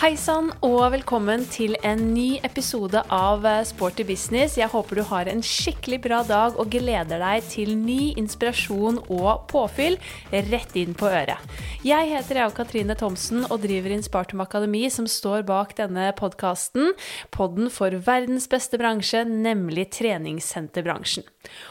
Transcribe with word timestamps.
Hei 0.00 0.14
sann, 0.16 0.46
og 0.64 0.94
velkommen 0.94 1.42
til 1.52 1.74
en 1.84 2.00
ny 2.14 2.38
episode 2.46 3.02
av 3.12 3.42
eh, 3.44 3.58
Sporty 3.68 4.06
business. 4.08 4.54
Jeg 4.56 4.72
håper 4.72 4.96
du 4.96 5.02
har 5.10 5.28
en 5.28 5.42
skikkelig 5.44 5.98
bra 6.06 6.22
dag 6.24 6.56
og 6.56 6.70
gleder 6.72 7.20
deg 7.20 7.44
til 7.44 7.74
ny 7.76 8.14
inspirasjon 8.16 9.02
og 9.12 9.44
påfyll 9.52 9.98
rett 10.32 10.72
inn 10.80 10.96
på 10.96 11.04
øret. 11.04 11.52
Jeg 11.84 12.08
heter 12.14 12.40
Ea 12.40 12.48
Katrine 12.56 12.96
Thomsen 12.96 13.44
og 13.50 13.60
driver 13.66 13.92
Inspartum 13.92 14.40
Akademi, 14.40 14.86
som 14.88 15.04
står 15.04 15.44
bak 15.44 15.76
denne 15.76 16.08
podkasten. 16.16 16.94
Podden 17.36 17.68
for 17.68 17.92
verdens 18.08 18.48
beste 18.48 18.80
bransje, 18.80 19.26
nemlig 19.28 19.90
treningssenterbransjen. 20.00 21.28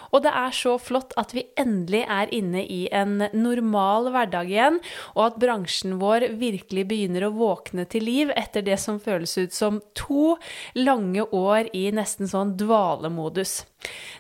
Og 0.10 0.24
det 0.26 0.32
er 0.34 0.54
så 0.56 0.76
flott 0.82 1.14
at 1.22 1.34
vi 1.36 1.46
endelig 1.60 2.02
er 2.10 2.32
inne 2.34 2.64
i 2.66 2.82
en 2.96 3.20
normal 3.36 4.10
hverdag 4.14 4.50
igjen, 4.50 4.80
og 5.16 5.24
at 5.28 5.40
bransjen 5.42 6.00
vår 6.02 6.30
virkelig 6.42 6.88
begynner 6.90 7.28
å 7.28 7.34
våkne 7.38 7.86
til 7.90 8.08
liv 8.10 8.34
etter 8.38 8.66
det 8.66 8.80
som 8.82 9.02
føles 9.04 9.38
ut 9.38 9.56
som 9.56 9.82
to 9.98 10.36
lange 10.80 11.26
år 11.36 11.70
i 11.78 11.90
nesten 11.96 12.30
sånn 12.30 12.56
dvalemodus. 12.60 13.62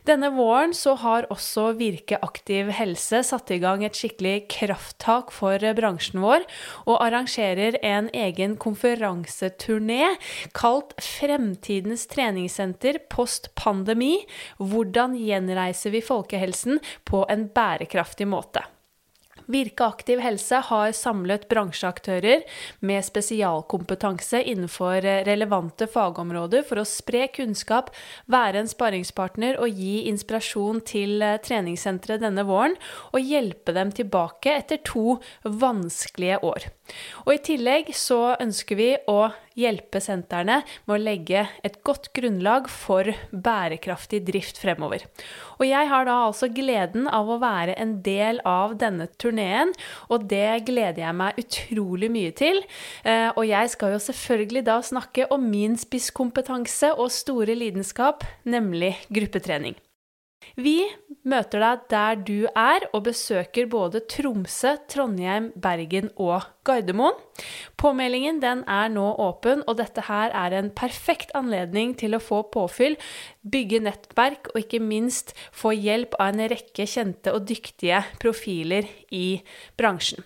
Denne 0.08 0.30
våren 0.34 0.72
så 0.74 0.96
har 1.02 1.28
også 1.34 1.74
Virke 1.80 2.18
aktiv 2.24 2.72
helse 2.74 3.22
satt 3.28 3.52
i 3.52 3.60
gang 3.62 3.84
et 3.86 3.98
skikkelig 3.98 4.48
krafttak 4.52 5.34
for 5.36 5.62
bransjen 5.78 6.24
vår, 6.24 6.48
og 6.88 6.98
arrangerer 7.04 7.78
en 7.86 8.10
egen 8.16 8.56
konferanseturné 8.62 10.16
kalt 10.58 10.96
Fremtidens 11.04 12.08
treningssenter 12.12 13.04
post 13.12 13.52
pandemi. 13.60 14.16
Hvordan 14.58 15.18
gjenreiser 15.20 15.94
vi 15.94 16.04
folkehelsen 16.06 16.80
på 17.10 17.26
en 17.30 17.50
bærekraftig 17.54 18.30
måte? 18.30 18.64
Virke 19.50 19.88
aktiv 19.88 20.22
helse 20.22 20.62
har 20.70 20.92
samlet 20.94 21.48
bransjeaktører 21.50 22.44
med 22.86 23.06
spesialkompetanse 23.06 24.44
innenfor 24.52 25.02
relevante 25.26 25.88
fagområder 25.90 26.66
for 26.68 26.82
å 26.82 26.88
spre 26.88 27.26
kunnskap, 27.34 27.90
være 28.30 28.62
en 28.62 28.70
sparringspartner 28.70 29.58
og 29.58 29.74
gi 29.74 30.06
inspirasjon 30.12 30.84
til 30.86 31.26
treningssenteret 31.46 32.22
denne 32.22 32.46
våren, 32.46 32.78
og 33.10 33.26
hjelpe 33.26 33.74
dem 33.74 33.94
tilbake 33.96 34.54
etter 34.62 34.84
to 34.86 35.18
vanskelige 35.44 36.42
år. 36.46 36.70
Og 37.26 37.36
I 37.36 37.44
tillegg 37.50 37.94
så 37.98 38.36
ønsker 38.38 38.78
vi 38.78 38.92
å 39.10 39.22
hjelpe 39.60 40.02
sentrene 40.04 40.62
med 40.88 40.96
å 40.96 41.02
legge 41.02 41.46
et 41.66 41.80
godt 41.88 42.12
grunnlag 42.16 42.70
for 42.72 43.12
bærekraftig 43.32 44.22
drift 44.28 44.62
fremover. 44.62 45.06
Og 45.60 45.68
jeg 45.68 45.90
har 45.92 46.08
da 46.08 46.16
altså 46.30 46.50
gleden 46.54 47.10
av 47.12 47.30
å 47.30 47.40
være 47.42 47.76
en 47.82 47.98
del 48.06 48.40
av 48.48 48.78
denne 48.80 49.10
turneen, 49.20 49.74
og 50.08 50.30
det 50.32 50.64
gleder 50.70 51.04
jeg 51.04 51.18
meg 51.20 51.44
utrolig 51.44 52.12
mye 52.14 52.32
til. 52.36 52.64
Eh, 53.04 53.28
og 53.36 53.44
jeg 53.48 53.76
skal 53.76 53.96
jo 53.96 54.02
selvfølgelig 54.08 54.66
da 54.70 54.80
snakke 54.86 55.28
om 55.34 55.50
min 55.52 55.78
spisskompetanse 55.80 56.96
og 56.96 57.12
store 57.14 57.58
lidenskap, 57.60 58.26
nemlig 58.48 58.96
gruppetrening. 59.12 59.78
Vi 60.58 60.78
møter 61.30 61.62
deg 61.62 61.84
der 61.92 62.22
du 62.26 62.38
er, 62.48 62.86
og 62.94 63.04
besøker 63.10 63.68
både 63.70 64.02
Tromsø, 64.10 64.76
Trondheim, 64.90 65.52
Bergen 65.60 66.10
og 66.16 66.48
Gardermoen. 66.68 67.18
Påmeldingen 67.80 68.42
er 68.44 68.90
nå 68.94 69.06
åpen, 69.22 69.64
og 69.68 69.78
dette 69.80 70.06
her 70.08 70.34
er 70.36 70.56
en 70.58 70.72
perfekt 70.76 71.34
anledning 71.38 71.96
til 72.00 72.16
å 72.16 72.24
få 72.24 72.44
påfyll, 72.54 72.98
bygge 73.44 73.84
nettverk 73.86 74.52
og 74.54 74.64
ikke 74.64 74.82
minst 74.84 75.36
få 75.56 75.74
hjelp 75.76 76.18
av 76.20 76.34
en 76.34 76.50
rekke 76.52 76.88
kjente 76.90 77.34
og 77.36 77.46
dyktige 77.50 78.04
profiler 78.22 78.90
i 79.12 79.40
bransjen. 79.80 80.26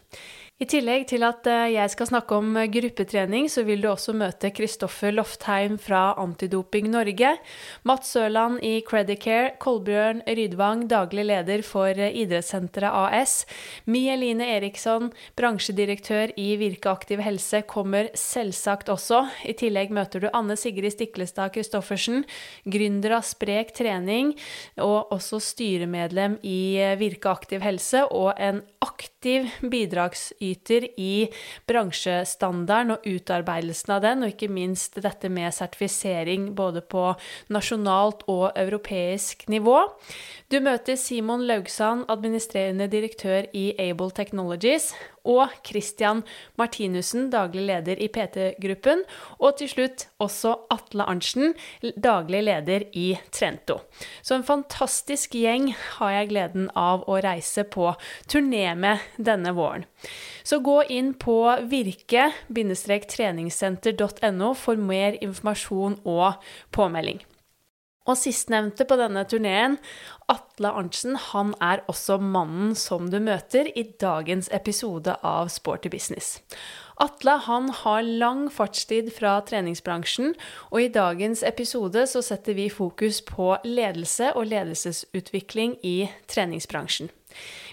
I 0.61 0.67
tillegg 0.69 1.07
til 1.09 1.23
at 1.25 1.47
eh, 1.49 1.71
jeg 1.73 1.89
skal 1.89 2.07
snakke 2.11 2.37
om 2.37 2.51
eh, 2.61 2.67
gruppetrening, 2.69 3.47
så 3.49 3.63
vil 3.65 3.81
du 3.81 3.87
også 3.89 4.13
møte 4.13 4.51
Kristoffer 4.53 5.09
Loftheim 5.09 5.79
fra 5.81 6.11
Antidoping 6.21 6.91
Norge, 6.93 7.31
Mats 7.89 8.11
Sørland 8.13 8.59
i 8.61 8.75
Credicare, 8.85 9.55
Kolbjørn 9.57 10.21
Rydvang, 10.29 10.83
daglig 10.91 11.25
leder 11.25 11.63
for 11.65 11.89
eh, 11.97 12.13
Idrettssenteret 12.21 12.93
AS, 13.17 13.33
Mieline 13.89 14.45
Eriksson, 14.53 15.09
bransjedirektør 15.33 16.35
i 16.37 16.51
Virke 16.61 16.93
aktiv 16.93 17.25
helse, 17.25 17.63
kommer 17.65 18.11
selvsagt 18.13 18.93
også. 18.93 19.23
I 19.49 19.57
tillegg 19.57 19.89
møter 19.89 20.21
du 20.21 20.29
Anne 20.37 20.53
Sigrid 20.53 20.93
Stiklestad 20.93 21.57
Christoffersen, 21.57 22.27
gründer 22.69 23.17
av 23.17 23.25
Sprek 23.25 23.73
trening, 23.81 24.35
og 24.77 25.17
også 25.17 25.41
styremedlem 25.41 26.37
i 26.45 26.77
Virke 27.01 27.33
aktiv 27.33 27.65
helse, 27.65 28.05
og 28.13 28.37
en 28.37 28.61
aktiv 28.83 29.47
bidragsyter 29.71 30.85
i 30.99 31.29
bransjestandarden 31.69 32.97
og 32.97 33.07
utarbeidelsen 33.07 33.95
av 33.95 34.03
den, 34.03 34.25
og 34.25 34.33
ikke 34.33 34.51
minst 34.51 34.99
dette 35.01 35.31
med 35.31 35.55
sertifisering 35.55 36.51
både 36.57 36.83
på 36.83 37.09
nasjonalt 37.53 38.25
og 38.31 38.49
europeisk 38.59 39.47
nivå. 39.51 39.79
Du 40.51 40.59
møter 40.63 40.99
Simon 40.99 41.47
Laugsand, 41.47 42.05
administrerende 42.11 42.89
direktør 42.91 43.47
i 43.55 43.71
Able 43.79 44.11
Technologies, 44.13 44.91
og 45.23 45.47
Christian 45.65 46.23
Martinussen, 46.59 47.29
daglig 47.31 47.63
leder 47.67 47.95
i 48.01 48.07
PT-gruppen, 48.11 49.03
og 49.39 49.57
til 49.59 49.69
slutt 49.71 50.07
også 50.23 50.55
Atle 50.73 51.03
Arntzen, 51.07 51.53
daglig 51.95 52.43
leder 52.47 52.81
i 52.91 53.17
Trento. 53.31 53.79
Så 54.21 54.35
en 54.37 54.43
fantastisk 54.47 55.31
gjeng 55.39 55.75
har 55.97 56.11
jeg 56.17 56.29
gleden 56.33 56.65
av 56.75 57.03
å 57.07 57.19
reise 57.23 57.63
på 57.63 57.95
turné 58.27 58.75
med 58.75 58.97
denne 59.17 59.51
våren. 59.55 59.85
Så 60.43 60.59
gå 60.63 60.83
inn 60.91 61.13
på 61.15 61.57
virke-treningssenter.no 61.71 64.53
for 64.59 64.75
mer 64.75 65.17
informasjon 65.23 65.99
og 66.03 66.33
påmelding. 66.75 67.32
Og 68.03 68.17
sistnevnte 68.19 68.83
på 68.83 68.97
denne 68.99 69.23
turneen, 69.29 69.77
Atle 70.31 70.73
Arntzen, 70.75 71.15
han 71.31 71.53
er 71.63 71.85
også 71.87 72.17
mannen 72.19 72.73
som 72.75 73.07
du 73.11 73.19
møter 73.23 73.69
i 73.79 73.85
dagens 74.01 74.49
episode 74.51 75.15
av 75.23 75.47
Sporty 75.53 75.91
business. 75.93 76.41
Atle 77.01 77.37
han 77.47 77.69
har 77.73 78.03
lang 78.03 78.45
fartstid 78.53 79.07
fra 79.15 79.37
treningsbransjen, 79.47 80.35
og 80.69 80.83
i 80.83 80.91
dagens 80.93 81.45
episode 81.47 82.03
så 82.11 82.21
setter 82.21 82.59
vi 82.59 82.67
fokus 82.69 83.23
på 83.25 83.53
ledelse 83.63 84.33
og 84.35 84.51
ledelsesutvikling 84.51 85.79
i 85.81 85.97
treningsbransjen. 86.29 87.09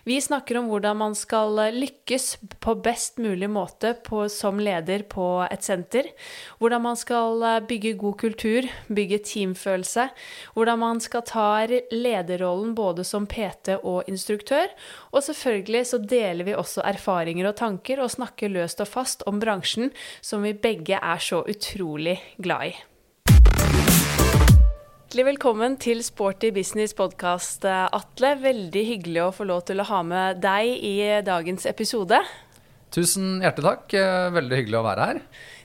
Vi 0.05 0.21
snakker 0.21 0.59
om 0.59 0.71
hvordan 0.71 0.97
man 0.97 1.15
skal 1.19 1.59
lykkes 1.77 2.38
på 2.62 2.75
best 2.84 3.19
mulig 3.21 3.50
måte 3.53 3.93
på, 4.06 4.25
som 4.33 4.61
leder 4.62 5.05
på 5.11 5.27
et 5.50 5.65
senter. 5.66 6.09
Hvordan 6.59 6.84
man 6.88 6.97
skal 6.97 7.44
bygge 7.69 7.94
god 8.00 8.16
kultur, 8.22 8.69
bygge 8.89 9.21
teamfølelse. 9.28 10.09
Hvordan 10.56 10.83
man 10.83 11.00
skal 11.05 11.25
ta 11.28 11.49
lederrollen 11.93 12.75
både 12.75 13.05
som 13.05 13.28
PT 13.28 13.77
og 13.83 14.09
instruktør. 14.09 14.72
Og 15.12 15.25
selvfølgelig 15.27 15.87
så 15.93 16.00
deler 16.03 16.49
vi 16.49 16.56
også 16.56 16.84
erfaringer 16.87 17.50
og 17.50 17.59
tanker 17.60 18.00
og 18.00 18.12
snakker 18.16 18.53
løst 18.53 18.81
og 18.81 18.89
fast 18.89 19.27
om 19.31 19.41
bransjen 19.43 19.93
som 20.21 20.44
vi 20.47 20.55
begge 20.56 20.97
er 20.97 21.21
så 21.21 21.44
utrolig 21.44 22.19
glad 22.41 22.72
i. 22.72 22.78
Hjertelig 25.10 25.26
velkommen 25.26 25.72
til 25.82 26.04
Sporty 26.06 26.53
business 26.54 26.93
podkast, 26.94 27.65
Atle. 27.66 28.28
Veldig 28.44 28.82
hyggelig 28.87 29.19
å 29.25 29.32
få 29.34 29.43
lov 29.48 29.65
til 29.66 29.82
å 29.82 29.87
ha 29.88 29.97
med 30.06 30.38
deg 30.38 30.84
i 30.87 30.93
dagens 31.26 31.66
episode. 31.66 32.21
Tusen 32.94 33.41
hjertelig 33.43 33.72
takk. 33.72 33.97
Veldig 34.37 34.60
hyggelig 34.60 34.78
å 34.78 34.84
være 34.87 35.09
her. 35.09 35.19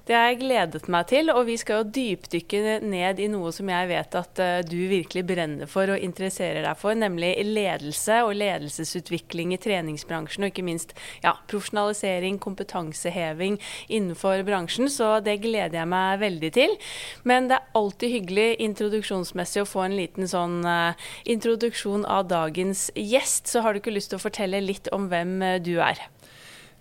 Det 0.05 0.13
har 0.13 0.27
jeg 0.29 0.43
gledet 0.43 0.85
meg 0.93 1.07
til, 1.09 1.31
og 1.33 1.47
vi 1.47 1.55
skal 1.57 1.79
jo 1.79 1.93
dypdykke 1.95 2.75
ned 2.85 3.17
i 3.23 3.25
noe 3.33 3.49
som 3.55 3.69
jeg 3.73 3.87
vet 3.89 4.17
at 4.19 4.41
uh, 4.43 4.59
du 4.61 4.77
virkelig 4.91 5.23
brenner 5.25 5.69
for 5.69 5.89
og 5.89 6.03
interesserer 6.05 6.61
deg 6.61 6.77
for, 6.77 6.93
nemlig 6.93 7.31
ledelse 7.41 8.19
og 8.27 8.35
ledelsesutvikling 8.37 9.55
i 9.55 9.59
treningsbransjen, 9.63 10.45
og 10.45 10.53
ikke 10.53 10.67
minst 10.67 10.93
ja, 11.23 11.33
profesjonalisering, 11.49 12.37
kompetanseheving 12.43 13.57
innenfor 13.89 14.45
bransjen. 14.45 14.91
Så 14.93 15.15
det 15.25 15.39
gleder 15.41 15.79
jeg 15.81 15.89
meg 15.89 16.21
veldig 16.21 16.53
til. 16.53 16.77
Men 17.25 17.49
det 17.49 17.57
er 17.57 17.81
alltid 17.81 18.13
hyggelig 18.19 18.49
introduksjonsmessig 18.67 19.63
å 19.63 19.69
få 19.69 19.87
en 19.87 19.97
liten 19.97 20.29
sånn 20.29 20.59
uh, 20.69 21.09
introduksjon 21.25 22.05
av 22.05 22.29
dagens 22.29 22.91
gjest. 22.93 23.49
Så 23.49 23.65
har 23.65 23.73
du 23.73 23.81
ikke 23.81 23.97
lyst 23.97 24.13
til 24.13 24.21
å 24.21 24.27
fortelle 24.27 24.61
litt 24.61 24.91
om 24.93 25.09
hvem 25.09 25.39
uh, 25.41 25.55
du 25.57 25.79
er? 25.81 26.05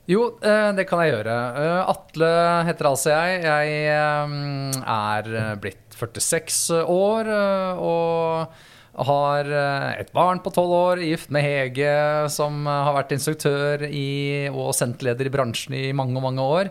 Jo, 0.04 0.34
eh, 0.44 0.70
det 0.76 0.84
kan 0.84 1.00
jeg 1.00 1.14
gjøre. 1.14 1.34
Eh, 1.56 1.88
Atle 1.88 2.30
heter 2.68 2.88
altså 2.90 3.14
jeg. 3.14 3.40
Jeg 3.46 3.76
eh, 3.88 4.78
er 4.84 5.56
blitt 5.62 5.96
46 5.96 6.82
år 6.84 7.30
og 7.80 8.60
har 9.08 9.48
et 9.98 10.10
barn 10.14 10.38
på 10.42 10.52
12 10.52 10.74
år, 10.76 11.00
gift 11.02 11.32
med 11.34 11.42
Hege, 11.42 11.94
som 12.30 12.66
har 12.68 12.92
vært 12.94 13.14
instruktør 13.16 13.82
i, 13.88 14.46
og 14.52 14.70
senterleder 14.76 15.26
i 15.26 15.32
bransjen 15.34 15.74
i 15.74 15.88
mange, 15.96 16.20
mange 16.22 16.44
år. 16.44 16.70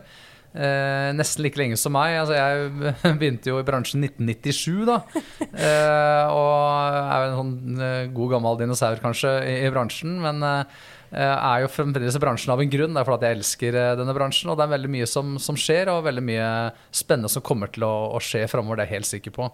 Eh, 0.54 1.10
nesten 1.18 1.42
like 1.42 1.58
lenge 1.58 1.78
som 1.82 1.96
meg. 1.98 2.14
Altså, 2.22 2.38
jeg 2.38 3.16
begynte 3.20 3.50
jo 3.50 3.60
i 3.60 3.66
bransjen 3.68 4.06
1997, 4.06 4.86
da. 4.88 5.00
Eh, 5.42 6.26
og 6.30 7.00
er 7.02 7.24
jo 7.26 7.30
en 7.32 7.38
sånn 7.40 8.12
god 8.14 8.36
gammel 8.38 8.60
dinosaur 8.62 9.02
kanskje 9.04 9.34
i, 9.50 9.56
i 9.66 9.72
bransjen. 9.74 10.20
Men 10.24 10.46
eh, 10.46 10.84
er 11.22 11.62
jo 11.64 11.70
fremdeles 11.72 12.16
i 12.18 12.22
bransjen 12.22 12.54
av 12.54 12.62
en 12.64 12.72
grunn. 12.74 12.96
Det 12.96 13.02
er 13.02 13.08
fordi 13.08 13.30
jeg 13.30 13.38
elsker 13.38 13.78
eh, 13.78 13.96
denne 14.00 14.16
bransjen. 14.18 14.50
Og 14.50 14.58
det 14.58 14.66
er 14.66 14.74
veldig 14.74 14.92
mye 14.96 15.10
som, 15.10 15.36
som 15.42 15.58
skjer, 15.60 15.92
og 15.94 16.06
veldig 16.08 16.26
mye 16.26 16.50
spennende 16.96 17.30
som 17.30 17.46
kommer 17.46 17.70
til 17.74 17.86
å, 17.88 17.94
å 18.18 18.22
skje 18.24 18.48
framover. 18.52 18.80
Det 18.80 18.88
er 18.88 18.92
jeg 18.92 19.02
helt 19.02 19.12
sikker 19.12 19.36
på. 19.36 19.50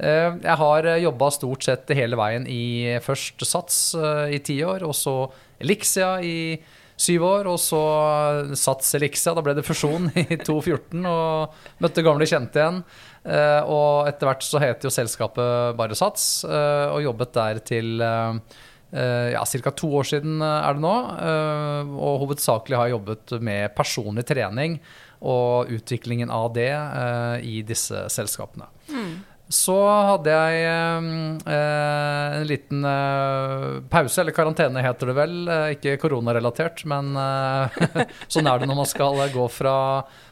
Eh, 0.00 0.28
jeg 0.42 0.58
har 0.62 0.90
jobba 1.04 1.30
stort 1.36 1.66
sett 1.66 1.94
hele 1.94 2.18
veien 2.18 2.48
i 2.50 2.98
først 3.04 3.46
Sats 3.46 3.80
i 4.30 4.40
ti 4.42 4.60
år, 4.66 4.86
og 4.86 4.96
så 4.98 5.14
Elixia 5.62 6.16
i 6.26 6.38
syv 7.00 7.22
år, 7.24 7.50
og 7.52 7.60
så 7.62 7.82
Sats 8.58 8.90
Elixia. 8.98 9.36
Da 9.36 9.44
ble 9.46 9.54
det 9.58 9.66
fusjon 9.66 10.10
i 10.24 10.26
2014, 10.32 11.06
og 11.06 11.84
møtte 11.84 12.04
gamle 12.06 12.26
kjente 12.28 12.58
igjen. 12.58 12.82
Og 13.70 14.08
etter 14.08 14.26
hvert 14.26 14.44
så 14.46 14.60
heter 14.62 14.88
jo 14.88 14.92
selskapet 14.94 15.78
bare 15.78 15.96
Sats, 15.98 16.42
og 16.48 16.98
jobbet 17.04 17.34
der 17.36 17.62
til 17.68 18.02
ja, 18.90 19.44
ca. 19.46 19.70
to 19.70 19.88
år 20.00 20.08
siden 20.08 20.42
er 20.42 20.74
det 20.74 20.82
nå. 20.82 20.94
og 21.94 22.24
hovedsakelig 22.24 22.78
har 22.78 22.88
jeg 22.88 22.96
jobbet 22.96 23.34
med 23.38 23.74
personlig 23.76 24.24
trening 24.26 24.80
og 25.20 25.70
utviklingen 25.70 26.32
av 26.32 26.48
det 26.56 26.72
i 27.46 27.60
disse 27.66 28.08
selskapene. 28.10 28.66
Mm. 28.90 29.12
Så 29.50 29.74
hadde 29.82 30.30
jeg 30.30 30.58
eh, 30.62 32.34
en 32.38 32.44
liten 32.46 32.84
eh, 32.86 33.80
pause, 33.90 34.20
eller 34.22 34.34
karantene 34.34 34.84
heter 34.84 35.10
det 35.10 35.16
vel. 35.16 35.32
Eh, 35.50 35.72
ikke 35.74 35.96
koronarelatert, 36.04 36.84
men 36.90 37.10
eh, 37.18 37.80
sånn 38.30 38.46
er 38.46 38.62
det 38.62 38.68
når 38.70 38.78
man 38.78 38.86
skal 38.86 39.18
gå 39.34 39.48
fra, 39.50 39.74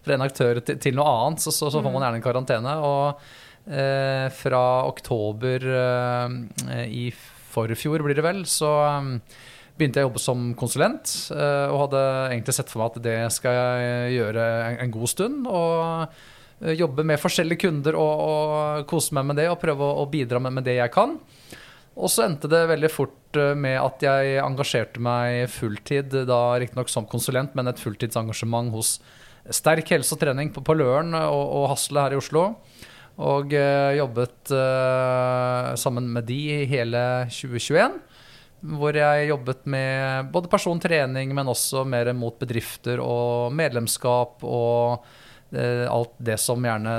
fra 0.07 0.15
en 0.15 0.23
aktør 0.23 0.63
til, 0.63 0.95
noe 0.95 1.09
annet. 1.11 1.43
Så, 1.43 1.51
så, 1.51 1.67
så, 1.67 1.83
får 1.83 1.91
man 1.91 2.07
gjerne 2.07 2.21
en 2.21 2.27
karantene. 2.29 2.77
Og 2.87 3.75
eh, 3.75 4.29
fra 4.39 4.63
oktober 4.87 5.67
eh, 5.67 6.87
i 6.87 7.09
forfjor, 7.53 8.05
blir 8.07 8.19
det 8.19 8.25
vel, 8.27 8.43
så 8.49 8.71
begynte 9.79 10.01
jeg 10.01 10.07
å 10.07 10.09
jobbe 10.09 10.23
som 10.23 10.49
konsulent. 10.59 11.13
og 11.33 11.79
hadde 11.85 12.03
egentlig 12.33 12.55
sett 12.57 12.73
for 12.73 12.83
meg 12.83 12.91
at 12.93 13.05
det 13.05 13.19
skal 13.35 13.55
jeg 13.55 14.17
gjøre 14.19 14.49
en, 14.83 14.91
god 14.95 15.13
stund. 15.13 15.47
og 15.47 16.11
Eh, 16.61 16.75
jobbe 16.75 17.05
med 17.07 17.21
forskjellige 17.23 17.63
kunder 17.67 17.97
og, 17.99 18.25
og, 18.25 18.87
kose 18.91 19.15
meg 19.15 19.29
med 19.31 19.39
det 19.39 19.47
og 19.51 19.61
prøve 19.63 19.93
å, 20.03 20.07
bidra 20.11 20.41
med, 20.43 20.57
med, 20.59 20.67
det 20.67 20.79
jeg 20.81 20.95
kan. 20.95 21.17
Og 21.99 22.11
så 22.11 22.27
endte 22.27 22.51
det 22.51 22.65
veldig 22.71 22.91
fort 22.91 23.39
eh, 23.39 23.55
med 23.59 23.79
at 23.81 24.03
jeg 24.03 24.41
engasjerte 24.43 25.03
meg 25.03 25.47
fulltid, 25.55 26.17
da 26.29 26.41
riktignok 26.59 26.91
som 26.91 27.07
konsulent, 27.11 27.55
men 27.59 27.71
et 27.71 27.83
fulltidsengasjement 27.83 28.75
hos 28.75 28.99
Sterk 29.49 29.89
helse 29.95 30.13
og 30.13 30.21
trening 30.21 30.51
på, 30.53 30.61
på 30.61 30.75
Løren 30.77 31.15
og, 31.17 31.45
og 31.57 31.71
Hasle 31.71 32.03
her 32.05 32.13
i 32.13 32.19
Oslo. 32.19 32.43
Og 33.19 33.55
uh, 33.55 33.93
jobbet 33.99 34.53
uh, 34.55 35.75
sammen 35.81 36.07
med 36.15 36.29
de 36.29 36.39
i 36.55 36.59
hele 36.71 37.03
2021. 37.35 37.99
Hvor 38.79 38.97
jeg 38.99 39.29
jobbet 39.29 39.65
med 39.71 40.31
både 40.35 40.51
persontrening, 40.51 41.35
men 41.35 41.51
også 41.51 41.85
mer 41.87 42.11
mot 42.15 42.39
bedrifter 42.41 43.03
og 43.03 43.55
medlemskap 43.55 44.43
og 44.43 45.07
alt 45.49 46.13
det 46.21 46.37
som 46.37 46.61
gjerne 46.61 46.93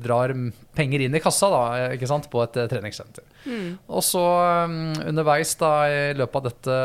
drar 0.00 0.32
penger 0.74 1.02
inn 1.04 1.14
i 1.14 1.20
kassa 1.20 1.50
da, 1.52 1.64
ikke 1.92 2.08
sant, 2.08 2.28
på 2.32 2.40
et 2.40 2.56
eh, 2.56 2.68
treningssenter. 2.70 3.26
Mm. 3.44 3.76
Og 3.92 4.04
så 4.04 4.22
um, 4.64 4.94
underveis 5.04 5.52
da, 5.60 5.72
i 5.92 6.14
løpet 6.16 6.38
av 6.38 6.46
dette 6.48 6.78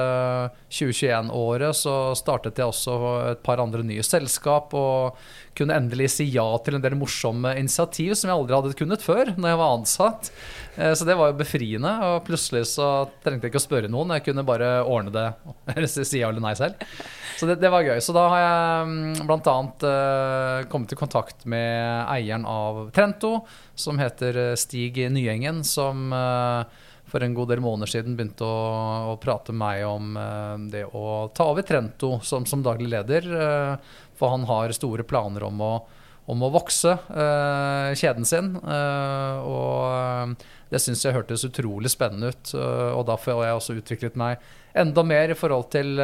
2021-året 0.67 1.79
så 1.79 1.95
startet 2.19 2.59
jeg 2.59 2.67
også 2.67 2.97
et 3.31 3.43
par 3.45 3.63
andre 3.63 3.85
nye 3.87 4.03
selskap 4.03 4.75
og 4.75 5.23
kunne 5.57 5.77
endelig 5.77 6.09
si 6.15 6.27
ja 6.33 6.45
til 6.65 6.77
en 6.77 6.83
del 6.83 6.95
morsomme 6.97 7.53
initiativ 7.59 8.15
som 8.17 8.29
jeg 8.29 8.37
aldri 8.37 8.57
hadde 8.57 8.77
kunnet 8.79 9.05
før 9.05 9.33
når 9.37 9.51
jeg 9.51 9.59
var 9.61 9.73
ansatt. 9.77 10.29
Eh, 10.75 10.93
så 10.97 11.05
det 11.05 11.17
var 11.19 11.31
jo 11.31 11.39
befriende. 11.39 11.93
Og 12.09 12.23
plutselig 12.27 12.65
så 12.73 12.89
trengte 13.23 13.47
jeg 13.47 13.53
ikke 13.53 13.61
å 13.61 13.67
spørre 13.67 13.91
noen, 13.91 14.15
jeg 14.17 14.27
kunne 14.29 14.45
bare 14.47 14.75
ordne 14.83 15.13
det. 15.13 15.27
Eller 15.75 15.89
si 15.91 16.21
ja 16.21 16.31
eller 16.31 16.43
nei 16.43 16.55
selv. 16.57 16.79
Så 17.37 17.49
det, 17.49 17.57
det, 17.61 17.71
var 17.73 17.85
gøy. 17.85 17.97
Så 18.03 18.15
da 18.15 18.27
har 18.31 18.41
jeg 18.43 18.87
mm, 18.89 19.25
bl.a. 19.27 19.57
Uh, 19.83 20.69
kommet 20.71 20.93
i 20.93 20.97
kontakt 20.97 21.45
med 21.49 22.05
eieren 22.13 22.45
av 22.47 22.87
Trento, 22.95 23.41
som 23.75 23.99
heter 24.01 24.39
eh, 24.39 24.55
Stig 24.59 24.99
Nyengen, 25.11 25.63
som 25.65 26.13
for 27.13 27.21
en 27.21 27.35
god 27.37 27.51
del 27.51 27.61
måneder 27.61 27.91
siden 27.91 28.15
begynte 28.17 28.45
å, 28.47 29.11
å 29.11 29.17
prate 29.21 29.53
med 29.53 29.59
meg 29.61 29.83
om 29.85 30.15
det 30.71 30.85
å 30.97 31.27
ta 31.35 31.45
over 31.51 31.65
Trento 31.67 32.15
som, 32.25 32.47
som 32.49 32.63
daglig 32.65 32.89
leder. 32.89 33.27
For 34.19 34.33
han 34.33 34.47
har 34.49 34.73
store 34.75 35.05
planer 35.07 35.45
om 35.49 35.61
å 35.61 35.73
om 36.31 36.43
å 36.45 36.51
vokse 36.53 36.93
uh, 36.95 37.91
kjeden 37.97 38.27
sin. 38.27 38.53
Uh, 38.63 39.43
og 39.43 40.35
det 40.71 40.79
syns 40.81 41.03
jeg 41.03 41.15
hørtes 41.15 41.43
utrolig 41.47 41.91
spennende 41.91 42.31
ut. 42.31 42.53
Uh, 42.55 42.93
og 42.95 43.07
derfor 43.09 43.41
har 43.41 43.49
jeg 43.49 43.59
også 43.59 43.77
utviklet 43.81 44.19
meg 44.19 44.45
enda 44.79 45.03
mer 45.05 45.33
i 45.33 45.37
forhold 45.37 45.67
til 45.75 45.99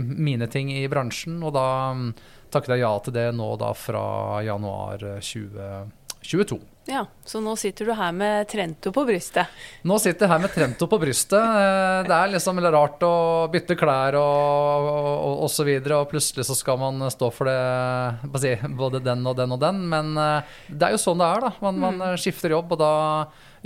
mine 0.00 0.48
ting 0.50 0.72
i 0.74 0.86
bransjen. 0.90 1.38
Og 1.44 1.54
da 1.54 1.68
um, 1.92 2.08
takket 2.52 2.76
jeg 2.76 2.84
ja 2.86 2.94
til 3.04 3.16
det 3.18 3.28
nå 3.36 3.52
da 3.60 3.74
fra 3.76 4.40
januar 4.46 5.04
2022. 5.20 6.60
Ja, 6.88 7.02
Så 7.24 7.40
nå 7.44 7.52
sitter 7.60 7.84
du 7.84 7.92
her 7.92 8.12
med 8.16 8.46
Trento 8.48 8.88
på 8.96 9.02
brystet? 9.04 9.50
Nå 9.84 9.98
sitter 10.00 10.24
jeg 10.24 10.32
her 10.32 10.40
med 10.40 10.52
Trento 10.54 10.86
på 10.88 10.98
brystet. 11.02 11.36
Eh, 11.36 12.06
det 12.06 12.14
er 12.16 12.30
liksom 12.32 12.60
rart 12.64 13.04
å 13.04 13.10
bytte 13.52 13.76
klær 13.76 14.16
og, 14.16 14.88
og, 14.88 15.34
og 15.44 15.50
så 15.52 15.66
videre, 15.68 15.98
og 16.00 16.08
plutselig 16.08 16.46
så 16.48 16.56
skal 16.56 16.80
man 16.80 17.04
stå 17.12 17.28
for 17.34 17.50
det 17.50 18.40
si, 18.40 18.54
både 18.80 19.02
den 19.04 19.20
og 19.28 19.36
den 19.36 19.52
og 19.52 19.60
den. 19.60 19.84
Men 19.92 20.16
eh, 20.16 20.56
det 20.72 20.88
er 20.88 20.96
jo 20.96 21.02
sånn 21.04 21.20
det 21.20 21.28
er, 21.28 21.44
da. 21.44 21.52
Man, 21.66 21.84
man 21.84 22.00
mm. 22.00 22.16
skifter 22.24 22.56
jobb, 22.56 22.72
og 22.72 22.80
da 22.80 22.94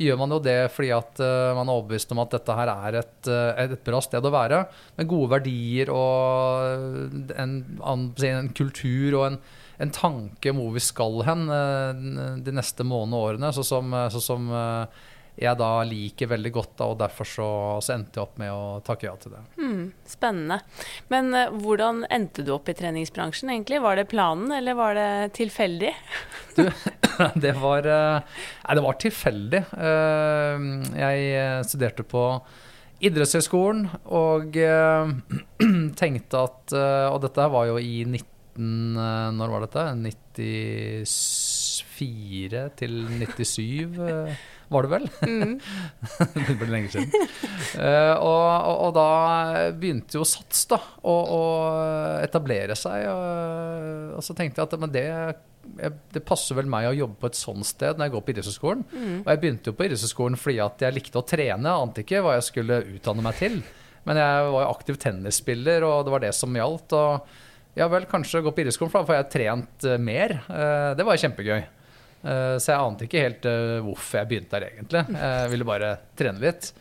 gjør 0.02 0.18
man 0.18 0.34
jo 0.34 0.42
det 0.42 0.58
fordi 0.72 0.88
at 0.96 1.20
uh, 1.20 1.52
man 1.52 1.68
er 1.68 1.76
overbevist 1.76 2.14
om 2.14 2.22
at 2.22 2.32
dette 2.32 2.54
her 2.56 2.70
er 2.72 2.94
et, 3.02 3.26
et, 3.28 3.74
bra 3.86 4.00
sted 4.02 4.24
å 4.24 4.34
være. 4.34 4.64
Med 4.98 5.10
gode 5.10 5.34
verdier 5.36 5.92
og 5.94 7.28
en, 7.36 7.58
en, 7.84 8.06
en 8.32 8.54
kultur 8.56 9.20
og 9.20 9.26
en 9.28 9.42
en 9.82 9.90
tanke 9.90 10.52
om 10.52 10.60
hvor 10.60 10.74
vi 10.76 10.82
skal 10.82 11.22
hen 11.26 11.46
eh, 11.50 12.02
de 12.44 12.54
neste 12.54 12.86
månedene 12.86 13.11
og 13.16 13.32
årene. 13.32 13.52
Så 13.54 13.64
som, 13.66 13.92
så 14.12 14.22
som 14.22 14.48
eh, 14.52 15.02
jeg 15.42 15.56
da 15.56 15.70
liker 15.88 16.28
veldig 16.28 16.50
godt, 16.52 16.72
da, 16.76 16.88
og 16.92 16.98
derfor 17.00 17.28
så, 17.28 17.48
så, 17.80 17.94
endte 17.94 18.20
jeg 18.20 18.26
opp 18.26 18.40
med 18.40 18.52
å 18.52 18.80
takke 18.84 19.06
ja 19.08 19.14
til 19.20 19.32
det. 19.32 19.40
Mm, 19.56 19.86
spennende. 20.08 20.58
Men 21.12 21.30
uh, 21.32 21.54
hvordan 21.62 22.02
endte 22.12 22.44
du 22.44 22.52
opp 22.52 22.68
i 22.68 22.76
treningsbransjen 22.76 23.54
egentlig? 23.54 23.80
Var 23.80 23.96
det 23.96 24.10
planen, 24.12 24.52
eller 24.52 24.76
var 24.76 24.98
det 24.98 25.08
tilfeldig? 25.38 25.94
du, 26.58 26.66
det 27.46 27.54
var 27.62 27.88
Nei, 27.88 28.74
det 28.76 28.84
var 28.84 29.00
tilfeldig. 29.00 29.62
jeg 31.00 31.64
studerte 31.68 32.04
på 32.04 32.26
idrettshøyskolen 33.02 33.88
og 34.14 34.60
tenkte 36.02 36.44
at 36.44 36.74
Og 36.76 37.16
dette 37.24 37.48
var 37.50 37.66
jo 37.72 37.80
i 37.80 38.04
19 38.04 38.30
19 38.56 38.96
eh, 38.96 39.32
Når 39.32 39.48
var 39.52 39.60
dette? 39.66 39.84
94 41.82 42.62
til 42.78 42.98
97, 43.20 44.00
eh, 44.06 44.42
var 44.72 44.86
det 44.86 44.92
vel? 44.92 45.06
Mm. 45.32 45.54
det 46.48 46.54
ble 46.60 46.68
lenge 46.70 46.90
siden. 46.92 47.10
Uh, 47.76 48.14
og, 48.20 48.42
og, 48.68 48.76
og, 48.86 48.90
da 48.96 49.06
begynte 49.76 50.18
jo 50.18 50.26
Sats 50.28 50.66
da, 50.70 50.78
å, 51.02 51.14
å 51.14 51.42
etablere 52.22 52.76
seg. 52.78 53.06
Og, 53.10 54.16
og, 54.16 54.22
så 54.24 54.36
tenkte 54.38 54.60
jeg 54.60 54.68
at 54.68 54.80
men 54.80 54.92
det, 54.92 55.06
det 56.12 56.24
passer 56.26 56.58
vel 56.58 56.70
meg 56.70 56.90
å 56.90 56.96
jobbe 56.96 57.20
på 57.22 57.30
et 57.30 57.38
sånt 57.38 57.68
sted 57.68 57.98
når 57.98 58.08
jeg 58.08 58.14
går 58.16 58.24
på 58.24 58.34
idrettshøyskolen. 58.34 58.84
Mm. 58.92 59.14
Og 59.22 59.30
jeg 59.32 59.42
begynte 59.44 59.72
jo 59.72 59.78
på 59.78 59.86
idrettshøyskolen 59.88 60.40
fordi 60.40 60.58
at 60.64 60.84
jeg 60.86 60.98
likte 60.98 61.22
å 61.22 61.28
trene. 61.34 61.78
Ante 61.86 62.04
ikke 62.04 62.24
hva 62.24 62.36
jeg 62.38 62.48
skulle 62.50 62.82
utdanne 62.96 63.24
meg 63.24 63.40
til. 63.40 63.62
Men 64.08 64.18
jeg 64.18 64.50
var 64.50 64.66
jo 64.66 64.74
aktiv 64.74 64.98
tennisspiller, 65.02 65.86
og 65.86 66.06
det 66.06 66.14
var 66.16 66.24
det 66.24 66.34
som 66.34 66.58
gjaldt. 66.58 66.96
og 66.98 67.40
ja 67.78 67.88
vel, 67.88 68.06
kanskje 68.08 68.42
gå 68.44 68.52
på 68.52 68.62
idrettsskolen, 68.62 68.92
for 68.92 69.02
da 69.02 69.08
får 69.08 69.18
jeg 69.18 69.30
trent 69.32 69.86
uh, 69.88 69.98
mer. 70.00 70.36
Uh, 70.48 70.92
det 70.98 71.06
var 71.08 71.20
kjempegøy. 71.20 71.62
Uh, 72.22 72.56
så 72.60 72.72
jeg 72.72 72.78
ante 72.78 73.08
ikke 73.08 73.24
helt 73.24 73.48
hvorfor 73.86 74.20
jeg 74.20 74.30
begynte 74.30 74.58
der, 74.58 74.68
egentlig. 74.70 75.04
Jeg 75.24 75.52
ville 75.54 75.68
bare 75.68 75.92
trene 76.18 76.42
litt. 76.42 76.72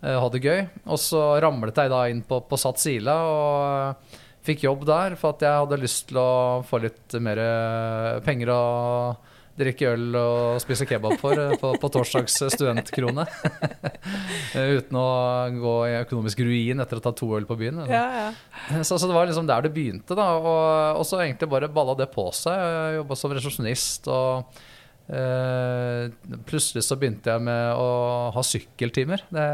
ha 0.00 0.28
det 0.32 0.40
gøy. 0.40 0.60
Og 0.86 1.00
så 1.02 1.24
ramlet 1.42 1.76
jeg 1.76 1.92
da 1.92 2.04
inn 2.08 2.22
på, 2.24 2.40
på 2.48 2.58
Sats 2.60 2.86
Ila 2.88 3.16
og 3.28 4.14
fikk 4.46 4.64
jobb 4.64 4.86
der 4.88 5.18
for 5.20 5.34
at 5.34 5.42
jeg 5.44 5.64
hadde 5.64 5.82
lyst 5.82 6.06
til 6.08 6.16
å 6.22 6.30
få 6.64 6.80
litt 6.80 7.18
mer 7.20 7.42
penger 8.24 8.54
og 8.54 9.26
drikke 9.60 9.92
øl 9.92 10.16
og 10.18 10.60
spise 10.62 10.86
kebab 10.88 11.16
for 11.20 11.38
eh, 11.38 11.54
på, 11.60 11.72
på 11.80 11.90
torsdags 11.92 12.38
studentkrone. 12.54 13.26
Uten 14.76 14.98
å 14.98 15.06
gå 15.54 15.76
i 15.88 15.98
økonomisk 16.00 16.42
ruin 16.46 16.82
etter 16.82 17.00
å 17.00 17.04
ta 17.04 17.14
to 17.16 17.30
øl 17.38 17.46
på 17.48 17.58
byen. 17.60 17.84
Ja, 17.90 18.04
ja. 18.26 18.82
Så, 18.82 18.96
så, 18.96 19.06
det 19.06 19.16
var 19.16 19.30
liksom 19.30 19.48
der 19.50 19.66
det 19.66 19.74
begynte. 19.76 20.16
da, 20.18 20.32
Og, 20.40 21.00
og 21.00 21.06
så 21.08 21.22
egentlig 21.22 21.50
bare 21.52 21.70
balla 21.72 21.96
det 21.98 22.10
på 22.14 22.28
seg. 22.36 22.98
Jobba 23.00 23.18
som 23.18 23.36
resepsjonist. 23.36 24.10
og 24.10 24.60
Uh, 25.10 26.06
plutselig 26.46 26.84
så 26.86 26.94
begynte 26.94 27.32
jeg 27.32 27.42
med 27.42 27.72
å 27.74 27.86
ha 28.30 28.42
sykkeltimer. 28.46 29.24
Det, 29.26 29.46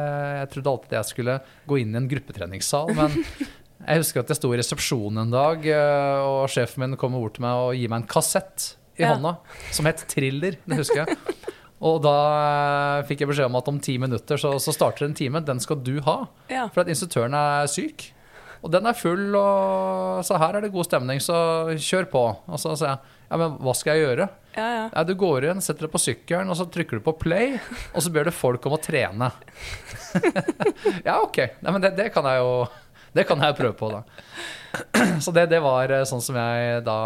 jeg 0.43 0.51
trodde 0.53 0.75
alltid 0.75 0.97
jeg 0.99 1.09
skulle 1.09 1.37
gå 1.65 1.79
inn 1.81 1.95
i 1.95 2.01
en 2.03 2.09
gruppetreningssal, 2.11 2.93
men 2.99 3.17
Jeg 3.87 4.01
husker 4.01 4.23
at 4.23 4.31
jeg 4.33 4.39
sto 4.39 4.49
i 4.51 4.59
resepsjonen 4.59 5.21
en 5.27 5.35
dag, 5.35 5.67
eh, 5.69 6.25
og 6.25 6.49
sjefen 6.51 6.83
min 6.83 6.99
kom 6.99 7.15
bort 7.15 7.37
til 7.37 7.45
meg 7.45 7.61
og 7.61 7.77
gir 7.77 7.93
meg 7.93 8.03
en 8.03 8.09
kassett 8.11 8.73
i 8.97 9.03
Ja. 9.05 9.15
hånda 9.15 9.37
som 9.73 9.87
het 9.89 10.05
Thriller. 10.09 10.57
Det 10.67 10.79
husker 10.81 11.05
jeg. 11.05 11.17
Og 11.87 11.99
da 12.05 12.13
eh, 13.01 13.07
fikk 13.09 13.21
jeg 13.21 13.29
beskjed 13.29 13.51
om 13.51 13.59
at 13.61 13.67
om 13.69 13.81
ti 13.85 13.99
minutter 14.01 14.41
så, 14.41 14.55
så 14.63 14.73
starter 14.73 15.05
en 15.05 15.15
time. 15.15 15.43
Den 15.45 15.61
skal 15.61 15.77
du 15.85 15.99
ha. 16.07 16.23
Ja. 16.49 16.69
For 16.73 16.81
at 16.85 16.89
instruktøren 16.93 17.37
er 17.37 17.69
syk. 17.69 18.13
Og 18.65 18.73
den 18.73 18.87
er 18.89 18.97
full, 18.97 19.35
og 19.37 20.25
så 20.27 20.39
her 20.41 20.57
er 20.57 20.65
det 20.65 20.73
god 20.75 20.87
stemning, 20.89 21.21
så 21.23 21.37
kjør 21.77 22.09
på. 22.11 22.23
Og 22.49 22.59
så 22.59 22.73
sier 22.75 22.95
jeg 22.95 23.13
ja, 23.27 23.37
men 23.39 23.57
hva 23.63 23.75
skal 23.77 23.99
jeg 23.99 24.07
gjøre? 24.07 24.27
Ja, 24.57 24.67
ja. 24.73 24.83
Ja, 24.95 25.03
du 25.05 25.13
går 25.19 25.45
inn, 25.51 25.61
setter 25.63 25.87
deg 25.87 25.93
på 25.93 26.01
sykkelen, 26.01 26.49
og 26.51 26.57
så 26.59 26.65
trykker 26.73 26.99
du 26.99 27.05
på 27.05 27.13
play, 27.21 27.57
og 27.93 28.03
så 28.03 28.11
ber 28.15 28.27
du 28.27 28.33
folk 28.35 28.65
om 28.67 28.75
å 28.79 28.81
trene. 28.81 29.29
ja, 31.09 31.19
ok. 31.21 31.39
Nei, 31.61 31.73
men 31.75 31.83
det, 31.85 31.93
det 31.99 32.09
kan 32.15 32.27
jeg 32.31 32.41
jo 32.41 32.51
det 33.17 33.27
kan 33.29 33.41
jeg 33.43 33.57
prøve 33.59 33.77
på, 33.79 33.91
da. 33.93 34.03
Så 35.25 35.33
det, 35.33 35.47
det 35.53 35.63
var 35.65 35.93
eh, 35.93 36.05
sånn 36.09 36.23
som 36.25 36.37
jeg 36.37 36.83
da 36.87 36.99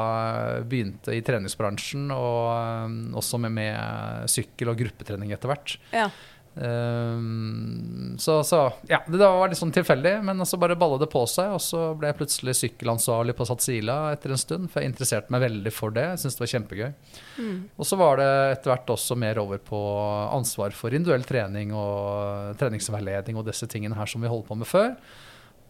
begynte 0.66 1.14
i 1.14 1.22
treningsbransjen, 1.26 2.10
og 2.14 2.42
eh, 2.56 2.98
også 3.20 3.40
med, 3.42 3.56
med 3.60 4.30
sykkel 4.30 4.72
og 4.72 4.82
gruppetrening 4.82 5.34
etter 5.36 5.52
hvert. 5.52 5.78
ja. 5.94 6.10
Um, 6.54 8.16
så, 8.18 8.44
så 8.44 8.72
ja, 8.88 8.98
det 9.06 9.18
var 9.22 9.48
litt 9.48 9.58
sånn 9.58 9.72
tilfeldig, 9.72 10.16
men 10.26 10.42
så 10.46 10.58
bare 10.60 10.76
balla 10.78 10.98
det 11.00 11.08
på 11.12 11.22
seg. 11.30 11.54
Og 11.56 11.62
så 11.62 11.82
ble 11.98 12.10
jeg 12.10 12.18
plutselig 12.18 12.56
sykkelansvarlig 12.58 13.36
på 13.38 13.46
Satsila 13.48 13.98
etter 14.14 14.34
en 14.34 14.40
stund, 14.40 14.70
for 14.72 14.82
jeg 14.82 14.92
interesserte 14.92 15.32
meg 15.32 15.44
veldig 15.46 15.72
for 15.74 15.94
det. 15.94 16.08
Jeg 16.12 16.22
syntes 16.24 16.38
det 16.38 16.44
var 16.44 16.52
kjempegøy. 16.54 16.90
Og 17.78 17.88
så 17.88 18.00
var 18.00 18.20
det 18.20 18.28
etter 18.56 18.74
hvert 18.74 18.94
også 18.96 19.18
mer 19.20 19.40
over 19.42 19.62
på 19.62 19.80
ansvar 20.26 20.74
for 20.76 20.96
individuell 20.96 21.26
trening 21.28 21.74
og 21.76 22.58
treningsveiledning 22.60 23.38
og 23.40 23.46
disse 23.48 23.70
tingene 23.70 23.98
her 23.98 24.10
som 24.10 24.22
vi 24.22 24.32
holdt 24.32 24.48
på 24.50 24.58
med 24.58 24.68
før. 24.68 24.94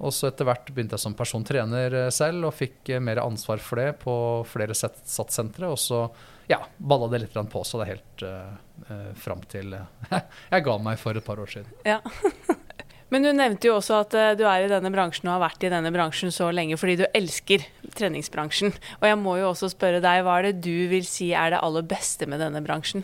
Og 0.01 0.15
så 0.17 0.31
etter 0.31 0.49
hvert 0.49 0.71
begynte 0.73 0.97
jeg 0.97 1.03
som 1.03 1.17
persontrener 1.17 1.97
eh, 2.07 2.11
selv 2.15 2.49
og 2.49 2.57
fikk 2.57 2.95
eh, 2.95 3.03
mer 3.05 3.21
ansvar 3.23 3.61
for 3.63 3.81
det 3.83 3.99
på 4.01 4.15
flere 4.49 4.77
satssentre. 4.77 5.69
Og 5.69 5.77
så 5.81 6.07
ja, 6.51 6.63
balla 6.79 7.11
det 7.13 7.23
litt 7.27 7.37
på 7.53 7.65
seg 7.67 7.83
det 7.83 7.91
helt 7.93 8.23
uh, 8.27 8.55
uh, 8.89 9.11
fram 9.15 9.45
til 9.47 9.77
jeg 10.51 10.65
ga 10.67 10.75
meg 10.83 10.99
for 10.99 11.15
et 11.15 11.27
par 11.27 11.39
år 11.39 11.53
siden. 11.53 11.69
Ja. 11.87 12.01
Men 13.11 13.27
du 13.27 13.31
nevnte 13.35 13.67
jo 13.67 13.77
også 13.77 14.01
at 14.05 14.15
du 14.39 14.45
er 14.47 14.65
i 14.65 14.71
denne 14.71 14.91
bransjen 14.95 15.27
og 15.27 15.37
har 15.37 15.45
vært 15.49 15.65
i 15.67 15.71
denne 15.73 15.91
bransjen 15.95 16.31
så 16.35 16.47
lenge 16.55 16.77
fordi 16.79 17.01
du 17.01 17.05
elsker 17.11 17.65
treningsbransjen. 17.99 18.71
Og 19.01 19.07
jeg 19.09 19.19
må 19.19 19.35
jo 19.41 19.49
også 19.49 19.71
spørre 19.73 20.03
deg, 20.03 20.23
hva 20.23 20.37
er 20.39 20.47
det 20.47 20.61
du 20.63 20.87
vil 20.93 21.03
si 21.07 21.33
er 21.35 21.51
det 21.51 21.63
aller 21.67 21.87
beste 21.91 22.29
med 22.31 22.39
denne 22.39 22.63
bransjen? 22.63 23.03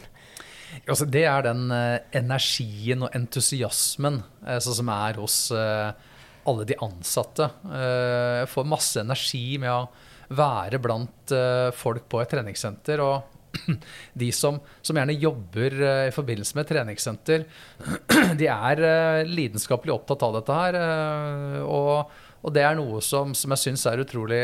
Altså, 0.86 1.08
det 1.10 1.24
er 1.26 1.42
den 1.48 1.74
energien 2.14 3.02
og 3.02 3.18
entusiasmen 3.18 4.20
sånn 4.46 4.78
som 4.78 4.94
er 4.94 5.18
hos 5.18 5.40
eh, 5.50 5.90
alle 6.50 6.66
de 6.68 6.76
ansatte. 6.82 7.48
Eh, 7.66 8.42
jeg 8.42 8.50
får 8.52 8.68
masse 8.68 9.00
energi 9.02 9.58
med 9.62 9.72
å 9.72 9.86
være 10.36 10.80
blant 10.82 11.34
eh, 11.34 11.70
folk 11.76 12.06
på 12.10 12.22
et 12.22 12.30
treningssenter. 12.34 13.02
og 13.02 13.32
de 14.20 14.30
som, 14.34 14.58
som 14.84 14.98
gjerne 14.98 15.16
jobber 15.16 15.78
eh, 15.80 16.04
i 16.10 16.14
forbindelse 16.14 16.56
med 16.56 16.66
et 16.66 16.72
treningssenter, 16.74 17.46
de 18.40 18.50
er 18.52 18.84
lidenskapelig 19.28 19.94
opptatt 19.94 20.26
av 20.26 20.40
dette 20.40 20.58
her. 20.62 20.80
og, 21.66 22.18
og 22.42 22.54
det 22.54 22.66
er 22.66 22.76
noe 22.78 23.02
som, 23.02 23.34
som 23.34 23.54
jeg 23.54 23.64
syns 23.64 23.86
er 23.90 24.02
utrolig 24.04 24.42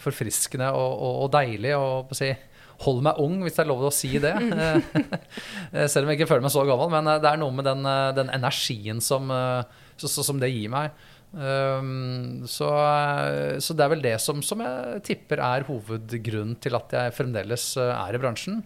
forfriskende 0.00 0.70
og, 0.72 0.92
og, 0.92 1.24
og 1.26 1.34
deilig. 1.34 1.74
Og, 1.76 2.14
si, 2.16 2.32
Hold 2.78 3.00
meg 3.02 3.18
ung, 3.18 3.40
hvis 3.42 3.56
det 3.56 3.64
er 3.64 3.66
lov 3.72 3.80
å 3.88 3.90
si 3.90 4.20
det. 4.22 4.30
Selv 5.90 6.06
om 6.06 6.12
jeg 6.12 6.20
ikke 6.20 6.28
føler 6.30 6.44
meg 6.44 6.52
så 6.54 6.62
gammel. 6.62 6.92
Men 6.92 7.10
det 7.18 7.26
er 7.26 7.40
noe 7.40 7.50
med 7.56 7.66
den, 7.66 7.82
den 8.14 8.30
energien 8.36 9.02
som, 9.02 9.32
så, 9.98 10.06
så, 10.06 10.22
som 10.22 10.38
det 10.38 10.52
gir 10.52 10.70
meg. 10.70 10.94
Um, 11.28 12.46
så, 12.48 12.70
så 13.60 13.74
det 13.76 13.84
er 13.84 13.90
vel 13.92 14.00
det 14.04 14.14
som, 14.24 14.40
som 14.40 14.62
jeg 14.64 15.02
tipper 15.04 15.42
er 15.44 15.66
hovedgrunnen 15.68 16.56
til 16.62 16.78
at 16.78 16.94
jeg 16.96 17.14
fremdeles 17.18 17.66
eh, 17.76 17.92
er 17.92 18.16
i 18.16 18.20
bransjen. 18.22 18.62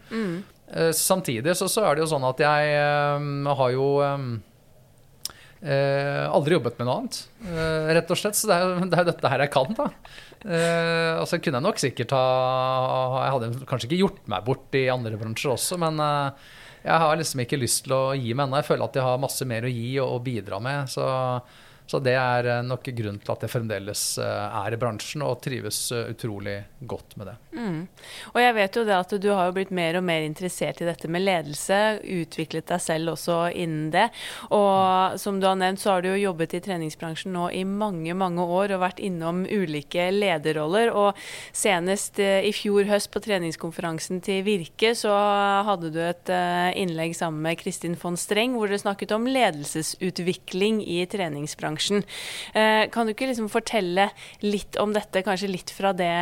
Eh, 0.71 0.92
Samtidig 0.95 1.57
så, 1.59 1.66
så 1.69 1.83
er 1.88 1.99
det 1.99 2.04
jo 2.04 2.12
sånn 2.14 2.26
at 2.28 2.42
jeg 2.45 2.76
um, 3.19 3.50
har 3.59 3.75
jo 3.75 3.88
um, 4.07 4.28
eh, 5.59 6.23
aldri 6.31 6.54
jobbet 6.54 6.78
med 6.78 6.87
noe 6.87 7.00
annet, 7.00 7.19
eh, 7.49 7.90
rett 7.99 8.14
og 8.14 8.21
slett. 8.23 8.38
Så 8.38 8.47
det 8.50 8.57
er 8.61 8.64
jo 8.69 8.88
det 8.95 9.09
dette 9.11 9.35
her 9.35 9.45
jeg 9.45 9.54
kan, 9.59 9.75
da. 9.83 9.88
Eh, 10.47 11.12
og 11.19 11.26
så 11.31 11.42
kunne 11.42 11.59
jeg 11.59 11.66
nok 11.66 11.83
sikkert 11.83 12.14
ha 12.16 12.23
Jeg 13.25 13.35
hadde 13.37 13.66
kanskje 13.71 13.90
ikke 13.90 14.00
gjort 14.00 14.23
meg 14.31 14.47
bort 14.47 14.78
i 14.78 14.87
andre 14.90 15.19
bransjer 15.19 15.52
også, 15.54 15.78
men 15.83 15.99
jeg 16.83 16.99
har 16.99 17.19
liksom 17.19 17.42
ikke 17.42 17.61
lyst 17.62 17.85
til 17.85 17.95
å 17.95 18.00
gi 18.14 18.33
meg 18.35 18.47
ennå. 18.47 18.62
Jeg 18.62 18.71
føler 18.71 18.87
at 18.87 18.97
jeg 18.99 19.07
har 19.07 19.21
masse 19.23 19.47
mer 19.47 19.66
å 19.66 19.71
gi 19.71 19.90
og, 19.99 20.16
og 20.16 20.25
bidra 20.31 20.62
med. 20.62 20.90
Så, 20.90 21.04
så 21.87 21.99
det 22.01 22.15
er 22.17 22.47
eh, 22.49 22.62
nok 22.65 22.87
grunnen 22.95 23.21
til 23.21 23.35
at 23.35 23.43
jeg 23.45 23.53
fremdeles 23.53 24.03
eh, 24.23 24.59
er 24.62 24.75
i 24.75 24.79
bransjen 24.81 25.25
og 25.27 25.41
trives 25.45 25.81
eh, 25.93 26.12
utrolig 26.15 26.57
godt 26.89 27.17
med 27.21 27.29
det. 27.29 27.37
Og 28.33 28.39
jeg 28.41 28.55
vet 28.57 28.79
jo 28.79 28.85
det 28.89 28.95
at 28.97 29.15
du 29.21 29.29
har 29.35 29.53
blitt 29.55 29.73
mer 29.75 29.99
og 29.99 30.07
mer 30.07 30.25
interessert 30.25 30.81
i 30.83 30.89
dette 30.89 31.11
med 31.12 31.25
ledelse, 31.27 31.79
utviklet 32.01 32.71
deg 32.71 32.83
selv 32.83 33.12
også 33.15 33.39
innen 33.51 33.91
det. 33.93 34.07
Og 34.55 35.19
som 35.21 35.41
du 35.41 35.47
har 35.49 35.59
nevnt, 35.59 35.83
så 35.83 35.97
har 35.97 36.05
du 36.05 36.12
jo 36.12 36.23
jobbet 36.23 36.57
i 36.57 36.62
treningsbransjen 36.65 37.35
nå 37.35 37.49
i 37.53 37.65
mange, 37.69 38.15
mange 38.17 38.47
år 38.47 38.77
og 38.77 38.85
vært 38.87 39.03
innom 39.03 39.45
ulike 39.45 40.09
lederroller. 40.15 40.93
Og 40.97 41.19
senest 41.53 42.21
i 42.23 42.55
fjor 42.57 42.89
høst 42.89 43.12
på 43.12 43.23
treningskonferansen 43.25 44.23
til 44.25 44.43
Virke, 44.47 44.95
så 44.99 45.12
hadde 45.69 45.93
du 45.93 46.01
et 46.05 46.33
innlegg 46.79 47.17
sammen 47.19 47.45
med 47.45 47.61
Kristin 47.61 47.99
von 48.01 48.17
Streng 48.21 48.57
hvor 48.57 48.71
dere 48.71 48.83
snakket 48.83 49.15
om 49.17 49.29
ledelsesutvikling 49.29 50.81
i 50.87 51.03
treningsbransjen. 51.11 51.72
Eh, 52.55 52.88
Kan 52.93 53.07
du 53.07 53.14
ikke 53.14 53.29
liksom 53.31 53.49
fortelle 53.52 54.09
litt 54.45 54.76
om 54.81 54.93
dette, 54.95 55.25
kanskje 55.26 55.50
litt 55.50 55.73
fra 55.75 55.93
det 55.97 56.12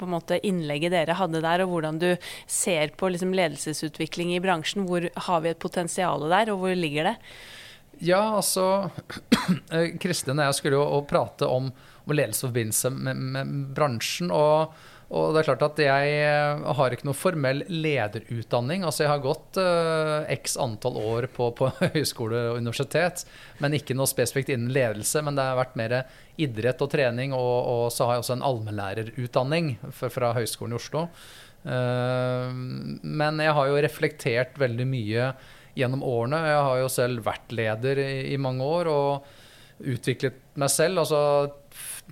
måte 0.00 0.40
innlegget 0.46 0.94
dere 0.94 1.16
hadde 1.18 1.42
der, 1.44 1.64
og 1.64 1.74
hvordan 1.74 2.00
du 2.02 2.10
ser 2.46 2.92
på 2.96 3.10
liksom 3.12 3.34
ledelsesutvikling 3.36 4.34
i 4.34 4.42
bransjen? 4.42 4.86
Hvor 4.88 5.08
har 5.28 5.40
vi 5.44 5.54
et 5.54 5.62
potensial 5.62 6.28
der, 6.30 6.52
og 6.52 6.64
hvor 6.64 6.76
ligger 6.76 7.12
det? 7.12 7.16
Ja, 8.00 8.22
altså 8.36 8.90
eh, 9.74 9.96
Kristin 10.00 10.38
og 10.38 10.48
jeg 10.48 10.58
skulle 10.60 10.80
jo 10.80 11.02
prate 11.08 11.48
om, 11.48 11.68
om 12.06 12.16
ledelse 12.16 12.48
med, 12.50 13.16
med 13.16 13.54
bransjen. 13.76 14.32
Og, 14.32 14.72
og 15.10 15.32
det 15.34 15.40
er 15.40 15.46
klart 15.48 15.62
at 15.66 15.80
jeg 15.82 16.10
eh, 16.22 16.60
har 16.78 16.94
ikke 16.94 17.08
noe 17.08 17.18
formell 17.18 17.64
lederutdanning. 17.66 18.84
Altså 18.86 19.02
jeg 19.04 19.10
har 19.10 19.24
gått 19.24 19.58
uh, 19.58 20.22
x 20.30 20.54
antall 20.62 21.00
år 21.02 21.26
på, 21.34 21.48
på 21.58 21.66
høyskole 21.96 22.44
og 22.52 22.60
universitet, 22.62 23.24
men 23.58 23.74
ikke 23.74 23.96
noe 23.98 24.06
spesifikt 24.10 24.52
innen 24.54 24.70
ledelse. 24.74 25.24
Men 25.26 25.34
det 25.34 25.48
har 25.48 25.58
vært 25.58 25.74
mer 25.80 25.96
idrett 26.38 26.84
og 26.86 26.92
trening, 26.94 27.34
og, 27.34 27.56
og 27.72 27.84
så 27.90 28.06
har 28.06 28.16
jeg 28.16 28.24
også 28.24 28.36
en 28.38 28.46
allmennlærerutdanning 28.52 29.72
fra, 29.90 30.12
fra 30.14 30.30
Høgskolen 30.38 30.76
i 30.76 30.78
Oslo. 30.78 31.08
Uh, 31.66 32.46
men 33.02 33.42
jeg 33.42 33.58
har 33.58 33.66
jo 33.66 33.82
reflektert 33.82 34.62
veldig 34.62 34.86
mye 34.94 35.32
gjennom 35.74 36.06
årene. 36.06 36.44
Jeg 36.52 36.64
har 36.68 36.84
jo 36.84 36.94
selv 37.00 37.26
vært 37.26 37.50
leder 37.50 37.98
i, 38.06 38.12
i 38.30 38.38
mange 38.38 38.62
år 38.78 38.94
og 38.94 39.36
utviklet 39.90 40.38
meg 40.60 40.70
selv. 40.70 41.02
Altså 41.02 41.20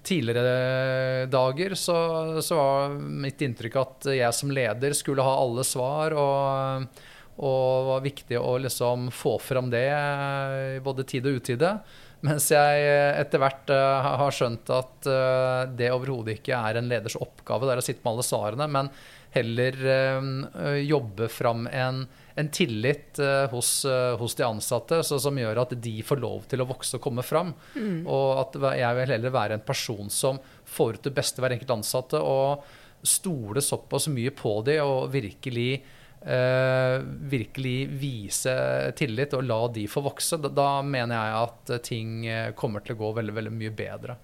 tidligere 0.06 1.26
dager 1.32 1.74
så, 1.78 1.98
så 2.44 2.58
var 2.58 2.98
mitt 2.98 3.42
inntrykk 3.44 3.78
at 3.80 4.10
jeg 4.16 4.36
som 4.36 4.52
leder 4.54 4.96
skulle 4.96 5.24
ha 5.26 5.38
alle 5.42 5.66
svar. 5.66 6.16
og 6.18 7.06
og 7.38 7.86
var 7.86 8.00
viktig 8.02 8.34
å 8.34 8.56
liksom 8.58 9.12
få 9.14 9.36
fram 9.38 9.68
det 9.70 9.86
i 9.86 10.80
både 10.82 11.04
tid 11.06 11.28
og 11.30 11.38
utide. 11.38 11.68
Mens 12.26 12.48
jeg 12.50 12.86
etter 13.14 13.38
hvert 13.38 13.70
eh, 13.70 14.08
har 14.22 14.34
skjønt 14.34 14.70
at 14.74 15.06
eh, 15.06 15.60
det 15.78 15.92
overhodet 15.94 16.40
ikke 16.40 16.58
er 16.58 16.80
en 16.80 16.88
leders 16.90 17.14
oppgave. 17.14 17.68
Det 17.68 17.76
er 17.76 17.82
å 17.82 17.86
sitte 17.86 18.02
med 18.02 18.16
alle 18.16 18.26
svarene, 18.26 18.66
men 18.74 18.90
heller 19.36 19.78
eh, 19.94 20.80
jobbe 20.88 21.30
fram 21.30 21.68
en, 21.70 22.02
en 22.38 22.50
tillit 22.54 23.18
eh, 23.18 23.50
hos, 23.50 23.84
eh, 23.84 24.16
hos 24.18 24.34
de 24.38 24.46
ansatte 24.46 25.00
så, 25.04 25.18
som 25.20 25.38
gjør 25.38 25.62
at 25.64 25.74
de 25.82 25.94
får 26.06 26.20
lov 26.22 26.46
til 26.50 26.62
å 26.62 26.68
vokse 26.68 26.98
og 26.98 27.04
komme 27.04 27.24
fram. 27.26 27.52
Og 28.06 28.42
at 28.44 28.58
jeg 28.78 28.98
vil 29.00 29.14
heller 29.14 29.34
være 29.34 29.58
en 29.58 29.64
person 29.66 30.10
som 30.12 30.38
får 30.68 30.98
ut 30.98 31.08
det 31.08 31.14
beste 31.16 31.42
hver 31.42 31.56
enkelt 31.56 31.76
ansatte, 31.78 32.20
og 32.22 32.62
stole 33.06 33.62
såpass 33.62 34.08
mye 34.10 34.34
på 34.34 34.58
de 34.66 34.80
og 34.84 35.08
virkelig 35.14 35.70
Uh, 36.18 36.98
virkelig 37.30 37.86
vise 37.94 38.52
tillit 38.98 39.36
og 39.38 39.44
la 39.46 39.58
de 39.70 39.84
få 39.86 40.00
vokse, 40.02 40.34
da, 40.42 40.50
da 40.50 40.80
mener 40.82 41.14
jeg 41.14 41.36
at 41.38 41.70
ting 41.86 42.26
kommer 42.58 42.82
til 42.82 42.96
å 42.96 42.98
gå 42.98 43.10
veldig, 43.20 43.34
veldig 43.36 43.52
mye 43.54 43.74
bedre. 43.78 44.16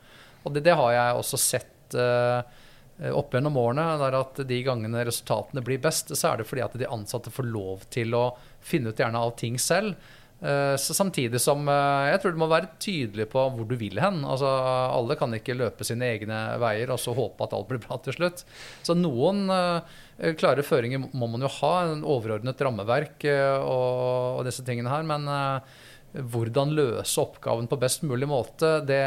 Og 0.44 0.56
det, 0.56 0.64
det 0.66 0.74
har 0.76 0.90
jeg 0.92 1.20
også 1.20 1.40
sett 1.40 1.96
eh, 1.98 2.62
opp 3.10 3.34
gjennom 3.34 3.56
årene, 3.58 3.84
der 3.98 4.14
at 4.20 4.38
de 4.46 4.60
gangene 4.62 5.04
resultatene 5.06 5.64
blir 5.66 5.80
best, 5.82 6.12
så 6.14 6.30
er 6.30 6.40
det 6.40 6.46
fordi 6.46 6.62
at 6.62 6.76
de 6.78 6.90
ansatte 6.90 7.32
får 7.34 7.48
lov 7.50 7.88
til 7.94 8.14
å 8.14 8.28
finne 8.64 8.92
ut 8.92 9.00
gjerne 9.02 9.18
av 9.18 9.34
ting 9.40 9.58
selv. 9.58 9.96
Eh, 10.44 10.76
Så 10.76 10.94
samtidig 10.94 11.40
som 11.40 11.66
eh, 11.68 12.10
jeg 12.10 12.20
tror 12.20 12.34
du 12.34 12.40
må 12.42 12.48
være 12.50 12.72
tydelig 12.82 13.28
på 13.32 13.44
hvor 13.54 13.68
du 13.68 13.76
vil 13.80 14.00
hen. 14.02 14.22
Altså, 14.28 14.46
alle 14.46 15.16
kan 15.16 15.32
ikke 15.36 15.56
løpe 15.56 15.86
sine 15.86 16.10
egne 16.12 16.40
veier 16.60 16.92
og 16.92 17.00
så 17.00 17.14
håpe 17.16 17.46
at 17.46 17.54
alt 17.56 17.70
blir 17.70 17.80
bra 17.82 17.98
til 18.04 18.16
slutt. 18.18 18.44
Så 18.84 18.96
noen 18.98 19.46
eh, 19.50 20.34
klare 20.38 20.66
føringer 20.66 21.06
må 21.12 21.30
man 21.30 21.46
jo 21.46 21.52
ha, 21.60 21.74
en 21.88 22.04
overordnet 22.04 22.60
rammeverk 22.60 23.24
eh, 23.30 23.56
og, 23.62 24.44
disse 24.46 24.66
tingene 24.66 24.92
her. 24.92 25.06
Men 25.08 25.30
eh, 25.30 25.80
hvordan 26.14 26.76
løse 26.76 27.22
oppgaven 27.22 27.70
på 27.70 27.80
best 27.80 28.04
mulig 28.06 28.28
måte, 28.30 28.76
det, 28.86 29.02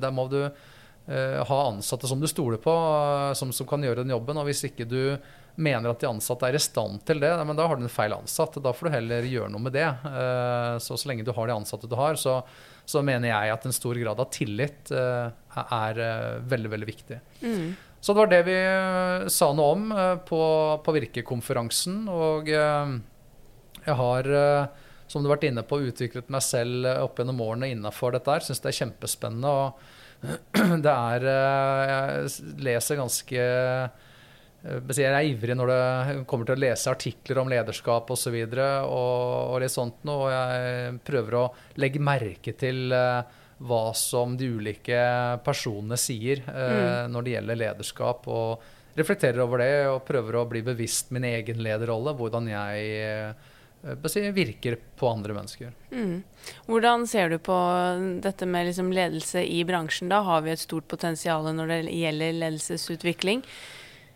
der 0.00 0.14
må 0.14 0.26
du 0.32 0.40
eh, 0.46 0.64
ha 1.46 1.58
ansatte 1.68 2.08
som 2.10 2.20
du 2.20 2.26
stoler 2.30 2.58
på, 2.62 2.72
eh, 2.72 3.32
som, 3.38 3.52
som 3.54 3.68
kan 3.68 3.84
gjøre 3.84 4.02
den 4.02 4.14
jobben. 4.14 4.38
Og 4.40 4.48
hvis 4.48 4.64
ikke 4.66 4.88
du 4.88 5.16
mener 5.56 5.88
at 5.88 6.02
de 6.02 6.08
ansatte 6.10 6.44
er 6.44 6.58
i 6.58 6.60
stand 6.60 7.00
til 7.08 7.22
det, 7.22 7.30
men 7.48 7.56
da 7.56 7.64
har 7.68 7.78
du 7.78 7.86
en 7.86 7.92
feil 7.92 8.12
ansatt. 8.12 8.58
Da 8.60 8.74
får 8.76 8.88
du 8.88 8.92
heller 8.92 9.28
gjøre 9.30 9.48
noe 9.54 9.62
med 9.64 9.76
det. 9.76 9.86
Eh, 9.88 10.76
så 10.84 10.98
så 10.98 11.08
lenge 11.08 11.24
du 11.24 11.32
har 11.32 11.48
de 11.48 11.56
ansatte 11.56 11.88
du 11.88 11.96
har, 11.96 12.18
så, 12.20 12.40
så 12.84 13.02
mener 13.06 13.30
jeg 13.30 13.54
at 13.54 13.66
en 13.66 13.76
stor 13.76 13.96
grad 14.02 14.20
av 14.20 14.30
tillit 14.34 14.92
eh, 14.92 15.28
er 15.64 16.00
eh, 16.10 16.30
veldig, 16.44 16.72
veldig 16.74 16.88
viktig. 16.90 17.20
Mm. 17.40 17.68
Så 18.00 18.12
det 18.12 18.20
var 18.20 18.28
det 18.30 18.42
vi 18.46 18.56
eh, 18.60 19.28
sa 19.32 19.48
noe 19.56 19.76
om 19.78 19.86
eh, 19.94 20.16
på, 20.28 20.40
på 20.84 20.96
Virkekonferansen. 20.98 22.02
Og 22.12 22.50
eh, 22.52 22.96
jeg 23.86 23.96
har, 24.02 24.28
eh, 24.42 24.90
som 25.08 25.22
du 25.22 25.30
har 25.30 25.38
vært 25.38 25.48
inne 25.48 25.64
på, 25.66 25.80
utviklet 25.88 26.28
meg 26.30 26.44
selv 26.44 26.86
eh, 26.86 27.00
opp 27.02 27.18
gjennom 27.18 27.40
årene 27.46 27.72
innafor 27.72 28.14
dette 28.14 28.30
her. 28.30 28.44
Syns 28.44 28.60
det 28.62 28.74
er 28.74 28.80
kjempespennende. 28.82 29.50
Og 29.50 29.95
det 30.84 30.92
er 30.92 31.24
eh, 31.30 31.80
Jeg 31.90 32.60
leser 32.66 33.00
ganske 33.00 33.40
eh, 33.40 34.04
jeg 34.66 35.06
er 35.06 35.28
ivrig 35.28 35.54
når 35.54 35.70
det 35.70 36.22
kommer 36.26 36.48
til 36.48 36.56
å 36.56 36.62
lese 36.64 36.90
artikler 36.90 37.38
om 37.38 37.50
lederskap 37.52 38.08
osv. 38.10 38.34
Og, 38.34 38.54
så 38.56 38.70
og, 38.82 39.34
og 39.52 39.60
litt 39.62 39.70
sånt 39.70 40.00
noe. 40.08 40.24
Og 40.26 40.32
jeg 40.32 40.96
prøver 41.06 41.36
å 41.38 41.44
legge 41.78 42.02
merke 42.02 42.56
til 42.58 42.90
eh, 42.96 43.36
hva 43.66 43.84
som 43.96 44.34
de 44.36 44.48
ulike 44.58 45.02
personene 45.46 45.96
sier 46.00 46.42
Mm. 46.46 47.12
når 47.12 47.22
det 47.24 47.36
gjelder 47.36 47.60
lederskap. 47.60 48.26
Og 48.28 48.98
reflekterer 48.98 49.40
over 49.44 49.62
det 49.62 49.70
og 49.88 50.02
prøver 50.08 50.36
å 50.40 50.48
bli 50.50 50.60
bevisst 50.66 51.14
min 51.14 51.24
egen 51.24 51.62
lederrolle. 51.64 52.12
Hvordan 52.18 52.50
jeg 52.50 53.36
virker 54.34 54.78
på 54.96 55.08
andre 55.08 55.34
mennesker. 55.34 55.72
Mm. 55.92 56.22
Hvordan 56.66 57.06
ser 57.06 57.30
du 57.30 57.38
på 57.38 57.56
dette 58.22 58.46
med 58.46 58.66
liksom 58.66 58.92
ledelse 58.92 59.44
i 59.44 59.64
bransjen? 59.64 60.08
Da 60.08 60.22
har 60.26 60.42
vi 60.42 60.50
et 60.50 60.62
stort 60.62 60.88
potensial 60.88 61.46
når 61.54 61.66
det 61.66 61.80
gjelder 61.94 62.32
ledelsesutvikling. 62.32 63.44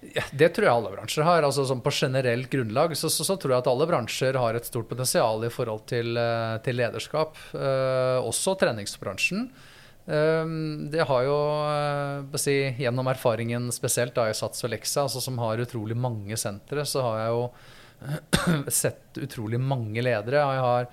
Ja, 0.01 0.23
det 0.33 0.55
tror 0.57 0.65
jeg 0.65 0.73
alle 0.73 0.93
bransjer 0.95 1.27
har. 1.27 1.45
altså 1.45 1.67
sånn 1.69 1.83
På 1.85 1.93
generelt 1.93 2.49
grunnlag 2.51 2.95
så, 2.97 3.11
så, 3.13 3.25
så 3.27 3.37
tror 3.37 3.53
jeg 3.53 3.63
at 3.63 3.69
alle 3.69 3.89
bransjer 3.89 4.39
har 4.41 4.57
et 4.57 4.69
stort 4.69 4.89
potensial 4.89 5.45
i 5.45 5.53
forhold 5.53 5.85
til, 5.91 6.17
eh, 6.17 6.57
til 6.65 6.81
lederskap. 6.81 7.37
Eh, 7.53 8.17
også 8.25 8.57
treningsbransjen. 8.61 9.51
Eh, 10.07 10.55
det 10.91 11.05
har 11.05 11.27
jo 11.27 11.37
eh, 11.69 12.39
si, 12.41 12.57
Gjennom 12.81 13.13
erfaringen 13.13 13.69
spesielt 13.75 14.17
da 14.17 14.31
i 14.31 14.37
Sats 14.37 14.65
og 14.65 14.73
Lexa, 14.73 15.05
altså, 15.05 15.21
som 15.21 15.39
har 15.43 15.61
utrolig 15.61 15.99
mange 15.99 16.39
sentre, 16.41 16.87
så 16.89 17.05
har 17.05 17.21
jeg 17.21 17.37
jo 17.37 17.45
sett 18.69 19.19
utrolig 19.21 19.61
mange 19.61 20.03
ledere. 20.05 20.45
og 20.45 20.55
Jeg 20.55 20.65
har 20.67 20.89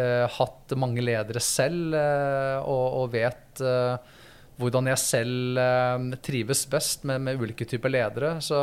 eh, 0.00 0.38
hatt 0.38 0.74
mange 0.78 1.04
ledere 1.04 1.42
selv 1.44 1.94
eh, 1.96 2.58
og, 2.60 2.86
og 3.02 3.14
vet 3.14 3.62
eh, 3.64 4.16
hvordan 4.60 4.90
jeg 4.90 5.02
selv 5.02 5.60
eh, 5.62 6.18
trives 6.24 6.66
best 6.70 7.06
med, 7.08 7.22
med 7.26 7.40
ulike 7.40 7.68
typer 7.68 7.92
ledere. 7.92 8.34
Så, 8.44 8.60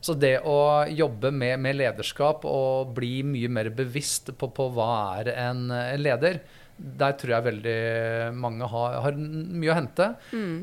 så 0.00 0.14
det 0.14 0.38
å 0.46 0.86
jobbe 0.88 1.32
med, 1.34 1.58
med 1.64 1.80
lederskap 1.80 2.46
og 2.48 2.94
bli 2.96 3.20
mye 3.26 3.50
mer 3.52 3.72
bevisst 3.74 4.32
på, 4.38 4.50
på 4.54 4.70
hva 4.76 4.92
er 5.18 5.34
en, 5.36 5.68
en 5.74 6.02
leder, 6.02 6.42
der 6.78 7.14
tror 7.18 7.32
jeg 7.34 7.46
veldig 7.48 7.78
mange 8.38 8.66
har, 8.70 8.98
har 9.04 9.16
mye 9.18 9.72
å 9.72 9.78
hente. 9.78 10.10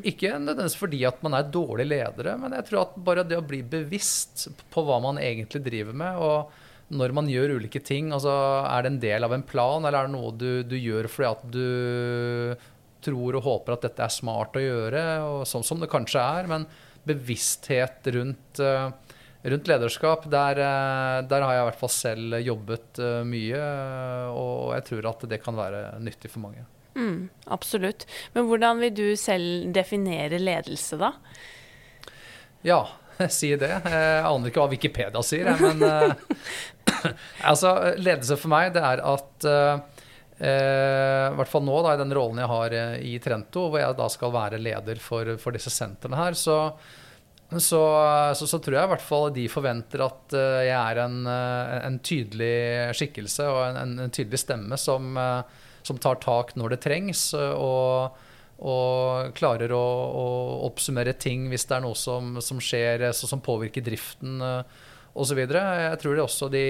Ikke 0.07 0.35
nødvendigvis 0.39 0.77
fordi 0.79 1.01
at 1.07 1.23
man 1.25 1.35
er 1.37 1.49
dårlige 1.51 1.91
ledere, 1.91 2.37
men 2.39 2.55
jeg 2.55 2.69
tror 2.69 2.85
at 2.85 2.95
bare 3.07 3.25
det 3.27 3.39
å 3.39 3.47
bli 3.47 3.59
bevisst 3.67 4.47
på 4.71 4.85
hva 4.87 5.01
man 5.03 5.19
egentlig 5.21 5.65
driver 5.65 5.97
med, 5.97 6.21
og 6.21 6.95
når 6.95 7.15
man 7.17 7.29
gjør 7.29 7.55
ulike 7.57 7.81
ting, 7.81 8.11
altså 8.13 8.31
er 8.69 8.85
det 8.85 8.91
en 8.93 9.01
del 9.01 9.25
av 9.25 9.33
en 9.33 9.45
plan, 9.45 9.83
eller 9.83 9.99
er 9.99 10.09
det 10.09 10.13
noe 10.13 10.33
du, 10.37 10.49
du 10.63 10.75
gjør 10.77 11.09
fordi 11.09 11.31
at 11.31 11.45
du 11.55 12.65
tror 13.05 13.37
og 13.37 13.45
håper 13.45 13.75
at 13.75 13.87
dette 13.87 14.05
er 14.05 14.13
smart 14.13 14.57
å 14.57 14.63
gjøre, 14.63 15.05
og 15.25 15.47
sånn 15.49 15.65
som 15.65 15.81
det 15.81 15.89
kanskje 15.91 16.21
er, 16.21 16.49
men 16.49 16.67
bevissthet 17.05 18.07
rundt, 18.15 18.61
eh, 18.61 18.87
rundt 19.51 19.69
lederskap, 19.69 20.25
der, 20.31 20.61
eh, 20.65 21.19
der 21.29 21.45
har 21.45 21.55
jeg 21.55 21.63
i 21.63 21.67
hvert 21.69 21.81
fall 21.83 21.93
selv 21.93 22.39
jobbet 22.41 23.01
eh, 23.01 23.21
mye, 23.27 23.61
og 24.33 24.73
jeg 24.77 24.87
tror 24.89 25.11
at 25.11 25.27
det 25.31 25.41
kan 25.43 25.57
være 25.57 25.87
nyttig 26.03 26.33
for 26.33 26.47
mange. 26.47 26.65
Mm, 26.95 27.29
absolutt. 27.51 28.05
Men 28.33 28.47
hvordan 28.47 28.79
vil 28.83 28.93
du 28.95 29.07
selv 29.19 29.71
definere 29.75 30.39
ledelse, 30.39 30.97
da? 30.99 31.11
Ja, 32.65 32.85
si 33.29 33.51
det. 33.59 33.71
Jeg 33.71 34.23
aner 34.25 34.49
ikke 34.49 34.63
hva 34.63 34.71
Wikipedia 34.71 35.23
sier, 35.25 35.51
jeg, 35.51 35.61
men 35.61 35.83
eh, 35.85 37.11
altså, 37.51 37.75
ledelse 37.99 38.39
for 38.39 38.51
meg, 38.53 38.73
det 38.75 38.83
er 38.83 39.03
at 39.05 39.47
eh, 39.49 40.03
eh, 40.39 41.25
I 41.29 41.37
hvert 41.39 41.51
fall 41.51 41.65
nå, 41.67 41.79
da, 41.85 41.95
i 41.95 42.01
den 42.01 42.15
rollen 42.15 42.41
jeg 42.41 42.51
har 42.51 42.77
eh, 42.79 42.99
i 43.11 43.15
Trento, 43.23 43.69
hvor 43.69 43.81
jeg 43.81 43.97
da 43.99 44.09
skal 44.11 44.35
være 44.35 44.61
leder 44.61 45.01
for, 45.03 45.35
for 45.41 45.55
disse 45.55 45.73
sentrene 45.73 46.19
her, 46.19 46.37
så, 46.39 46.59
så, 47.49 47.81
så, 48.35 48.47
så 48.47 48.57
tror 48.59 48.75
jeg 48.75 48.87
i 48.87 48.91
hvert 48.95 49.05
fall 49.05 49.27
de 49.33 49.45
forventer 49.51 50.01
at 50.01 50.33
eh, 50.33 50.63
jeg 50.65 50.77
er 50.79 51.01
en, 51.03 51.19
eh, 51.29 51.73
en 51.85 51.99
tydelig 52.01 52.55
skikkelse 52.97 53.45
og 53.51 53.59
en, 53.67 53.99
en, 54.01 54.13
tydelig 54.13 54.41
stemme 54.41 54.79
som, 54.81 55.11
eh, 55.21 55.67
som 55.85 55.99
tar 56.01 56.17
tak 56.23 56.55
når 56.57 56.75
det 56.75 56.85
trengs. 56.87 57.31
og 57.37 58.21
og 58.55 59.33
klarer 59.35 59.67
å, 59.75 59.77
å 60.15 60.27
oppsummere 60.63 61.11
ting 61.19 61.49
hvis 61.51 61.65
det 61.67 61.73
er 61.75 61.81
noe 61.83 61.97
som, 61.99 62.37
som 62.39 62.61
skjer 62.63 63.03
som 63.11 63.41
påvirker 63.43 63.83
driften 63.83 64.39
osv. 65.11 65.41
Jeg 65.43 65.99
tror 65.99 66.15
det 66.15 66.23
også 66.23 66.47
de 66.53 66.61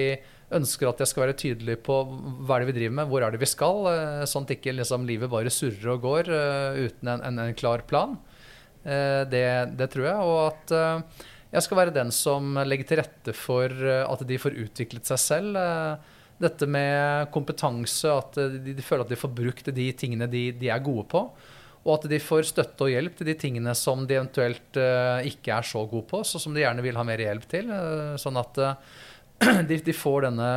ønsker 0.58 0.90
at 0.90 0.98
jeg 0.98 1.12
skal 1.12 1.22
være 1.22 1.36
tydelig 1.38 1.76
på 1.86 2.00
hva 2.10 2.56
er 2.56 2.64
det 2.64 2.72
vi 2.72 2.74
driver 2.80 2.96
med, 2.98 3.12
hvor 3.12 3.22
er 3.22 3.30
det 3.30 3.38
vi 3.38 3.46
skal, 3.46 3.86
sånn 4.26 4.48
at 4.50 4.56
ikke 4.56 4.74
liksom, 4.74 5.06
livet 5.06 5.30
bare 5.30 5.54
surrer 5.54 5.92
og 5.94 6.02
går 6.08 6.32
uten 6.88 7.12
en, 7.14 7.22
en, 7.30 7.38
en 7.46 7.54
klar 7.62 7.86
plan. 7.86 8.18
Eh, 8.86 9.22
det, 9.30 9.46
det 9.78 9.88
tror 9.92 10.06
jeg. 10.06 10.28
Og 10.30 10.38
at 10.46 10.74
eh, 10.76 11.24
jeg 11.56 11.66
skal 11.66 11.80
være 11.80 11.96
den 11.96 12.12
som 12.14 12.54
legger 12.62 12.90
til 12.90 13.02
rette 13.02 13.34
for 13.36 13.72
eh, 13.72 14.04
at 14.06 14.22
de 14.28 14.38
får 14.40 14.60
utviklet 14.66 15.10
seg 15.10 15.22
selv. 15.22 15.60
Dette 16.36 16.68
med 16.68 17.30
kompetanse, 17.32 18.12
at 18.12 18.40
de, 18.60 18.74
de 18.76 18.84
føler 18.84 19.06
at 19.06 19.12
de 19.12 19.18
får 19.18 19.36
brukt 19.36 19.70
de 19.72 19.90
tingene 19.96 20.28
de, 20.30 20.50
de 20.56 20.70
er 20.72 20.84
gode 20.84 21.06
på. 21.12 21.26
Og 21.86 21.92
at 21.94 22.08
de 22.10 22.18
får 22.20 22.48
støtte 22.48 22.82
og 22.84 22.90
hjelp 22.90 23.14
til 23.16 23.30
de 23.30 23.36
tingene 23.38 23.72
som 23.78 24.02
de 24.08 24.16
eventuelt 24.18 24.78
ikke 25.28 25.54
er 25.54 25.64
så 25.64 25.84
gode 25.86 26.08
på, 26.10 26.18
så 26.26 26.40
som 26.42 26.52
de 26.52 26.64
gjerne 26.64 26.82
vil 26.82 26.98
ha 26.98 27.04
mer 27.06 27.22
hjelp 27.22 27.46
til. 27.46 27.70
sånn 28.18 28.40
at 28.42 28.58
de, 29.70 29.78
de 29.86 29.94
får 29.94 30.26
denne 30.26 30.50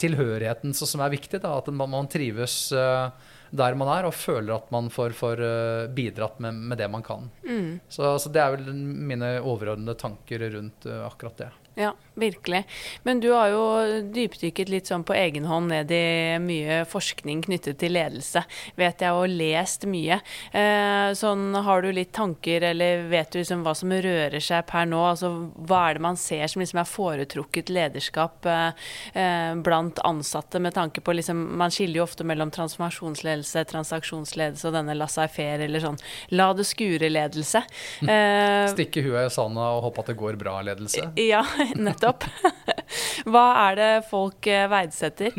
tilhørigheten 0.00 0.74
som 0.76 1.02
er 1.04 1.14
viktig. 1.14 1.40
Da, 1.42 1.56
at 1.60 1.70
man, 1.72 1.90
man 1.92 2.10
trives 2.10 2.70
eh, 2.72 3.08
der 3.50 3.76
man 3.78 3.90
er, 3.92 4.08
og 4.08 4.14
føler 4.14 4.56
at 4.56 4.70
man 4.74 4.90
får, 4.92 5.14
får 5.18 5.42
eh, 5.44 5.84
bidratt 5.94 6.40
med, 6.42 6.54
med 6.72 6.78
det 6.78 6.88
man 6.90 7.04
kan. 7.06 7.30
Mm. 7.46 7.78
Så, 7.88 8.16
så 8.18 8.32
det 8.32 8.42
er 8.42 8.56
vel 8.56 8.74
mine 8.74 9.36
overordnede 9.40 9.96
tanker 10.00 10.48
rundt 10.56 10.86
eh, 10.86 11.04
akkurat 11.06 11.44
det. 11.44 11.50
Ja, 11.76 11.92
virkelig. 12.16 12.64
Men 13.06 13.20
du 13.20 13.30
har 13.32 13.50
jo 13.52 13.62
dypdykket 14.12 14.70
litt 14.72 14.90
sånn 14.90 15.04
på 15.06 15.14
egen 15.16 15.46
hånd 15.48 15.70
ned 15.72 15.92
i 15.92 16.38
mye 16.42 16.82
forskning 16.88 17.42
knyttet 17.46 17.78
til 17.80 17.94
ledelse, 17.96 18.42
vet 18.78 19.04
jeg, 19.04 19.12
og 19.12 19.28
lest 19.30 19.86
mye. 19.90 20.18
Eh, 20.52 21.10
sånn, 21.18 21.48
har 21.66 21.84
du 21.84 21.90
litt 21.92 22.12
tanker, 22.16 22.64
eller 22.70 23.04
vet 23.10 23.32
du 23.34 23.40
liksom 23.40 23.64
hva 23.66 23.74
som 23.76 23.92
rører 23.92 24.40
seg 24.42 24.64
per 24.68 24.88
nå? 24.88 25.02
Altså, 25.12 25.30
hva 25.68 25.82
er 25.90 25.98
det 25.98 26.04
man 26.06 26.18
ser 26.20 26.46
som 26.48 26.62
liksom 26.64 26.80
er 26.82 26.88
foretrukket 26.90 27.72
lederskap 27.72 28.46
eh, 28.48 28.86
eh, 29.12 29.52
blant 29.66 30.00
ansatte, 30.06 30.60
med 30.62 30.74
tanke 30.76 31.00
på 31.04 31.14
liksom 31.16 31.44
Man 31.56 31.70
skiller 31.72 32.00
jo 32.00 32.04
ofte 32.06 32.24
mellom 32.26 32.50
transformasjonsledelse, 32.52 33.64
transaksjonsledelse 33.70 34.66
og 34.68 34.74
denne 34.76 34.96
laissez-faire, 34.96 35.64
eller 35.66 35.82
sånn 35.84 35.98
la 36.36 36.50
det 36.56 36.66
skure-ledelse. 36.68 37.62
Eh, 38.16 38.68
Stikke 38.70 39.02
huet 39.02 39.26
i 39.26 39.32
sanda 39.34 39.64
og 39.76 39.82
håpe 39.86 40.02
at 40.02 40.10
det 40.12 40.14
går 40.20 40.36
bra-ledelse. 40.40 41.08
ja, 41.20 41.42
nettopp. 41.74 42.05
Hva 43.30 43.46
er 43.68 43.78
det 43.78 43.92
folk 44.10 44.48
eh, 44.50 44.66
verdsetter? 44.70 45.36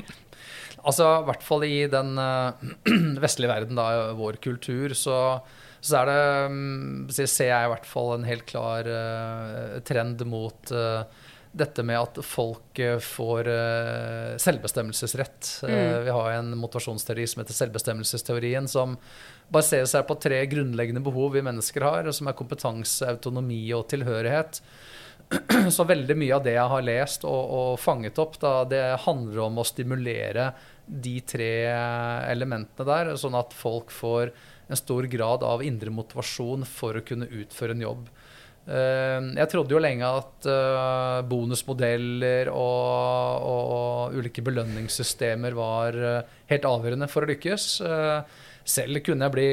Altså, 0.88 1.08
i 1.20 1.28
hvert 1.28 1.46
fall 1.46 1.66
i 1.68 1.78
den 1.92 2.18
eh, 2.22 2.68
vestlige 3.24 3.52
verden, 3.52 3.80
da, 3.80 4.14
vår 4.18 4.40
kultur, 4.44 4.96
så, 4.98 5.40
så 5.80 6.02
er 6.02 6.12
det 6.12 6.20
mm, 6.54 7.08
så 7.14 7.28
ser 7.28 7.52
jeg 7.54 7.70
i 7.70 7.72
hvert 7.74 7.90
fall 7.90 8.14
en 8.16 8.28
helt 8.28 8.46
klar 8.50 8.88
uh, 8.88 9.80
trend 9.88 10.24
mot 10.30 10.72
uh, 10.76 11.02
dette 11.58 11.82
med 11.82 11.98
at 11.98 12.20
folk 12.22 12.80
får 13.02 13.48
selvbestemmelsesrett. 14.38 15.48
Mm. 15.66 16.04
vi 16.06 16.14
har 16.14 16.36
en 16.36 16.52
motivasjonsteori 16.60 17.24
som 17.26 17.42
heter 17.42 17.58
selvbestemmelsesteorien, 17.58 18.68
som 18.70 18.94
baserer 19.50 19.88
seg 19.90 20.06
på 20.06 20.20
tre 20.22 20.44
grunnleggende 20.52 21.02
behov 21.02 21.34
vi 21.34 21.42
mennesker 21.48 21.88
har, 21.88 22.12
som 22.14 22.30
er 22.30 22.38
kompetanse, 22.38 23.10
autonomi 23.10 23.64
og 23.74 23.88
tilhørighet. 23.90 24.62
Så 25.76 25.84
veldig 25.84 26.16
mye 26.16 26.36
av 26.38 26.44
det 26.46 26.54
jeg 26.56 26.72
har 26.72 26.86
lest 26.86 27.26
og, 27.28 27.54
og 27.60 27.72
fanget 27.84 28.20
opp, 28.22 28.38
da, 28.40 28.54
det 28.70 28.84
handler 29.04 29.42
om 29.48 29.60
å 29.60 29.68
stimulere 29.68 30.52
de 30.88 31.18
tre 31.28 31.52
elementene 32.32 32.88
der, 32.88 33.12
sånn 33.20 33.36
at 33.36 33.52
folk 33.56 33.92
får 33.92 34.32
en 34.68 34.80
stor 34.80 35.08
grad 35.12 35.44
av 35.44 35.64
indre 35.64 35.92
motivasjon 35.92 36.64
for 36.68 37.00
å 37.00 37.04
kunne 37.08 37.28
utføre 37.42 37.76
en 37.76 37.84
jobb. 37.84 38.08
Eh, 38.68 39.20
Jeg 39.40 39.50
trodde 39.52 39.76
jo 39.76 39.80
lenge 39.84 40.08
at 40.08 40.48
eh, 40.52 41.22
bonusmodeller 41.32 42.52
og, 42.52 43.48
og 43.52 44.18
ulike 44.20 44.44
belønningssystemer 44.44 45.56
var 45.56 45.96
eh, 45.96 46.36
helt 46.52 46.68
avgjørende 46.68 47.08
for 47.12 47.24
å 47.24 47.32
lykkes. 47.32 47.68
Selv 48.68 49.00
kunne 49.06 49.30
jeg 49.30 49.36
bli 49.38 49.52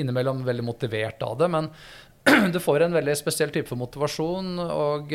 innimellom 0.00 0.40
veldig 0.46 0.64
motivert 0.64 1.20
av 1.26 1.34
det, 1.42 1.50
men 1.52 1.68
du 2.54 2.58
får 2.62 2.84
en 2.84 2.98
veldig 2.98 3.16
spesiell 3.18 3.52
type 3.54 3.70
for 3.70 3.80
motivasjon. 3.80 4.58
Og 4.64 5.14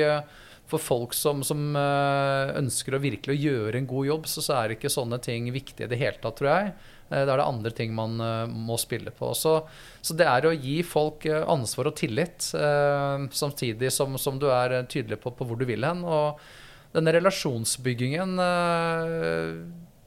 for 0.71 0.79
folk 0.79 1.13
som, 1.13 1.43
som 1.45 1.75
ønsker 1.75 2.95
å 2.95 3.03
virkelig 3.03 3.35
gjøre 3.35 3.77
en 3.77 3.87
god 3.89 4.07
jobb, 4.07 4.27
så, 4.31 4.41
så 4.45 4.57
er 4.57 4.75
ikke 4.75 4.91
sånne 4.91 5.19
ting 5.21 5.51
viktige 5.53 5.89
i 5.89 5.91
det 5.91 5.99
hele 5.99 6.21
tatt, 6.23 6.37
tror 6.39 6.49
jeg. 6.49 6.73
Da 7.11 7.19
er 7.27 7.41
det 7.41 7.45
andre 7.45 7.71
ting 7.75 7.91
man 7.93 8.15
må 8.47 8.77
spille 8.81 9.11
på. 9.13 9.33
Så, 9.37 9.57
så 10.01 10.15
det 10.17 10.25
er 10.25 10.47
å 10.47 10.55
gi 10.55 10.79
folk 10.87 11.27
ansvar 11.27 11.91
og 11.91 11.97
tillit, 11.99 12.47
samtidig 13.35 13.91
som, 13.93 14.15
som 14.17 14.39
du 14.41 14.47
er 14.55 14.79
tydelig 14.89 15.19
på, 15.21 15.35
på 15.35 15.49
hvor 15.49 15.59
du 15.59 15.67
vil 15.69 15.85
hen. 15.85 16.05
og 16.07 16.39
denne 16.93 17.13
relasjonsbyggingen 17.15 18.37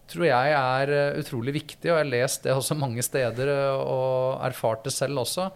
tror 0.07 0.29
jeg 0.29 0.53
er 0.55 0.93
utrolig 1.19 1.57
viktig, 1.57 1.89
og 1.91 1.97
jeg 1.97 2.05
har 2.05 2.13
lest 2.13 2.47
det 2.47 2.55
også 2.55 2.77
mange 2.79 3.03
steder 3.03 3.51
og 3.75 4.39
erfart 4.47 4.87
det 4.87 4.95
selv 4.95 5.25
også. 5.25 5.49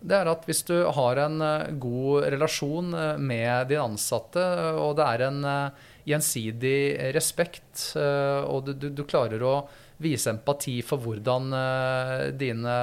Det 0.00 0.16
er 0.16 0.30
at 0.30 0.46
hvis 0.48 0.62
du 0.68 0.76
har 0.96 1.20
en 1.26 1.42
god 1.82 2.26
relasjon 2.32 2.94
med 3.20 3.68
din 3.68 3.82
ansatte, 3.82 4.44
og 4.80 4.94
det 4.98 5.06
er 5.06 5.24
en 5.26 5.48
gjensidig 6.08 7.12
respekt, 7.14 7.90
og 8.00 8.64
du, 8.64 8.72
du, 8.72 8.88
du, 8.96 9.02
klarer 9.04 9.44
å 9.44 9.56
vise 10.00 10.32
empati 10.32 10.78
for 10.86 11.04
hvordan 11.04 11.52
dine 12.40 12.76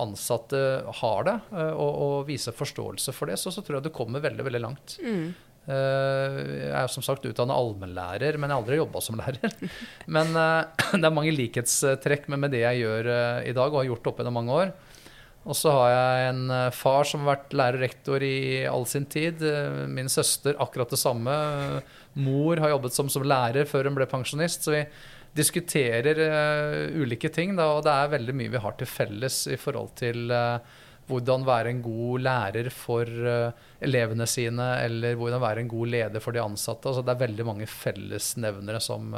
ansatte 0.00 0.64
har 1.00 1.28
det, 1.28 1.36
og, 1.70 1.90
og 1.90 2.16
vise 2.26 2.54
forståelse 2.56 3.14
for 3.14 3.30
det, 3.30 3.38
så, 3.38 3.54
så, 3.54 3.62
tror 3.62 3.78
jeg 3.78 3.86
du 3.86 3.94
kommer 3.94 4.24
veldig, 4.24 4.48
veldig 4.48 4.64
langt. 4.66 4.98
Mm. 5.04 5.30
Eh, 5.70 6.36
jeg 6.70 6.76
er 6.80 6.90
som 6.90 7.04
sagt 7.04 7.26
utdannet 7.28 7.54
allmennlærer, 7.54 8.38
men 8.40 8.48
jeg 8.48 8.56
har 8.56 8.62
aldri 8.62 8.78
jobba 8.80 9.02
som 9.04 9.18
lærer. 9.20 9.56
Men 10.16 10.32
eh, 10.34 10.86
det 11.00 11.04
er 11.06 11.14
mange 11.14 11.34
likhetstrekk 11.36 12.30
med, 12.32 12.50
det 12.54 12.64
jeg 12.64 12.84
gjør 12.84 13.10
eh, 13.14 13.50
i 13.50 13.56
dag, 13.56 13.68
og 13.68 13.82
har 13.82 13.90
gjort 13.92 14.10
opp 14.10 14.22
gjennom 14.22 14.38
mange 14.40 14.56
år. 14.62 14.72
Og 15.48 15.56
så 15.56 15.72
har 15.72 15.90
jeg 15.90 16.26
en 16.34 16.42
far 16.76 17.06
som 17.08 17.22
har 17.24 17.38
vært 17.38 17.54
lærer 17.56 18.24
i 18.26 18.66
all 18.68 18.84
sin 18.86 19.06
tid. 19.08 19.40
Min 19.88 20.10
søster 20.12 20.58
akkurat 20.60 20.92
det 20.92 21.00
samme. 21.00 21.32
Mor 22.20 22.60
har 22.60 22.74
jobbet 22.74 22.92
som, 22.92 23.08
som 23.08 23.24
lærer 23.24 23.64
før 23.64 23.88
hun 23.88 23.96
ble 23.96 24.06
pensjonist. 24.10 24.66
Så 24.66 24.74
vi 24.74 24.84
diskuterer 25.36 26.20
uh, 26.26 27.00
ulike 27.00 27.30
ting, 27.32 27.54
da, 27.58 27.70
og 27.76 27.84
det 27.86 27.94
er 27.94 28.14
veldig 28.16 28.36
mye 28.36 28.52
vi 28.52 28.62
har 28.62 28.76
til 28.78 28.90
felles 28.90 29.44
i 29.50 29.58
forhold 29.60 29.92
til 30.00 30.32
uh, 30.34 30.58
hvordan 31.10 31.46
være 31.46 31.72
en 31.72 31.82
god 31.84 32.24
lærer 32.26 32.70
for 32.74 33.06
uh, 33.06 33.70
elevene 33.82 34.26
sine, 34.30 34.66
eller 34.84 35.18
hvordan 35.18 35.42
være 35.42 35.64
en 35.64 35.70
god 35.70 35.94
leder 35.94 36.22
for 36.22 36.34
de 36.34 36.42
ansatte. 36.42 36.90
Altså, 36.90 37.06
det 37.06 37.14
er 37.14 37.24
veldig 37.24 37.46
mange 37.46 37.70
fellesnevnere 37.70 38.82
som, 38.82 39.14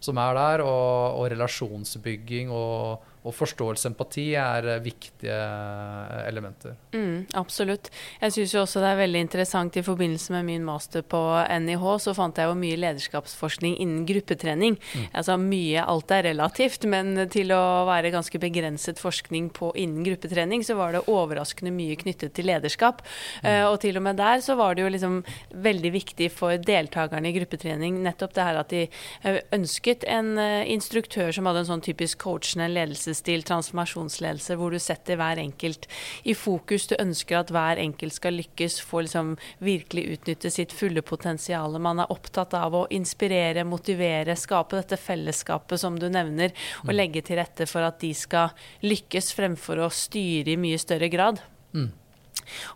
som 0.00 0.20
er 0.20 0.40
der, 0.40 0.64
og, 0.64 1.20
og 1.20 1.30
relasjonsbygging 1.34 2.52
og 2.52 3.09
og 3.20 3.34
forståelse 3.36 3.84
og 3.84 3.92
empati 3.92 4.24
er 4.38 4.66
eh, 4.74 4.80
viktige 4.80 5.34
eh, 5.34 6.20
elementer. 6.28 6.76
Mm, 6.94 7.26
absolutt. 7.36 7.90
Jeg 8.22 8.32
syns 8.32 8.54
også 8.62 8.80
det 8.80 8.92
er 8.94 9.00
veldig 9.02 9.20
interessant 9.26 9.76
i 9.76 9.84
forbindelse 9.84 10.32
med 10.32 10.46
min 10.48 10.64
master 10.64 11.04
på 11.04 11.20
NIH, 11.66 11.84
så 12.06 12.14
fant 12.16 12.40
jeg 12.40 12.48
jo 12.48 12.56
mye 12.56 12.78
lederskapsforskning 12.80 13.76
innen 13.84 14.06
gruppetrening. 14.08 14.78
Mm. 14.80 15.04
Altså 15.12 15.36
mye, 15.40 15.84
alt 15.84 16.14
er 16.16 16.30
relativt, 16.30 16.86
men 16.88 17.26
til 17.32 17.52
å 17.52 17.60
være 17.90 18.12
ganske 18.14 18.40
begrenset 18.40 19.02
forskning 19.02 19.50
på 19.56 19.72
innen 19.76 20.06
gruppetrening, 20.06 20.64
så 20.64 20.78
var 20.80 20.96
det 20.96 21.04
overraskende 21.12 21.74
mye 21.76 21.98
knyttet 22.00 22.32
til 22.38 22.48
lederskap. 22.48 23.04
Mm. 23.44 23.50
Uh, 23.50 23.66
og 23.68 23.78
til 23.84 24.00
og 24.00 24.04
med 24.06 24.16
der 24.20 24.40
så 24.44 24.56
var 24.56 24.74
det 24.74 24.86
jo 24.86 24.94
liksom 24.94 25.20
veldig 25.60 25.92
viktig 25.92 26.30
for 26.32 26.56
deltakerne 26.60 27.28
i 27.28 27.36
gruppetrening 27.36 28.00
nettopp 28.04 28.32
det 28.36 28.44
her 28.46 28.58
at 28.60 28.72
de 28.72 29.36
ønsket 29.54 30.04
en 30.08 30.32
instruktør 30.40 31.32
som 31.34 31.48
hadde 31.48 31.64
en 31.64 31.68
sånn 31.68 31.84
typisk 31.84 32.22
coachende 32.24 32.68
ledelse 32.70 33.09
ledelsesstil, 33.10 33.42
transformasjonsledelse, 33.42 34.56
hvor 34.56 34.70
du 34.70 34.78
setter 34.78 35.16
hver 35.18 35.38
enkelt 35.38 35.88
i 36.24 36.34
fokus. 36.34 36.86
Du 36.86 36.96
ønsker 36.98 37.40
at 37.40 37.50
hver 37.50 37.78
enkelt 37.78 38.14
skal 38.14 38.38
lykkes, 38.38 38.80
få 38.80 39.02
liksom 39.04 39.36
virkelig 39.58 40.18
utnytte 40.18 40.50
sitt 40.50 40.72
fulle 40.72 41.02
potensial. 41.02 41.78
Man 41.78 42.00
er 42.00 42.10
opptatt 42.10 42.54
av 42.54 42.74
å 42.74 42.86
inspirere, 42.90 43.64
motivere, 43.64 44.36
skape 44.36 44.76
dette 44.76 44.96
fellesskapet 44.96 45.80
som 45.80 45.98
du 45.98 46.08
nevner, 46.08 46.52
og 46.84 46.92
mm. 46.92 46.96
legge 46.96 47.22
til 47.22 47.40
rette 47.40 47.66
for 47.66 47.82
at 47.82 48.00
de 48.00 48.12
skal 48.14 48.54
lykkes, 48.82 49.32
fremfor 49.34 49.80
å 49.80 49.90
styre 49.90 50.54
i 50.54 50.60
mye 50.60 50.78
større 50.78 51.10
grad. 51.10 51.40
Mm. 51.74 51.90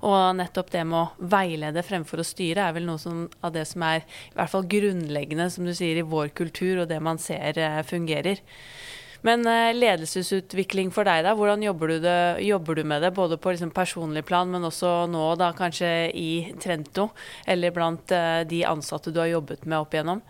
Og 0.07 0.37
nettopp 0.38 0.70
det 0.75 0.85
med 0.87 1.01
å 1.01 1.29
veilede 1.35 1.83
fremfor 1.87 2.23
å 2.23 2.27
styre 2.27 2.68
er 2.68 2.77
vel 2.77 2.87
noe 2.88 3.01
som, 3.01 3.25
av 3.44 3.55
det 3.55 3.64
som 3.68 3.83
er 3.87 4.05
i 4.05 4.37
hvert 4.37 4.53
fall 4.53 4.66
grunnleggende, 4.70 5.49
som 5.51 5.66
du 5.66 5.75
sier, 5.75 5.99
i 5.99 6.07
vår 6.07 6.31
kultur, 6.37 6.85
og 6.85 6.90
det 6.90 7.01
man 7.03 7.20
ser 7.23 7.59
eh, 7.59 7.81
fungerer. 7.87 8.42
Men 9.24 9.46
eh, 9.48 9.72
ledelsesutvikling 9.72 10.90
for 10.92 11.08
deg, 11.08 11.22
da. 11.24 11.32
Hvordan 11.37 11.62
jobber 11.64 11.94
du, 11.94 11.96
det, 12.04 12.16
jobber 12.44 12.76
du 12.76 12.82
med 12.84 13.00
det? 13.02 13.14
Både 13.16 13.38
på 13.40 13.54
liksom 13.54 13.70
personlig 13.72 14.24
plan, 14.28 14.50
men 14.52 14.68
også 14.68 15.06
nå 15.08 15.30
da 15.40 15.54
kanskje 15.56 15.92
i 16.12 16.32
Trento, 16.60 17.08
eller 17.48 17.72
blant 17.72 18.12
eh, 18.12 18.42
de 18.50 18.66
ansatte 18.68 19.14
du 19.14 19.22
har 19.22 19.32
jobbet 19.32 19.64
med 19.64 19.78
opp 19.80 19.96
igjennom? 19.96 20.20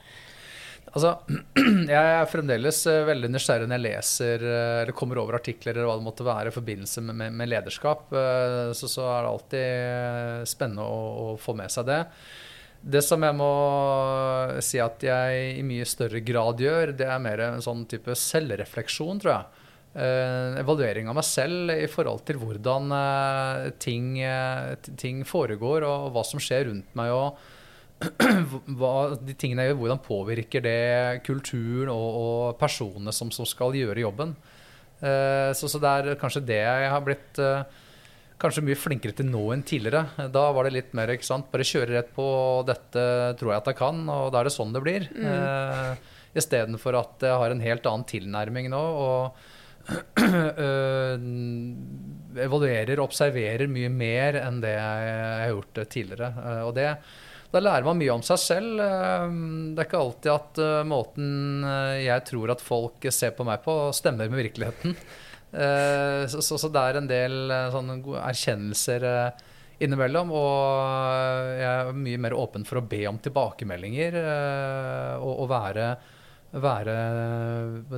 Altså, 0.95 1.11
jeg 1.91 2.13
er 2.21 2.31
fremdeles 2.31 2.85
eh, 2.87 3.03
veldig 3.11 3.33
nysgjerrig 3.35 3.67
når 3.67 3.81
jeg 3.81 3.87
leser 3.89 4.47
eller 4.47 4.95
kommer 4.95 5.19
over 5.25 5.41
artikler 5.41 5.75
eller 5.75 5.91
hva 5.91 5.99
det 5.99 6.07
måtte 6.07 6.31
være 6.31 6.53
i 6.53 6.55
forbindelse 6.55 7.03
med, 7.11 7.27
med 7.35 7.51
lederskap. 7.51 8.15
Så, 8.79 8.87
så, 8.87 9.11
er 9.11 9.27
det 9.27 9.35
alltid 9.35 10.55
spennende 10.55 10.87
å, 10.87 11.05
å 11.35 11.39
få 11.43 11.59
med 11.59 11.75
seg 11.75 11.91
det. 11.91 12.05
Det 12.85 13.01
som 13.01 13.23
jeg 13.25 13.37
må 13.39 13.51
si 14.65 14.81
at 14.83 15.05
jeg 15.07 15.45
i 15.57 15.63
mye 15.65 15.87
større 15.89 16.21
grad 16.21 16.61
gjør, 16.61 16.93
det 16.97 17.07
er 17.09 17.23
mer 17.23 17.41
en 17.47 17.63
sånn 17.65 17.87
type 17.89 18.13
selvrefleksjon, 18.19 19.23
tror 19.23 19.33
jeg. 19.33 19.63
Eh, 19.95 20.57
evaluering 20.59 21.07
av 21.07 21.15
meg 21.15 21.23
selv 21.23 21.71
i 21.71 21.87
forhold 21.87 22.25
til 22.27 22.41
hvordan 22.41 22.91
eh, 22.97 23.69
ting, 23.79 24.17
eh, 24.27 24.75
ting, 24.99 25.21
foregår, 25.23 25.87
og 25.87 26.09
hva 26.17 26.25
som 26.27 26.43
skjer 26.43 26.67
rundt 26.67 26.97
meg. 26.99 27.13
og 27.15 27.39
hva, 28.81 29.15
de 29.23 29.37
tingene 29.39 29.65
jeg 29.65 29.73
gjør, 29.73 29.81
Hvordan 29.85 30.03
påvirker 30.03 30.67
det 30.67 31.23
kulturen 31.25 31.93
og, 31.95 32.09
og 32.25 32.59
personene 32.59 33.15
som, 33.15 33.31
som, 33.31 33.47
skal 33.47 33.77
gjøre 33.79 34.03
jobben. 34.03 34.35
Så, 34.99 35.69
så, 35.69 35.79
det 35.83 35.91
er 35.91 36.17
kanskje 36.17 36.41
det 36.49 36.59
jeg 36.63 36.89
har 36.89 37.03
blitt 37.05 37.39
kanskje 38.43 38.65
mye 38.67 38.79
flinkere 38.79 39.15
til 39.17 39.29
nå 39.31 39.43
enn 39.55 39.65
tidligere. 39.67 40.29
Da 40.35 40.45
var 40.55 40.67
det 40.67 40.75
litt 40.77 40.95
mer 40.97 41.13
ikke 41.15 41.27
sant? 41.27 41.51
bare 41.53 41.67
kjøre 41.67 41.95
rett 41.99 42.11
på 42.17 42.27
'dette 42.67 43.05
tror 43.39 43.53
jeg 43.53 43.63
at 43.63 43.71
jeg 43.71 43.79
kan', 43.79 44.05
og 44.11 44.33
da 44.33 44.41
er 44.41 44.45
det 44.49 44.57
sånn 44.57 44.75
det 44.75 44.83
blir. 44.85 45.09
Mm. 45.15 45.27
Eh, 45.31 46.13
Istedenfor 46.35 46.97
at 46.99 47.23
jeg 47.23 47.39
har 47.39 47.53
en 47.53 47.63
helt 47.63 47.85
annen 47.87 48.09
tilnærming 48.11 48.71
nå. 48.73 48.81
og 48.81 49.37
øh, 50.19 51.21
evaluerer 52.47 53.03
observerer 53.05 53.71
mye 53.71 53.91
mer 53.93 54.41
enn 54.43 54.59
det 54.65 54.73
jeg 54.75 55.13
har 55.45 55.53
gjort 55.53 55.85
tidligere. 55.87 56.33
Eh, 56.35 56.63
og 56.67 56.75
det, 56.75 56.89
da 57.55 57.63
lærer 57.63 57.87
man 57.87 58.01
mye 58.01 58.17
om 58.17 58.25
seg 58.27 58.41
selv. 58.43 58.83
Eh, 58.83 59.29
det 59.77 59.85
er 59.85 59.87
ikke 59.87 60.03
alltid 60.03 60.33
at 60.35 60.65
måten 60.91 61.69
jeg 62.03 62.27
tror 62.27 62.57
at 62.57 62.65
folk 62.65 63.07
ser 63.15 63.37
på 63.39 63.47
meg 63.47 63.63
på, 63.63 63.79
stemmer 63.95 64.27
med 64.27 64.43
virkeligheten. 64.43 64.99
Eh, 65.55 66.27
så, 66.27 66.43
så, 66.43 66.59
så, 66.59 66.71
det 66.73 66.83
er 66.83 66.99
en 66.99 67.11
del 67.11 67.53
eh, 67.53 67.69
sånne 67.75 68.01
erkjennelser 68.25 69.07
eh, 69.07 69.45
innimellom. 69.85 70.33
Og 70.35 71.55
jeg 71.61 71.71
er 71.71 71.95
mye 71.99 72.23
mer 72.27 72.37
åpen 72.39 72.67
for 72.67 72.81
å 72.81 72.87
be 72.89 73.05
om 73.11 73.21
tilbakemeldinger 73.23 74.19
og, 75.19 75.33
og 75.33 75.49
være, 75.51 75.89
være 76.63 76.95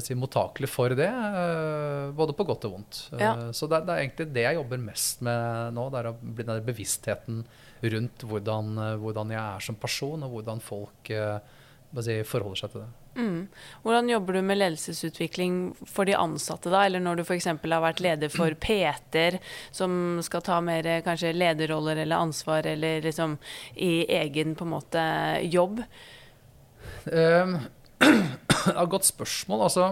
si, 0.05 0.17
mottakelig 0.19 0.71
for 0.73 0.97
det. 0.97 1.11
Både 2.17 2.37
på 2.37 2.49
godt 2.49 2.67
og 2.69 2.77
vondt. 2.79 3.03
Ja. 3.21 3.35
Så 3.53 3.69
det, 3.71 3.85
det, 3.87 3.95
er 3.95 4.05
egentlig 4.07 4.29
det 4.35 4.47
jeg 4.49 4.61
jobber 4.61 4.85
mest 4.89 5.25
med 5.29 5.77
nå. 5.77 5.89
Det 5.93 6.03
er 6.03 6.13
den 6.43 6.67
bevisstheten 6.67 7.45
rundt 7.87 8.25
hvordan, 8.25 8.73
hvordan, 9.03 9.37
jeg 9.37 9.43
er 9.45 9.67
som 9.69 9.77
person, 9.81 10.25
og 10.25 10.39
hvordan 10.39 10.65
folk 10.65 11.13
si, 11.13 12.23
forholder 12.25 12.65
seg 12.65 12.73
til 12.73 12.87
det. 12.87 12.93
Mm. 13.17 13.47
Hvordan 13.83 14.09
jobber 14.09 14.37
du 14.37 14.43
med 14.43 14.59
ledelsesutvikling 14.59 15.61
for 15.89 16.05
de 16.05 16.17
ansatte, 16.19 16.71
da? 16.73 16.83
Eller 16.85 17.01
når 17.01 17.21
du 17.21 17.23
f.eks. 17.25 17.49
har 17.49 17.85
vært 17.85 18.03
leder 18.05 18.33
for 18.33 18.57
Peter, 18.67 19.39
som 19.75 20.19
skal 20.25 20.45
ta 20.45 20.61
mer 20.65 20.89
kanskje 21.07 21.33
lederroller 21.37 22.03
eller 22.05 22.27
ansvar, 22.27 22.69
eller 22.69 23.01
liksom 23.07 23.39
i 23.75 24.05
egen 24.19 24.55
på 24.59 24.67
en 24.69 24.75
måte 24.77 25.07
jobb? 25.47 25.83
Um, 27.07 27.53
et 28.03 28.89
godt 28.91 29.07
spørsmål. 29.07 29.61
Altså, 29.69 29.85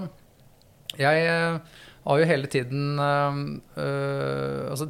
jeg 0.99 1.29
uh, 1.31 1.61
har 2.05 2.19
jo 2.19 2.27
hele 2.27 2.49
tiden 2.51 2.99
uh, 2.99 3.39
uh, 3.79 4.71
Altså, 4.71 4.89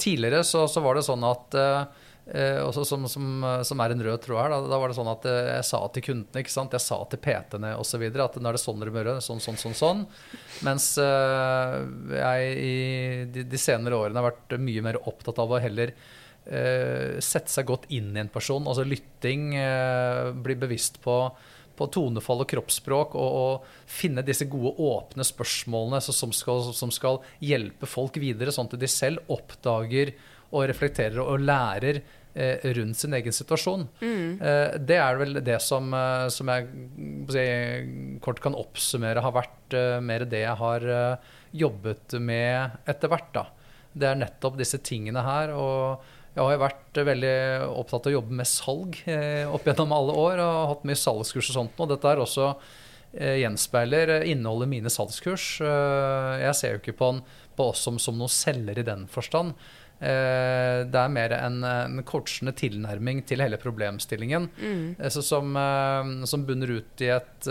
tidligere 0.00 0.40
så, 0.44 0.64
så, 0.72 0.80
var 0.80 0.96
det 0.96 1.04
sånn 1.04 1.26
at 1.28 1.56
Eh, 1.60 1.82
også 2.30 2.84
som, 2.86 3.06
som, 3.10 3.42
som, 3.66 3.80
er 3.82 3.94
en 3.94 4.04
rød 4.06 4.20
tråd 4.22 4.38
her. 4.38 4.52
Da, 4.52 4.60
da, 4.70 4.78
var 4.78 4.92
det 4.92 4.96
sånn 4.98 5.10
at 5.10 5.26
eh, 5.26 5.50
jeg 5.56 5.66
sa 5.66 5.80
til 5.90 6.04
kundene, 6.06 6.42
ikke 6.44 6.54
sant? 6.54 6.76
jeg 6.76 6.84
sa 6.84 7.00
til 7.10 7.20
PT-ene 7.24 7.72
osv. 7.80 8.04
at 8.06 8.38
nå 8.38 8.50
er 8.50 8.58
det 8.58 8.62
sånn 8.62 8.82
dere 8.82 8.94
må 8.94 9.02
gjøre. 9.02 9.16
Sånn, 9.24 9.42
sånn, 9.42 9.58
sånn, 9.58 9.76
sånn. 9.78 10.04
Mens 10.66 10.92
eh, 11.02 11.76
jeg 12.20 12.54
i 12.54 12.74
de, 13.34 13.46
de, 13.50 13.60
senere 13.60 13.98
årene 13.98 14.22
har 14.22 14.30
vært 14.30 14.58
mye 14.62 14.86
mer 14.86 15.00
opptatt 15.10 15.42
av 15.42 15.56
å 15.56 15.62
heller 15.62 15.94
eh, 16.46 17.18
sette 17.18 17.50
seg 17.50 17.66
godt 17.70 17.90
inn 17.90 18.12
i 18.14 18.22
en 18.22 18.32
person. 18.32 18.68
Altså 18.68 18.86
lytting, 18.86 19.54
eh, 19.58 20.30
bli 20.30 20.58
bevisst 20.60 21.00
på, 21.02 21.18
på 21.74 21.90
tonefall 21.98 22.44
og 22.44 22.50
kroppsspråk 22.54 23.18
og, 23.18 23.38
og 23.42 23.90
finne 23.90 24.22
disse 24.26 24.46
gode, 24.50 24.76
åpne 24.78 25.26
spørsmålene 25.26 26.02
som 26.04 26.34
skal, 26.36 26.70
som 26.76 26.94
skal 26.94 27.24
hjelpe 27.42 27.90
folk 27.90 28.22
videre, 28.22 28.54
sånn 28.54 28.70
at 28.70 28.78
de 28.78 28.90
selv 28.90 29.26
oppdager 29.32 30.14
og 30.50 30.66
reflekterer 30.66 31.20
og 31.22 31.44
lærer 31.46 32.00
eh, 32.00 32.16
rundt 32.34 32.96
sin 32.96 33.14
egen 33.16 33.34
situasjon. 33.34 33.88
Mm. 34.00 34.38
Eh, 34.38 34.76
det 34.86 34.98
er 35.02 35.18
vel 35.18 35.40
det 35.44 35.58
som, 35.64 35.88
eh, 35.94 36.28
som 36.30 36.52
jeg 36.52 36.68
si, 37.32 37.46
kort 38.22 38.42
kan 38.44 38.54
oppsummere 38.54 39.24
har 39.24 39.34
vært 39.34 39.74
eh, 39.74 39.98
mer 40.04 40.26
det 40.30 40.44
jeg 40.44 40.60
har 40.60 40.86
eh, 40.86 41.34
jobbet 41.64 42.14
med 42.22 42.86
etter 42.90 43.10
hvert. 43.10 43.32
da. 43.34 43.46
Det 43.90 44.06
er 44.06 44.20
nettopp 44.20 44.60
disse 44.60 44.78
tingene 44.86 45.24
her. 45.26 45.54
og 45.56 46.06
jeg 46.30 46.44
har 46.44 46.52
jo 46.54 46.62
vært 46.62 46.98
veldig 47.08 47.36
opptatt 47.74 48.04
av 48.06 48.12
å 48.12 48.14
jobbe 48.14 48.36
med 48.38 48.46
salg 48.46 49.00
eh, 49.10 49.50
opp 49.50 49.66
gjennom 49.66 49.90
alle 49.96 50.14
år 50.14 50.38
og 50.38 50.52
har 50.54 50.68
hatt 50.70 50.86
mye 50.86 50.98
salgskurs 50.98 51.50
og 51.50 51.56
sånt. 51.56 51.82
Og 51.82 51.90
dette 51.90 52.06
er 52.06 52.22
også 52.22 52.46
eh, 53.18 53.40
gjenspeiler 53.42 54.12
innholdet 54.30 54.70
mine 54.70 54.92
salgskurs. 54.94 55.56
Eh, 55.66 56.34
jeg 56.44 56.58
ser 56.60 56.76
jo 56.76 56.82
ikke 56.84 56.94
på, 57.00 57.10
en, 57.16 57.20
på 57.58 57.66
oss 57.72 57.82
som, 57.82 57.98
som 57.98 58.18
noen 58.18 58.30
selger 58.30 58.78
i 58.78 58.86
den 58.86 59.08
forstand. 59.10 59.58
Eh, 60.00 60.86
det 60.88 60.96
er 60.96 61.12
mer 61.12 61.34
en, 61.36 61.58
en 61.66 62.04
coachende 62.08 62.54
tilnærming 62.56 63.20
til 63.28 63.42
hele 63.44 63.58
problemstillingen. 63.60 64.48
Mm. 64.56 64.84
Eh, 64.96 65.10
som, 65.12 65.52
eh, 65.60 66.12
som, 66.30 66.46
bunner 66.48 66.72
ut 66.78 67.04
i 67.04 67.10
et 67.12 67.50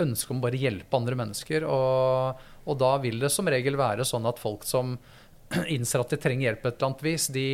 ønske 0.00 0.32
om 0.32 0.40
bare 0.42 0.56
å 0.56 0.64
hjelpe 0.64 0.96
andre 0.96 1.18
mennesker. 1.20 1.66
Og, 1.68 2.46
og 2.64 2.80
da 2.80 2.94
vil 3.04 3.20
det 3.20 3.32
som 3.32 3.50
regel 3.52 3.76
være 3.80 4.06
sånn 4.08 4.24
at 4.30 4.40
folk 4.40 4.64
som 4.66 4.96
innser 5.76 6.00
at 6.00 6.14
de 6.14 6.18
trenger 6.18 6.48
hjelp 6.48 6.64
et 6.64 6.72
eller 6.72 6.88
annet 6.88 7.04
vis, 7.04 7.26
de 7.34 7.48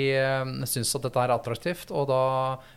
syns 0.70 0.94
at 0.96 1.08
dette 1.08 1.24
er 1.26 1.34
attraktivt. 1.34 1.90
Og 1.90 2.06
da 2.12 2.24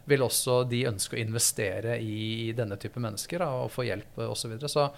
vil 0.09 0.25
også 0.25 0.63
de 0.67 0.87
ønske 0.89 1.19
å 1.19 1.21
investere 1.21 1.99
i 2.01 2.49
denne 2.57 2.79
type 2.81 3.01
mennesker 3.03 3.45
da, 3.45 3.51
og 3.61 3.75
få 3.75 3.85
hjelp 3.91 4.25
osv. 4.25 4.33
Så, 4.41 4.55
videre. 4.55 4.73
så 4.73 4.89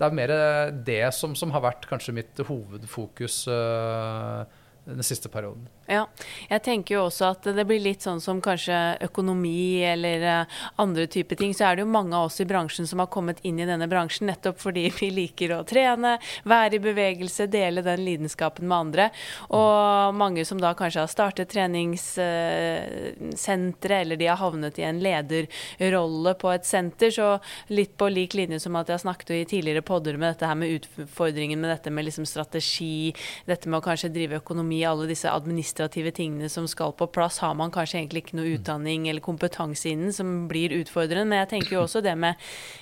det 0.00 0.08
er 0.08 0.16
mer 0.16 0.34
det 0.84 1.04
som, 1.14 1.36
som, 1.36 1.52
har 1.54 1.62
vært 1.62 1.86
kanskje 1.86 2.14
mitt 2.16 2.38
hovedfokus 2.48 3.42
uh, 3.52 4.42
den 4.84 5.04
siste 5.04 5.28
perioden. 5.32 5.66
Ja, 5.90 6.04
jeg 6.46 6.62
tenker 6.62 6.94
jo 6.94 7.00
også 7.08 7.32
at 7.32 7.46
det 7.50 7.64
blir 7.66 7.80
litt 7.82 8.04
sånn 8.06 8.20
som 8.22 8.38
kanskje 8.38 9.02
økonomi 9.08 9.82
eller 9.82 10.22
uh, 10.22 10.46
andre 10.78 11.08
typer 11.10 11.34
ting. 11.40 11.50
Så 11.50 11.66
er 11.66 11.74
det 11.74 11.82
jo 11.82 11.90
mange 11.90 12.14
av 12.14 12.28
oss 12.28 12.38
i 12.38 12.46
bransjen 12.46 12.86
som 12.86 13.02
har 13.02 13.10
kommet 13.10 13.42
inn 13.42 13.58
i 13.58 13.66
denne 13.66 13.90
bransjen 13.90 14.30
nettopp 14.30 14.62
fordi 14.62 14.86
vi 15.00 15.10
liker 15.10 15.50
å 15.56 15.66
trene, 15.66 16.22
være 16.46 16.78
i 16.78 16.80
bevegelse, 16.84 17.50
dele 17.50 17.82
den 17.82 18.04
lidenskapen 18.06 18.70
med 18.70 18.76
andre. 18.76 19.10
Og 19.50 20.14
mange 20.14 20.46
som 20.46 20.62
da 20.62 20.70
kanskje 20.78 21.02
har 21.02 21.10
startet 21.10 21.50
treningssentre, 21.50 23.90
uh, 23.90 23.98
eller 24.04 24.22
de 24.22 24.30
har 24.30 24.38
havnet 24.38 24.78
i 24.78 24.86
en 24.86 25.02
lederrolle 25.02 26.38
på 26.38 26.54
et 26.54 26.70
senter. 26.70 27.10
Så 27.18 27.42
litt 27.74 27.98
på 27.98 28.06
lik 28.14 28.38
linje 28.38 28.62
som 28.62 28.78
at 28.78 28.94
jeg 28.94 29.02
snakket 29.02 29.34
i 29.40 29.42
tidligere 29.56 29.82
podder 29.90 30.14
med 30.14 30.36
dette 30.36 30.46
her 30.46 30.54
med 30.62 30.70
utfordringen 30.78 31.58
med 31.58 31.74
dette 31.74 31.90
med 31.90 32.06
liksom 32.06 32.22
strategi, 32.30 33.10
dette 33.50 33.66
med 33.66 33.82
å 33.82 33.86
kanskje 33.90 34.14
drive 34.14 34.38
økonomi, 34.38 34.86
alle 34.86 35.10
disse 35.10 35.26
administrative 35.26 35.79
administrative 35.80 36.12
tingene 36.12 36.48
som 36.48 36.68
skal 36.68 36.92
på 36.92 37.06
plass, 37.06 37.38
har 37.40 37.54
man 37.54 37.70
kanskje 37.70 38.00
egentlig 38.00 38.24
ikke 38.24 38.36
noe 38.38 38.54
utdanning 38.56 39.08
eller 39.08 39.20
kompetanse 39.20 39.88
innen 39.88 40.12
som 40.12 40.48
blir 40.48 40.72
utfordrende. 40.72 41.28
Men 41.28 41.40
jeg 41.44 41.50
tenker 41.54 41.76
jo 41.76 41.82
også 41.86 42.02
det 42.02 42.16
med 42.16 42.36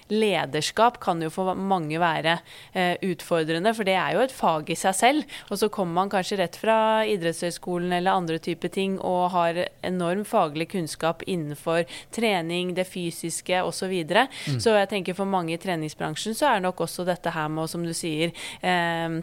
lederskap 0.08 0.98
kan 1.00 1.22
jo 1.22 1.30
for 1.30 1.54
mange 1.54 1.98
være 2.00 2.38
eh, 2.72 2.96
utfordrende, 3.02 3.74
for 3.74 3.84
det 3.84 3.94
er 3.94 4.16
jo 4.16 4.24
et 4.24 4.34
fag 4.34 4.70
i 4.70 4.76
seg 4.78 4.94
selv. 4.94 5.38
Og 5.50 5.58
så 5.58 5.68
kommer 5.68 6.02
man 6.02 6.12
kanskje 6.12 6.40
rett 6.40 6.56
fra 6.58 7.04
idrettshøyskolen 7.06 7.92
eller 7.92 8.16
andre 8.16 8.38
typer 8.38 8.68
ting 8.68 8.98
og 8.98 9.30
har 9.34 9.64
enorm 9.82 10.24
faglig 10.24 10.70
kunnskap 10.72 11.22
innenfor 11.26 11.84
trening, 12.14 12.74
det 12.74 12.88
fysiske 12.88 13.62
osv. 13.62 13.76
Så, 13.78 13.87
videre. 13.87 14.24
mm. 14.26 14.56
så 14.58 14.72
jeg 14.74 14.88
tenker 14.90 15.14
for 15.14 15.30
mange 15.30 15.52
i 15.54 15.61
treningsbransjen 15.61 16.34
så 16.34 16.48
er 16.50 16.64
nok 16.64 16.80
også 16.82 17.04
dette 17.06 17.30
her 17.30 17.46
med, 17.48 17.70
som 17.70 17.84
du 17.87 17.92
sier 17.94 18.32
eh, 18.58 19.20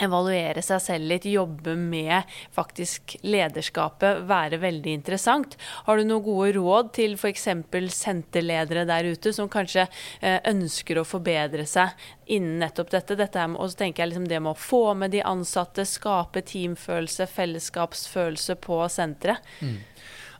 evaluere 0.00 0.62
seg 0.64 0.80
selv 0.82 1.08
litt, 1.10 1.26
jobbe 1.28 1.74
med 1.76 2.28
faktisk 2.54 3.16
lederskapet, 3.26 4.22
være 4.28 4.60
veldig 4.62 4.94
interessant. 4.98 5.56
Har 5.86 5.98
du 5.98 6.06
noen 6.06 6.24
gode 6.24 6.52
råd 6.56 6.92
til 6.96 7.16
f.eks. 7.18 7.48
senterledere 7.92 8.86
der 8.88 9.10
ute 9.12 9.34
som 9.36 9.50
kanskje 9.52 9.86
eh, 10.20 10.38
ønsker 10.48 11.00
å 11.00 11.06
forbedre 11.06 11.66
seg 11.68 11.92
innen 12.32 12.62
nettopp 12.62 12.92
dette? 12.94 13.18
dette 13.18 13.44
og 13.52 13.68
så 13.68 13.82
tenker 13.82 14.04
jeg 14.04 14.12
liksom 14.12 14.28
det 14.30 14.40
med 14.40 14.54
å 14.54 14.58
få 14.58 14.94
med 14.98 15.12
de 15.12 15.22
ansatte, 15.26 15.84
skape 15.88 16.44
teamfølelse, 16.48 17.28
fellesskapsfølelse 17.28 18.56
på 18.62 18.80
senteret. 18.92 19.44
Mm. 19.60 19.78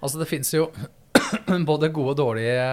Altså 0.02 0.18
det 0.18 0.30
finnes 0.30 0.50
jo 0.54 0.70
både 1.70 1.92
gode 1.92 2.14
og 2.14 2.18
dårlige 2.18 2.64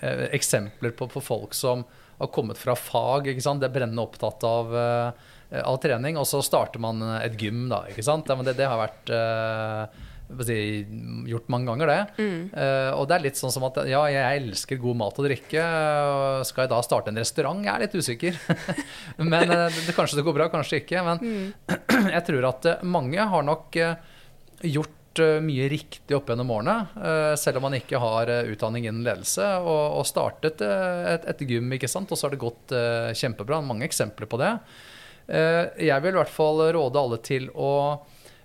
eh, 0.00 0.24
eksempler 0.34 0.96
på, 0.96 1.08
på, 1.12 1.22
folk 1.22 1.54
som 1.54 1.84
har 2.18 2.30
kommet 2.32 2.58
fra 2.58 2.74
fag. 2.78 3.28
ikke 3.28 3.44
sant? 3.44 3.62
Det 3.62 3.68
er 3.68 3.76
brennende 3.76 4.02
opptatt 4.02 4.44
av 4.48 4.74
Eh, 4.74 5.30
av 5.62 5.78
trening, 5.82 6.18
og 6.18 6.26
så 6.26 6.42
starter 6.44 6.82
man 6.82 7.02
et 7.20 7.38
gym, 7.40 7.68
da. 7.70 7.84
ikke 7.90 8.04
sant? 8.06 8.26
Det, 8.26 8.56
det 8.58 8.66
har 8.66 8.80
vært 8.80 9.12
uh, 9.14 9.86
si, 10.44 10.56
gjort 11.28 11.50
mange 11.52 11.68
ganger, 11.70 11.90
det. 11.90 12.24
Mm. 12.24 12.40
Uh, 12.54 12.90
og 12.96 13.06
det 13.08 13.16
er 13.16 13.24
litt 13.26 13.38
sånn 13.40 13.52
som 13.54 13.66
at 13.68 13.78
ja, 13.90 14.02
jeg 14.10 14.40
elsker 14.40 14.80
god 14.82 15.00
mat 15.02 15.20
og 15.20 15.28
drikke. 15.28 15.68
Skal 16.48 16.64
jeg 16.64 16.72
da 16.72 16.80
starte 16.86 17.12
en 17.12 17.20
restaurant? 17.20 17.62
Jeg 17.64 17.72
er 17.74 17.84
litt 17.84 17.96
usikker. 17.98 18.40
men 19.32 19.52
uh, 19.52 19.68
det, 19.68 19.94
kanskje 19.96 20.20
det 20.20 20.26
går 20.26 20.38
bra, 20.38 20.50
kanskje 20.52 20.82
ikke. 20.82 21.04
Men 21.06 21.22
mm. 21.22 21.48
jeg 22.16 22.26
tror 22.30 22.50
at 22.50 22.70
mange 22.86 23.30
har 23.34 23.48
nok 23.48 23.80
gjort 24.64 25.00
mye 25.44 25.68
riktig 25.70 26.16
opp 26.16 26.32
gjennom 26.32 26.48
årene, 26.50 27.36
selv 27.38 27.60
om 27.60 27.68
man 27.68 27.76
ikke 27.76 28.00
har 28.02 28.32
utdanning 28.50 28.88
innen 28.88 29.04
ledelse, 29.06 29.44
og, 29.62 30.00
og 30.00 30.08
startet 30.08 30.58
et, 30.66 31.28
et, 31.30 31.44
gym, 31.46 31.68
ikke 31.76 31.86
sant? 31.86 32.10
og 32.10 32.18
så 32.18 32.26
har 32.26 32.34
det 32.34 32.40
gått 32.42 32.74
kjempebra. 33.20 33.60
Mange 33.62 33.86
eksempler 33.86 34.26
på 34.26 34.40
det. 34.42 34.50
Eh, 35.24 35.86
jeg 35.88 36.04
vil 36.04 36.12
i 36.12 36.20
hvert 36.20 36.32
fall 36.32 36.60
råde 36.76 37.00
alle 37.00 37.18
til 37.24 37.46
å 37.56 37.70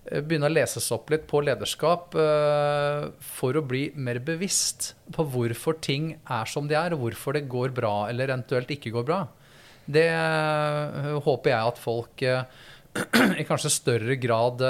eh, 0.07 0.21
begynne 0.23 0.47
å 0.47 0.53
lese 0.53 0.79
seg 0.79 0.95
opp 0.95 1.11
litt 1.11 1.25
på 1.27 1.41
lederskap 1.43 2.15
eh, 2.15 3.09
for 3.19 3.59
å 3.59 3.65
bli 3.67 3.89
mer 3.99 4.21
bevisst 4.23 4.93
på 5.15 5.25
hvorfor 5.33 5.79
ting 5.83 6.13
er 6.23 6.47
som 6.49 6.69
de 6.69 6.77
er, 6.79 6.95
og 6.95 7.03
hvorfor 7.03 7.35
det 7.35 7.49
går 7.51 7.75
bra 7.75 8.07
eller 8.07 8.31
eventuelt 8.31 8.71
ikke 8.75 8.93
går 8.95 9.07
bra. 9.11 9.25
Det 9.89 10.09
håper 11.25 11.49
jeg 11.49 11.69
at 11.71 11.79
folk 11.81 12.21
i 13.41 13.45
kanskje 13.47 13.71
større 13.73 14.19
grad 14.21 14.61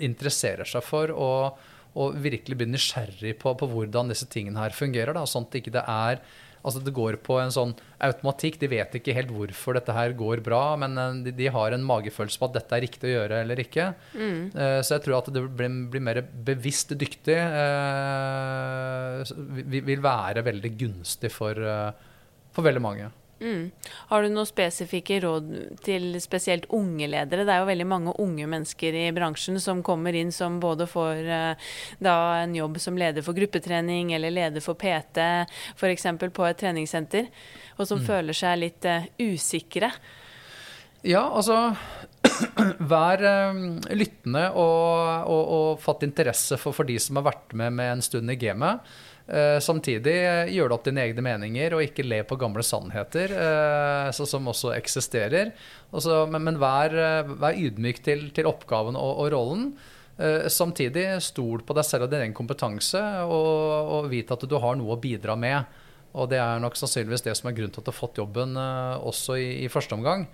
interesserer 0.00 0.64
seg 0.68 0.86
for. 0.86 1.12
og, 1.12 1.68
og 2.00 2.16
virkelig 2.24 2.56
blir 2.56 2.70
nysgjerrig 2.72 3.34
på, 3.42 3.52
på, 3.60 3.68
hvordan 3.68 4.08
disse 4.08 4.24
tingene 4.32 4.62
her 4.62 4.72
fungerer. 4.72 5.12
Da, 5.12 5.26
sånn 5.28 5.44
at 5.44 5.52
det 5.52 5.60
ikke 5.60 5.82
er 5.84 6.22
Altså 6.62 6.82
Det 6.82 6.94
går 6.94 7.18
på 7.26 7.38
en 7.42 7.52
sånn 7.54 7.72
automatikk. 8.02 8.58
De 8.62 8.70
vet 8.70 8.94
ikke 8.98 9.14
helt 9.16 9.32
hvorfor 9.34 9.76
dette 9.78 9.94
her 9.96 10.14
går 10.18 10.42
bra, 10.46 10.62
men 10.80 10.98
eh, 10.98 11.16
de, 11.26 11.34
de 11.38 11.48
har 11.54 11.74
en 11.74 11.86
magefølelse 11.86 12.38
på 12.38 12.50
at 12.50 12.58
dette 12.58 12.76
er 12.76 12.84
riktig 12.86 13.10
å 13.10 13.14
gjøre 13.16 13.40
eller 13.44 13.62
ikke. 13.62 13.88
Mm. 14.14 14.38
Uh, 14.54 14.78
så 14.82 14.96
jeg 14.96 15.06
tror 15.06 15.18
at 15.18 15.32
det 15.34 15.42
blir, 15.58 15.80
blir 15.92 16.04
mer 16.04 16.22
bevisst 16.46 16.94
dyktig 16.98 17.38
uh, 17.38 19.22
vil 19.62 20.04
være 20.04 20.44
veldig 20.46 20.72
gunstig 20.78 21.32
for, 21.34 21.58
uh, 21.58 21.90
for 22.54 22.66
veldig 22.66 22.84
mange. 22.84 23.10
Mm. 23.42 23.70
Har 24.08 24.22
du 24.22 24.30
noen 24.30 24.46
spesifikke 24.46 25.18
råd 25.24 25.48
til 25.82 26.14
spesielt 26.22 26.68
unge 26.70 27.08
ledere? 27.10 27.42
Det 27.46 27.54
er 27.54 27.64
jo 27.64 27.70
veldig 27.72 27.86
mange 27.90 28.14
unge 28.22 28.46
mennesker 28.46 28.98
i 29.00 29.06
bransjen 29.14 29.58
som 29.62 29.82
kommer 29.82 30.14
inn 30.14 30.30
som 30.34 30.60
både 30.62 30.86
får 30.90 31.26
uh, 31.26 31.72
da 32.02 32.16
en 32.44 32.54
jobb 32.54 32.78
som 32.82 32.98
leder 32.98 33.26
for 33.26 33.36
gruppetrening 33.36 34.14
eller 34.14 34.34
leder 34.34 34.62
for 34.62 34.78
PT, 34.78 35.26
f.eks. 35.74 36.08
på 36.22 36.46
et 36.46 36.62
treningssenter, 36.62 37.30
og 37.78 37.88
som 37.88 37.98
mm. 37.98 38.06
føler 38.06 38.38
seg 38.44 38.60
litt 38.62 38.86
uh, 38.86 39.10
usikre. 39.18 39.90
Ja, 41.02 41.26
altså 41.26 41.72
Vær 42.92 43.22
uh, 43.26 43.62
lyttende 43.90 44.48
og, 44.54 45.26
og, 45.26 45.42
og 45.42 45.80
fatt 45.82 46.06
interesse 46.06 46.58
for, 46.62 46.76
for 46.76 46.86
de 46.86 47.00
som 47.02 47.18
har 47.18 47.32
vært 47.32 47.56
med 47.58 47.74
med 47.74 47.96
en 47.96 48.06
stund 48.06 48.30
i 48.30 48.38
gamet. 48.38 48.86
Uh, 49.32 49.56
samtidig 49.64 50.12
uh, 50.28 50.50
gjør 50.52 50.68
du 50.68 50.74
opp 50.76 50.84
dine 50.84 51.06
egne 51.06 51.22
meninger, 51.24 51.72
og 51.72 51.86
ikke 51.86 52.04
le 52.04 52.18
på 52.28 52.36
gamle 52.36 52.60
sannheter, 52.66 53.32
uh, 53.32 54.10
som 54.12 54.50
også 54.52 54.74
eksisterer. 54.76 55.54
Også, 55.88 56.26
men, 56.28 56.44
men 56.50 56.60
vær, 56.60 56.92
vær, 57.40 57.56
ydmyk 57.56 58.02
til, 58.04 58.26
til 58.36 58.50
oppgaven 58.50 58.98
og, 58.98 59.24
og 59.24 59.32
rollen. 59.32 59.72
samtidig 60.52 61.06
stol 61.24 61.62
på 61.64 61.74
deg 61.74 61.84
selv 61.88 62.04
og 62.04 62.10
din 62.12 62.20
egen 62.26 62.34
kompetanse, 62.36 63.00
og, 63.24 63.88
og 63.96 64.10
vit 64.12 64.30
at 64.30 64.44
du 64.48 64.54
har 64.60 64.76
noe 64.76 64.94
å 64.94 65.00
bidra 65.00 65.36
med. 65.36 65.64
Og 66.12 66.28
det 66.28 66.38
er 66.40 66.60
nok 66.60 66.76
sannsynligvis 66.76 67.24
det 67.24 67.34
som 67.38 67.48
er 67.48 67.56
grunnen 67.56 67.72
til 67.72 67.80
at 67.80 67.88
du 67.88 67.90
har 67.90 67.96
fått 67.96 68.20
jobben 68.20 68.56
også 68.60 69.38
i, 69.40 69.48
i 69.64 69.70
første 69.72 69.96
omgang. 69.96 70.26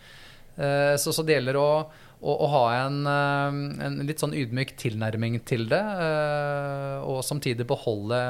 så, 0.59 1.15
så 1.15 1.23
det 1.23 1.37
gjelder 1.37 1.59
å, 1.59 1.71
å, 2.19 2.35
å 2.35 2.49
ha 2.55 2.65
en, 2.81 3.01
en, 3.07 4.01
litt 4.07 4.19
sånn 4.19 4.35
ydmyk 4.35 4.75
tilnærming 4.83 5.39
til 5.47 5.69
det, 5.71 5.85
og 7.07 7.23
samtidig 7.27 7.67
beholde 7.71 8.23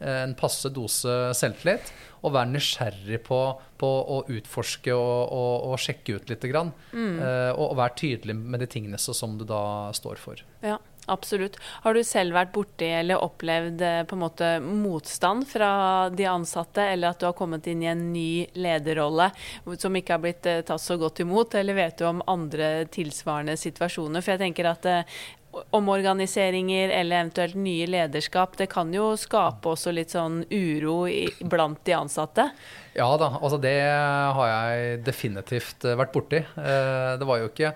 en 0.00 0.34
passe 0.38 0.70
dose 0.74 1.12
selvtillit. 1.38 1.92
Og 2.24 2.32
være 2.32 2.54
nysgjerrig 2.54 3.18
på, 3.26 3.38
på 3.76 3.88
å 4.14 4.22
utforske 4.32 4.94
og, 4.96 5.18
og, 5.28 5.66
og, 5.68 5.74
sjekke 5.80 6.16
ut 6.16 6.32
litt. 6.32 6.46
Grann, 6.48 6.70
mm. 6.94 7.18
uh, 7.20 7.52
og, 7.52 7.74
være 7.76 7.98
tydelig 8.00 8.36
med 8.38 8.64
de 8.64 8.68
tingene 8.72 9.00
som 9.00 9.36
du 9.36 9.44
da 9.48 9.92
står 9.96 10.20
for. 10.22 10.40
Ja. 10.64 10.78
Absolutt. 11.06 11.58
Har 11.84 11.94
du 11.94 12.00
selv 12.04 12.32
vært 12.36 12.52
borti 12.54 12.86
eller 12.88 13.20
opplevd 13.20 13.82
eh, 13.84 14.00
på 14.08 14.16
en 14.16 14.22
måte 14.22 14.50
motstand 14.64 15.44
fra 15.48 15.70
de 16.08 16.26
ansatte, 16.30 16.80
eller 16.94 17.12
at 17.12 17.20
du 17.20 17.26
har 17.28 17.36
kommet 17.36 17.66
inn 17.68 17.82
i 17.84 17.90
en 17.90 18.06
ny 18.12 18.46
lederrolle 18.56 19.28
som 19.80 19.96
ikke 19.96 20.16
har 20.16 20.22
blitt 20.24 20.48
eh, 20.48 20.62
tatt 20.64 20.80
så 20.80 20.96
godt 21.00 21.20
imot, 21.24 21.58
eller 21.60 21.76
vet 21.76 22.00
du 22.00 22.06
om 22.08 22.24
andre 22.30 22.86
tilsvarende 22.92 23.56
situasjoner? 23.60 24.24
For 24.24 24.34
jeg 24.34 24.44
tenker 24.46 24.70
at 24.72 24.88
eh, 24.88 25.18
omorganiseringer 25.74 26.92
eller 26.94 27.22
eventuelt 27.24 27.58
nye 27.58 27.88
lederskap, 27.90 28.56
det 28.60 28.68
kan 28.72 28.92
jo 28.94 29.12
skape 29.20 29.74
også 29.74 29.92
litt 29.94 30.14
sånn 30.14 30.42
uro 30.50 31.04
i, 31.10 31.26
blant 31.40 31.82
de 31.86 31.96
ansatte? 31.98 32.48
Ja 32.94 33.08
da, 33.18 33.32
altså 33.40 33.58
det 33.62 33.76
har 33.82 34.48
jeg 34.50 35.02
definitivt 35.06 35.86
vært 35.98 36.14
borti. 36.14 36.44
Det 36.54 37.26
var 37.26 37.42
jo 37.42 37.50
ikke 37.50 37.74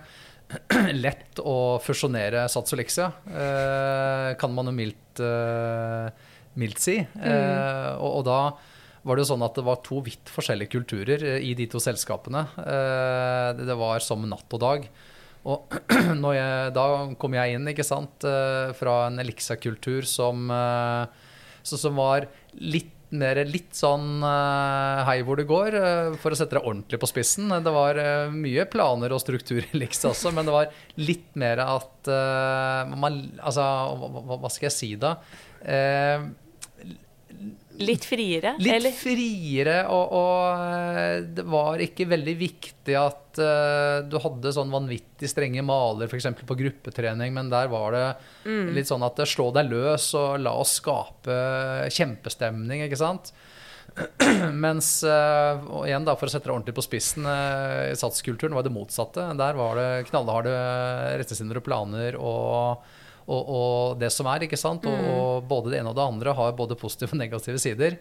lett 1.03 1.39
å 1.43 1.77
fusjonere 1.83 2.47
Sats 2.49 2.73
og 2.73 2.81
Lixia, 2.81 3.09
eh, 3.29 4.31
kan 4.39 4.53
man 4.55 4.69
jo 4.69 4.75
mildt, 4.75 5.21
eh, 5.21 6.09
mildt 6.59 6.81
si. 6.81 6.97
Mm. 6.99 7.23
Eh, 7.29 7.91
og, 7.99 8.19
og, 8.19 8.23
da 8.27 8.39
var 9.05 9.15
det 9.15 9.23
jo 9.23 9.31
sånn 9.31 9.45
at 9.45 9.55
det 9.55 9.65
var 9.67 9.81
to 9.85 10.01
vidt 10.05 10.31
forskjellige 10.31 10.73
kulturer 10.73 11.23
i 11.39 11.53
de 11.57 11.69
to 11.71 11.79
selskapene. 11.81 12.41
det 13.55 13.77
var 13.79 14.03
som 14.03 14.25
natt 14.27 14.57
og 14.57 14.59
dag. 14.59 14.89
Og 15.49 15.75
jeg, 16.37 16.71
da 16.75 16.85
kom 17.19 17.35
jeg 17.37 17.57
inn 17.57 17.71
ikke 17.71 17.87
sant, 17.87 18.25
fra 18.77 18.95
en 19.07 19.19
Elixa-kultur 19.23 20.07
som, 20.07 20.49
som 21.63 21.99
var 21.99 22.29
litt 22.59 22.95
mer 23.09 23.39
litt 23.49 23.73
sånn 23.73 24.21
uh, 24.21 25.01
hei 25.07 25.23
hvor 25.25 25.39
det 25.39 25.47
går, 25.49 25.73
for 26.21 26.29
å 26.29 26.37
sette 26.37 26.59
det 26.59 26.61
ordentlig 26.61 26.99
på 27.01 27.09
spissen. 27.09 27.49
Det 27.49 27.73
var 27.73 27.97
mye 28.29 28.67
planer 28.69 29.15
og 29.15 29.23
struktur 29.23 29.63
i 29.63 29.69
Elixa 29.73 30.11
også, 30.11 30.29
men 30.35 30.45
det 30.45 30.53
var 30.53 30.69
litt 31.01 31.31
mer 31.39 31.63
at 31.65 32.11
man, 32.93 33.17
Altså, 33.41 33.65
hva, 34.29 34.53
skal 34.53 34.69
jeg 34.69 34.75
si 34.75 34.91
da? 35.01 35.15
Litt 37.79 38.05
friere? 38.07 38.53
Litt 38.59 38.73
eller? 38.75 38.95
friere, 38.95 39.75
og, 39.87 40.15
og, 40.19 40.63
eh, 40.67 41.21
det 41.37 41.45
var 41.47 41.79
ikke 41.83 42.09
veldig 42.11 42.35
viktig 42.39 42.95
at 42.99 43.39
uh, 43.39 44.01
du 44.03 44.17
hadde 44.19 44.51
sånn 44.55 44.73
vanvittig 44.73 45.29
strenge 45.31 45.63
maler 45.63 46.11
f.eks. 46.11 46.27
på 46.43 46.57
gruppetrening, 46.59 47.31
men 47.35 47.51
der 47.51 47.71
var 47.71 47.95
det 47.95 48.05
mm. 48.43 48.73
litt 48.75 48.89
sånn 48.89 49.05
at 49.07 49.21
slå 49.29 49.49
deg 49.55 49.71
løs 49.71 50.09
og 50.19 50.41
la 50.43 50.57
oss 50.59 50.75
skape 50.81 51.39
kjempestemning, 51.95 52.83
ikke 52.87 52.99
sant? 52.99 53.31
Mens 54.65 54.99
uh, 55.07 55.83
igjen 55.87 56.07
da, 56.07 56.15
for 56.19 56.27
å 56.27 56.33
sette 56.33 56.49
det 56.49 56.55
ordentlig 56.55 56.77
på 56.77 56.85
spissen, 56.85 57.27
uh, 57.27 57.95
satskulturen 57.97 58.55
var 58.57 58.67
det 58.67 58.75
motsatte. 58.75 59.31
Der 59.39 59.59
var 59.59 59.79
det 59.79 59.89
knallharde 60.11 60.55
og 61.23 61.63
planer 61.65 62.19
og 62.19 62.89
og, 63.29 63.53
og, 63.59 63.99
det 64.01 64.09
som 64.13 64.27
er. 64.31 64.45
ikke 64.45 64.59
sant? 64.59 64.87
Og, 64.89 64.97
mm. 64.97 65.13
og, 65.13 65.47
både 65.49 65.73
det 65.73 65.79
ene 65.81 65.93
og 65.93 65.97
det 65.99 66.09
andre 66.09 66.35
har 66.37 66.57
både 66.57 66.77
positive 66.79 67.13
og 67.15 67.21
negative 67.21 67.61
sider. 67.61 67.99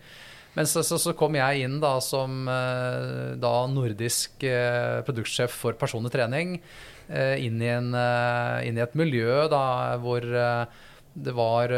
Men 0.57 0.67
så, 0.67 0.83
så, 0.83 0.97
så 0.99 1.14
kom 1.17 1.37
jeg 1.38 1.67
inn 1.67 1.77
da 1.83 1.99
som 2.03 2.49
eh, 2.51 3.37
da 3.41 3.53
nordisk 3.71 4.43
eh, 4.49 5.01
produktsjef 5.07 5.55
for 5.55 5.79
personlig 5.79 6.11
trening. 6.14 6.57
Eh, 7.09 7.45
inn, 7.47 7.61
i 7.62 7.71
en, 7.73 7.93
inn, 8.67 8.79
i 8.79 8.85
et 8.85 8.97
miljø 8.99 9.47
da 9.53 9.62
hvor 10.03 10.25
det 11.19 11.33
var 11.35 11.73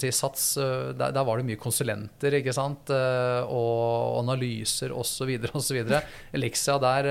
si, 0.00 0.10
Sats 0.14 0.44
der, 0.56 1.10
der, 1.12 1.24
var 1.26 1.40
det 1.40 1.48
mye 1.48 1.60
konsulenter 1.60 2.38
ikke 2.38 2.54
sant? 2.56 2.88
og 2.88 4.20
analyser 4.22 4.94
osv. 4.96 5.34
osv. 5.50 5.80
Elixia 6.36 6.78
der 6.80 7.10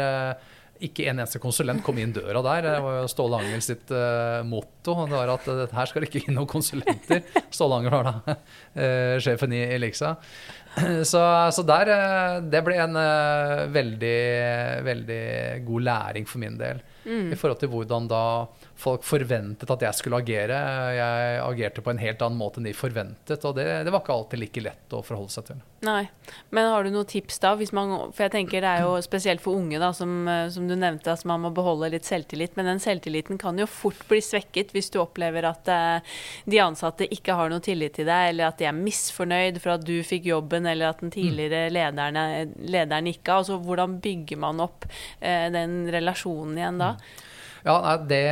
ikke 0.84 1.08
en 1.08 1.18
eneste 1.18 1.42
konsulent 1.42 1.84
kom 1.86 1.98
inn 2.02 2.14
døra 2.16 2.42
der. 2.46 2.68
Det 2.68 2.76
var 2.84 3.00
jo 3.02 3.10
Ståle 3.12 3.40
Angel 3.42 3.64
sitt 3.66 3.92
uh, 3.94 4.44
motto. 4.48 4.96
Det 5.08 5.16
var 5.16 5.34
at 5.34 5.50
uh, 5.50 5.64
her 5.74 5.90
skal 5.90 6.04
det 6.04 6.12
ikke 6.12 6.28
inn 6.28 6.38
noen 6.38 6.50
konsulenter. 6.52 7.24
Ståle 7.54 7.80
Angel 7.80 7.96
var 7.96 8.10
da 8.10 8.16
uh, 8.36 9.16
sjefen 9.24 9.56
i 9.56 9.64
Elixa. 9.78 10.16
Så, 11.10 11.20
så, 11.50 11.64
der 11.66 11.90
Det 12.54 12.60
ble 12.62 12.76
en 12.78 13.00
veldig, 13.74 14.20
veldig 14.86 15.24
god 15.66 15.86
læring 15.88 16.28
for 16.30 16.38
min 16.44 16.60
del. 16.60 16.84
Mm. 17.08 17.32
I 17.34 17.40
forhold 17.40 17.58
til 17.64 17.72
hvordan 17.72 18.06
da 18.12 18.22
folk 18.78 19.06
forventet 19.08 19.72
at 19.74 19.84
jeg 19.88 19.98
skulle 19.98 20.20
agere. 20.22 20.58
Jeg 20.94 21.40
agerte 21.42 21.84
på 21.84 21.92
en 21.94 22.02
helt 22.02 22.22
annen 22.22 22.38
måte 22.40 22.62
enn 22.62 22.68
de 22.70 22.76
forventet, 22.78 23.46
og 23.48 23.58
det, 23.58 23.66
det, 23.88 23.94
var 23.94 24.04
ikke 24.04 24.14
alltid 24.14 24.42
like 24.42 24.64
lett 24.64 24.94
å 24.94 25.02
forholde 25.06 25.34
seg 25.34 25.48
til. 25.50 25.64
Nei, 25.86 26.08
Men 26.54 26.70
har 26.72 26.86
du 26.86 26.92
noen 26.94 27.10
tips 27.10 27.40
da? 27.42 27.54
Man, 27.74 27.94
for 28.14 28.26
jeg 28.26 28.34
tenker 28.34 28.64
det 28.64 28.70
er 28.70 28.86
jo 28.86 28.96
spesielt 29.06 29.42
for 29.44 29.58
unge, 29.58 29.80
da, 29.82 29.92
som, 29.98 30.30
som, 30.54 30.70
du 30.70 30.76
nevnte, 30.78 31.14
at 31.14 31.26
man 31.30 31.44
må 31.46 31.52
beholde 31.58 31.90
litt 31.94 32.08
selvtillit. 32.08 32.58
Men 32.58 32.70
den 32.72 32.82
selvtilliten 32.84 33.42
kan 33.42 33.58
jo 33.58 33.70
fort 33.70 34.04
bli 34.10 34.22
svekket 34.24 34.74
hvis 34.76 34.92
du 34.94 35.00
opplever 35.02 35.48
at 35.50 35.70
uh, 35.74 36.18
de 36.46 36.62
ansatte 36.62 37.10
ikke 37.14 37.38
har 37.38 37.54
noe 37.54 37.64
tillit 37.66 37.98
til 37.98 38.10
deg, 38.10 38.34
eller 38.34 38.52
at 38.52 38.62
de 38.62 38.70
er 38.70 38.78
misfornøyd 38.78 39.62
for 39.64 39.78
at 39.78 39.86
du 39.88 39.96
fikk 40.06 40.30
jobben, 40.30 40.70
eller 40.70 40.92
at 40.92 41.02
den 41.02 41.14
tidligere 41.14 41.72
lederne, 41.74 42.28
lederen 42.62 43.10
ikke 43.14 43.34
har. 43.34 43.46
Altså, 43.46 43.58
hvordan 43.62 43.98
bygger 44.04 44.42
man 44.42 44.62
opp 44.66 44.86
eh, 44.90 45.48
den 45.54 45.84
relasjonen 45.94 46.58
igjen 46.58 46.82
da? 46.82 46.94
Mm. 46.98 47.26
Ja, 47.66 47.78
nei, 47.84 47.98
Det 48.10 48.24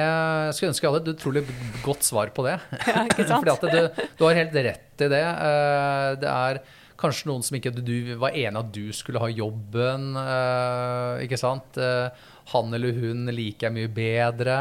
skulle 0.55 0.71
ønske 0.73 0.85
jeg 0.85 0.93
hadde 0.93 1.03
et 1.05 1.13
utrolig 1.15 1.43
godt 1.85 2.05
svar 2.05 2.31
på 2.35 2.45
det. 2.47 2.57
Ja, 2.91 3.05
ikke 3.07 3.27
sant? 3.27 3.45
Fordi 3.45 3.53
at 3.55 3.97
du, 3.97 4.07
du, 4.17 4.25
har 4.27 4.41
helt 4.41 4.57
rett 4.69 5.05
i 5.05 5.11
det. 5.11 5.23
Eh, 5.23 6.09
det 6.21 6.31
er 6.31 6.61
kanskje 6.99 7.27
noen 7.27 7.43
som 7.43 7.57
ikke 7.57 7.73
du 7.75 8.15
var 8.21 8.35
enig 8.37 8.61
at 8.61 8.71
du 8.75 8.85
skulle 8.95 9.21
ha 9.23 9.29
jobben. 9.31 10.13
Eh, 10.21 11.25
ikke 11.25 11.39
sant? 11.41 11.79
Eh, 11.81 12.31
han 12.53 12.77
eller 12.77 12.95
hun 13.01 13.25
liker 13.33 13.67
jeg 13.67 13.75
mye 13.75 13.91
bedre. 13.91 14.57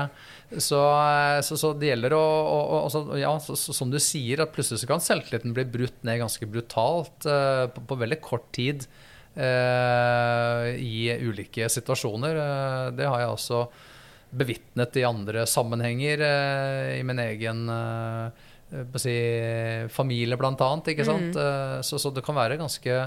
Så, 0.54 0.80
så, 1.44 1.56
så 1.58 1.72
det 1.76 1.90
gjelder 1.90 2.14
å, 2.16 2.20
å, 2.22 2.58
å 2.62 2.82
altså, 2.86 3.00
ja, 3.18 3.32
så, 3.42 3.56
Som 3.74 3.90
du 3.92 3.98
sier, 4.02 4.44
at 4.44 4.54
plutselig 4.54 4.84
så 4.84 4.88
kan 4.88 5.02
selvtilliten 5.02 5.54
bli 5.56 5.66
brutt 5.68 6.04
ned 6.06 6.22
ganske 6.22 6.48
brutalt 6.48 7.26
på, 7.26 7.88
på 7.90 7.98
veldig 8.04 8.20
kort 8.24 8.46
tid. 8.54 8.86
I 9.34 10.98
ulike 11.26 11.66
situasjoner. 11.66 12.38
Det 12.94 13.08
har 13.08 13.24
jeg 13.24 13.32
også 13.34 13.64
bevitnet 14.38 14.96
i 14.98 15.04
andre 15.06 15.44
sammenhenger, 15.48 16.22
eh, 16.24 16.90
i 16.98 17.04
min 17.06 17.20
egen 17.22 17.68
eh, 17.70 18.42
si, 19.00 19.14
familie 19.92 20.38
bl.a. 20.40 20.70
Ikke 20.90 21.06
sant? 21.06 21.34
Mm. 21.34 21.44
Eh, 21.44 21.78
så, 21.86 22.00
så, 22.00 22.12
det 22.14 22.24
kan 22.26 22.36
være 22.38 22.58
ganske, 22.60 22.98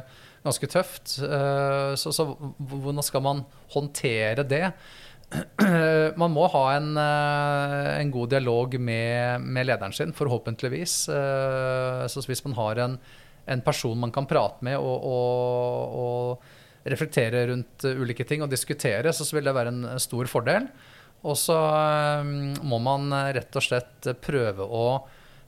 ganske 0.46 0.72
tøft. 0.72 1.18
Så, 1.18 2.14
så, 2.16 2.30
hvordan 2.58 3.04
skal 3.06 3.26
man 3.26 3.44
håndtere 3.76 4.48
det? 4.48 4.66
Man 6.22 6.32
må 6.32 6.46
ha 6.54 6.62
en, 6.78 6.94
en 6.96 8.12
god 8.14 8.30
dialog 8.32 8.78
med, 8.80 9.44
med, 9.44 9.68
lederen 9.68 9.92
sin, 9.92 10.14
forhåpentligvis. 10.16 10.94
Så 12.08 12.24
hvis 12.30 12.46
man 12.46 12.56
har 12.56 12.80
en, 12.80 12.96
en 13.52 13.64
person 13.66 14.00
man 14.00 14.14
kan 14.16 14.30
prate 14.30 14.64
med 14.64 14.80
og, 14.80 15.04
og, 15.04 15.98
og 16.00 16.88
reflektere 16.88 17.44
rundt 17.52 17.90
ulike 17.90 18.24
ting 18.24 18.46
og 18.46 18.54
diskutere, 18.54 19.12
så 19.12 19.28
vil 19.36 19.50
det 19.50 19.58
være 19.58 19.74
en 19.74 19.84
stor 20.00 20.32
fordel. 20.32 20.70
Og 21.26 21.38
så 21.40 21.56
ehm, 21.58 22.58
må 22.68 22.80
man 22.84 23.10
eh, 23.16 23.34
rett 23.40 23.58
og 23.58 23.66
slett 23.66 24.10
prøve 24.22 24.66
å 24.66 24.86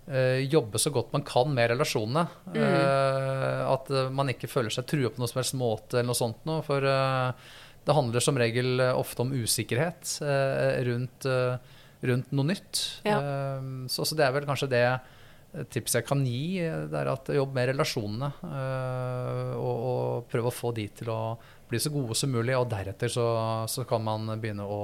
eh, 0.09 0.41
jobbe 0.49 0.81
så 0.81 0.91
godt 0.93 1.13
man 1.13 1.25
kan 1.27 1.51
med 1.53 1.69
relasjonene. 1.73 2.25
Mm. 2.49 2.61
Eh, 2.63 3.61
at 3.69 3.91
man 4.15 4.33
ikke 4.33 4.49
føler 4.49 4.73
seg 4.73 4.87
trua 4.89 5.11
på 5.13 5.21
noe 5.21 5.29
som 5.29 5.41
helst 5.41 5.57
måte 5.59 5.99
eller 5.99 6.09
noe 6.11 6.19
sånt 6.19 6.41
noe. 6.49 6.63
For 6.65 6.81
det 6.81 7.95
handler 7.95 8.23
som 8.23 8.39
regel 8.39 8.81
ofte 8.91 9.23
om 9.23 9.35
usikkerhet 9.35 10.17
rundt, 10.87 11.29
rundt 12.09 12.33
noe 12.35 12.49
nytt. 12.49 12.83
Ja. 13.05 13.21
Ehm, 13.21 13.87
så, 13.91 14.07
så, 14.07 14.17
det 14.17 14.25
er 14.25 14.35
vel 14.35 14.49
kanskje 14.49 14.71
det 14.73 14.83
tipset 15.73 16.01
jeg 16.01 16.09
kan 16.09 16.25
gi. 16.25 16.59
Det 16.61 16.97
er 16.97 17.09
at 17.13 17.29
jobb 17.33 17.55
med 17.55 17.71
relasjonene. 17.71 18.33
Og, 19.57 19.85
og 19.93 20.27
prøve 20.29 20.51
å 20.51 20.53
få 20.53 20.73
de 20.77 20.85
til 20.99 21.09
å 21.13 21.21
bli 21.69 21.79
så 21.81 21.93
gode 21.93 22.17
som 22.17 22.33
mulig. 22.33 22.57
Og 22.57 22.69
deretter 22.69 23.09
så, 23.09 23.29
så 23.69 23.85
kan 23.89 24.05
man 24.05 24.29
begynne 24.41 24.65
å 24.65 24.81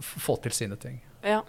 få 0.00 0.36
til 0.42 0.52
sine 0.52 0.76
ting. 0.76 1.04
Ja. 1.24 1.40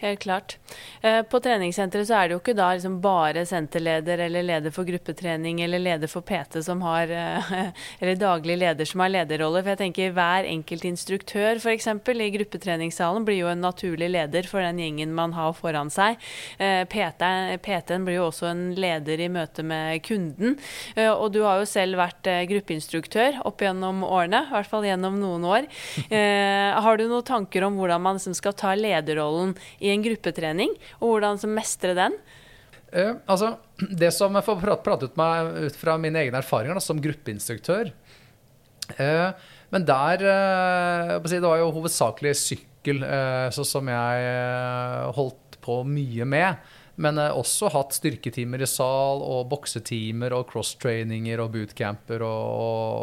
Helt 0.00 0.20
klart. 0.20 0.56
Eh, 1.02 1.22
på 1.22 1.38
treningssenteret 1.44 2.08
så 2.08 2.14
er 2.16 2.28
det 2.28 2.32
jo 2.32 2.40
ikke 2.40 2.54
da 2.56 2.70
liksom 2.72 2.94
bare 3.04 3.42
senterleder 3.44 4.22
eller 4.24 4.46
leder 4.48 4.72
for 4.72 4.88
gruppetrening 4.88 5.58
eller 5.60 5.82
leder 5.82 6.08
for 6.08 6.24
PT 6.24 6.62
som 6.64 6.80
har 6.86 7.10
eh, 7.12 7.50
Eller 8.00 8.16
daglig 8.16 8.56
leder 8.62 8.88
som 8.88 9.02
har 9.04 9.12
lederrolle. 9.12 9.60
For 9.60 9.74
jeg 9.74 9.80
tenker 9.82 10.14
hver 10.16 10.48
enkelt 10.48 10.86
instruktør 10.88 11.60
f.eks. 11.60 11.88
i 12.16 12.28
gruppetreningssalen 12.32 13.26
blir 13.28 13.42
jo 13.42 13.50
en 13.50 13.60
naturlig 13.60 14.08
leder 14.08 14.48
for 14.48 14.64
den 14.64 14.80
gjengen 14.80 15.12
man 15.12 15.34
har 15.36 15.52
foran 15.58 15.92
seg. 15.92 16.16
Eh, 16.56 16.86
PT-en 16.88 18.08
blir 18.08 18.16
jo 18.16 18.30
også 18.30 18.48
en 18.54 18.64
leder 18.80 19.20
i 19.20 19.28
møte 19.28 19.66
med 19.66 20.00
kunden. 20.06 20.56
Og 20.96 21.26
du 21.34 21.42
har 21.44 21.60
jo 21.60 21.68
selv 21.68 22.00
vært 22.00 22.24
gruppeinstruktør 22.48 23.42
opp 23.44 23.60
gjennom 23.60 24.00
årene, 24.06 24.46
i 24.48 24.54
hvert 24.54 24.70
fall 24.70 24.88
gjennom 24.88 25.20
noen 25.20 25.44
år. 25.44 25.68
Har 26.84 26.98
du 26.98 27.04
noen 27.08 27.26
tanker 27.26 27.64
om 27.66 27.76
hvordan 27.78 28.02
man 28.02 28.18
liksom 28.18 28.34
skal 28.36 28.56
ta 28.56 28.72
lederrollen 28.78 29.54
i 29.78 29.89
en 29.94 30.04
gruppetrening, 30.04 30.74
og 31.00 31.14
hvordan 31.14 31.40
mestre 31.54 31.96
den? 31.98 32.16
Uh, 32.90 33.20
altså, 33.30 33.54
det 33.78 34.10
som 34.16 34.34
jeg 34.34 34.46
får 34.46 34.82
prate 34.82 35.10
ut 35.10 35.18
meg 35.20 35.68
ut 35.68 35.78
fra 35.78 35.94
mine 36.00 36.24
egne 36.24 36.40
erfaringer 36.42 36.74
da, 36.74 36.82
som 36.82 36.98
gruppeinstruktør 36.98 37.92
uh, 38.98 39.28
Men 39.70 39.84
der 39.86 40.24
uh, 40.26 41.12
Det 41.22 41.38
var 41.44 41.60
jo 41.60 41.70
hovedsakelig 41.76 42.34
sykkel 42.40 43.04
så 43.52 43.60
som 43.68 43.90
jeg 43.92 44.28
holdt 45.12 45.58
på 45.60 45.82
mye 45.84 46.24
med. 46.24 46.70
Men 47.00 47.18
eh, 47.18 47.36
også 47.36 47.70
hatt 47.72 47.96
styrketimer 47.96 48.62
i 48.62 48.68
sal 48.68 49.22
og 49.24 49.48
boksetimer 49.52 50.34
og 50.36 50.48
cross-traininger 50.50 51.40
og 51.42 51.52
bootcamper 51.54 52.24
og, 52.26 52.48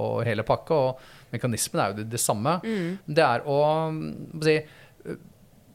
og, 0.01 0.25
hele 0.27 0.45
pakka. 0.47 0.81
Og 0.89 1.33
mekanismen 1.33 1.83
er 1.83 1.93
jo 1.93 1.99
det, 2.01 2.09
det 2.13 2.21
samme. 2.21 2.57
Mm. 2.63 2.91
Det 3.05 3.25
er 3.25 3.47
å 3.49 3.61
si, 4.43 4.59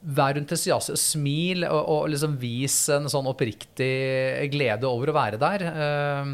Vær 0.02 0.34
entusiastisk, 0.34 0.98
smil 0.98 1.62
og, 1.68 1.80
og 1.86 2.10
liksom 2.10 2.34
vis 2.40 2.74
en 2.90 3.06
sånn 3.10 3.28
oppriktig 3.30 4.48
glede 4.50 4.88
over 4.88 5.12
å 5.12 5.14
være 5.14 5.38
der. 5.38 5.62
Eh, 5.70 6.32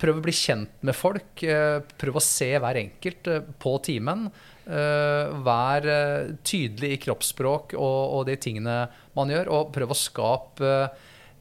prøv 0.00 0.20
å 0.20 0.24
bli 0.24 0.32
kjent 0.32 0.78
med 0.80 0.96
folk. 0.96 1.42
Eh, 1.44 1.82
prøv 2.00 2.16
å 2.16 2.24
se 2.24 2.48
hver 2.56 2.80
enkelt 2.80 3.28
eh, 3.28 3.44
på 3.60 3.76
timen. 3.84 4.28
Vær 4.64 5.84
tydelig 6.40 6.94
i 6.94 7.00
kroppsspråk 7.02 7.74
og, 7.76 7.98
og, 8.16 8.22
de 8.30 8.38
tingene 8.40 8.78
man 9.12 9.28
gjør, 9.28 9.50
og 9.52 9.74
prøv 9.74 9.92
å 9.92 9.98
skape 10.00 10.70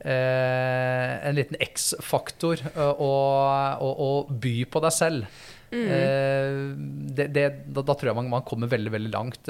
en 0.04 1.38
liten 1.38 1.56
X-faktor 1.64 2.66
og, 2.76 3.80
og 3.80 4.34
by 4.44 4.58
på 4.68 4.84
deg 4.84 4.96
selv. 4.98 5.40
Mm. 5.74 7.14
Det, 7.14 7.28
det, 7.34 7.46
da, 7.66 7.82
da, 7.82 7.96
tror 7.96 8.12
jeg 8.12 8.18
man, 8.18 8.30
man, 8.32 8.46
kommer 8.48 8.70
veldig 8.72 8.94
veldig 8.94 9.14
langt. 9.14 9.50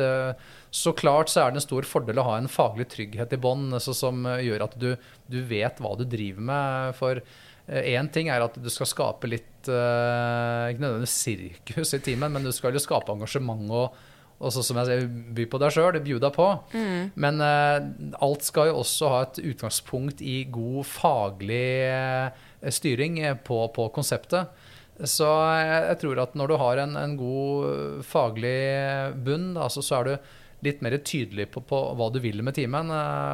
Så 0.73 0.93
klart 0.97 1.31
så 1.31 1.43
er 1.43 1.51
det 1.51 1.61
en 1.61 1.65
stor 1.65 1.87
fordel 1.87 2.21
å 2.21 2.27
ha 2.27 2.37
en 2.39 2.51
faglig 2.51 2.87
trygghet 2.93 3.35
i 3.35 3.41
bånn 3.41 3.75
som 3.83 4.23
gjør 4.39 4.67
at 4.67 4.77
du, 4.79 4.93
du, 5.27 5.41
vet 5.49 5.81
hva 5.83 5.93
du 5.99 6.05
driver 6.07 6.47
med. 6.47 6.95
For 6.99 7.21
én 7.67 8.09
ting 8.13 8.31
er 8.31 8.43
at 8.45 8.57
du 8.59 8.69
skal 8.71 8.89
skape 8.89 9.29
litt 9.31 9.67
Ikke 9.67 10.81
nødvendigvis 10.83 11.19
sirkus 11.27 11.93
i 11.95 12.01
timen, 12.03 12.33
men 12.33 12.47
du 12.47 12.51
skal 12.55 12.75
jo 12.75 12.83
skape 12.83 13.13
engasjement 13.13 13.69
og, 13.71 14.01
og 14.43 14.51
så 14.51 14.63
som 14.65 14.79
jeg 14.81 14.89
sier, 14.89 15.05
by 15.37 15.45
på 15.47 15.59
deg 15.61 15.71
sjøl, 15.75 15.99
bjuda 16.03 16.33
på. 16.35 16.49
Mm. 16.75 17.13
Men 17.23 17.43
alt 17.43 18.47
skal 18.47 18.71
jo 18.71 18.81
også 18.81 19.11
ha 19.13 19.21
et 19.27 19.39
utgangspunkt 19.53 20.23
i 20.25 20.41
god 20.51 20.83
faglig 20.89 21.63
styring 22.71 23.21
på, 23.47 23.63
på 23.75 23.87
konseptet. 23.95 24.51
Så 25.01 25.27
jeg, 25.57 25.97
tror 26.03 26.21
at 26.21 26.35
når 26.37 26.51
du 26.51 26.55
har 26.61 26.81
en, 26.83 26.97
en 26.99 27.15
god 27.17 28.03
faglig 28.05 28.57
bunn, 29.25 29.53
altså, 29.57 29.81
så 29.81 29.99
er 29.99 30.09
du 30.09 30.33
litt 30.67 30.83
mer 30.85 30.95
tydelig 31.03 31.49
på, 31.51 31.63
på, 31.67 31.79
hva 31.97 32.09
du 32.13 32.21
vil 32.23 32.43
med 32.45 32.55
timen. 32.55 32.91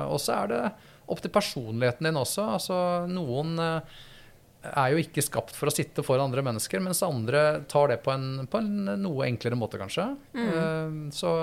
Og 0.10 0.18
så 0.24 0.38
er 0.40 0.54
det 0.54 0.62
opp 1.10 1.22
til 1.24 1.34
personligheten 1.34 2.08
din 2.08 2.22
også. 2.22 2.46
Altså, 2.56 2.78
noen 3.12 3.60
er 3.60 4.94
jo 4.94 5.02
ikke 5.04 5.24
skapt 5.24 5.54
for 5.56 5.70
å 5.70 5.74
sitte 5.74 6.04
foran 6.04 6.30
andre 6.30 6.44
mennesker, 6.48 6.82
mens 6.84 7.04
andre 7.06 7.62
tar 7.72 7.92
det 7.94 8.00
på 8.06 8.12
en, 8.16 8.48
på 8.50 8.60
en 8.64 8.96
noe 9.04 9.28
enklere 9.28 9.60
måte, 9.60 9.80
kanskje. 9.82 10.08
Mm. 10.36 11.10
Så 11.16 11.36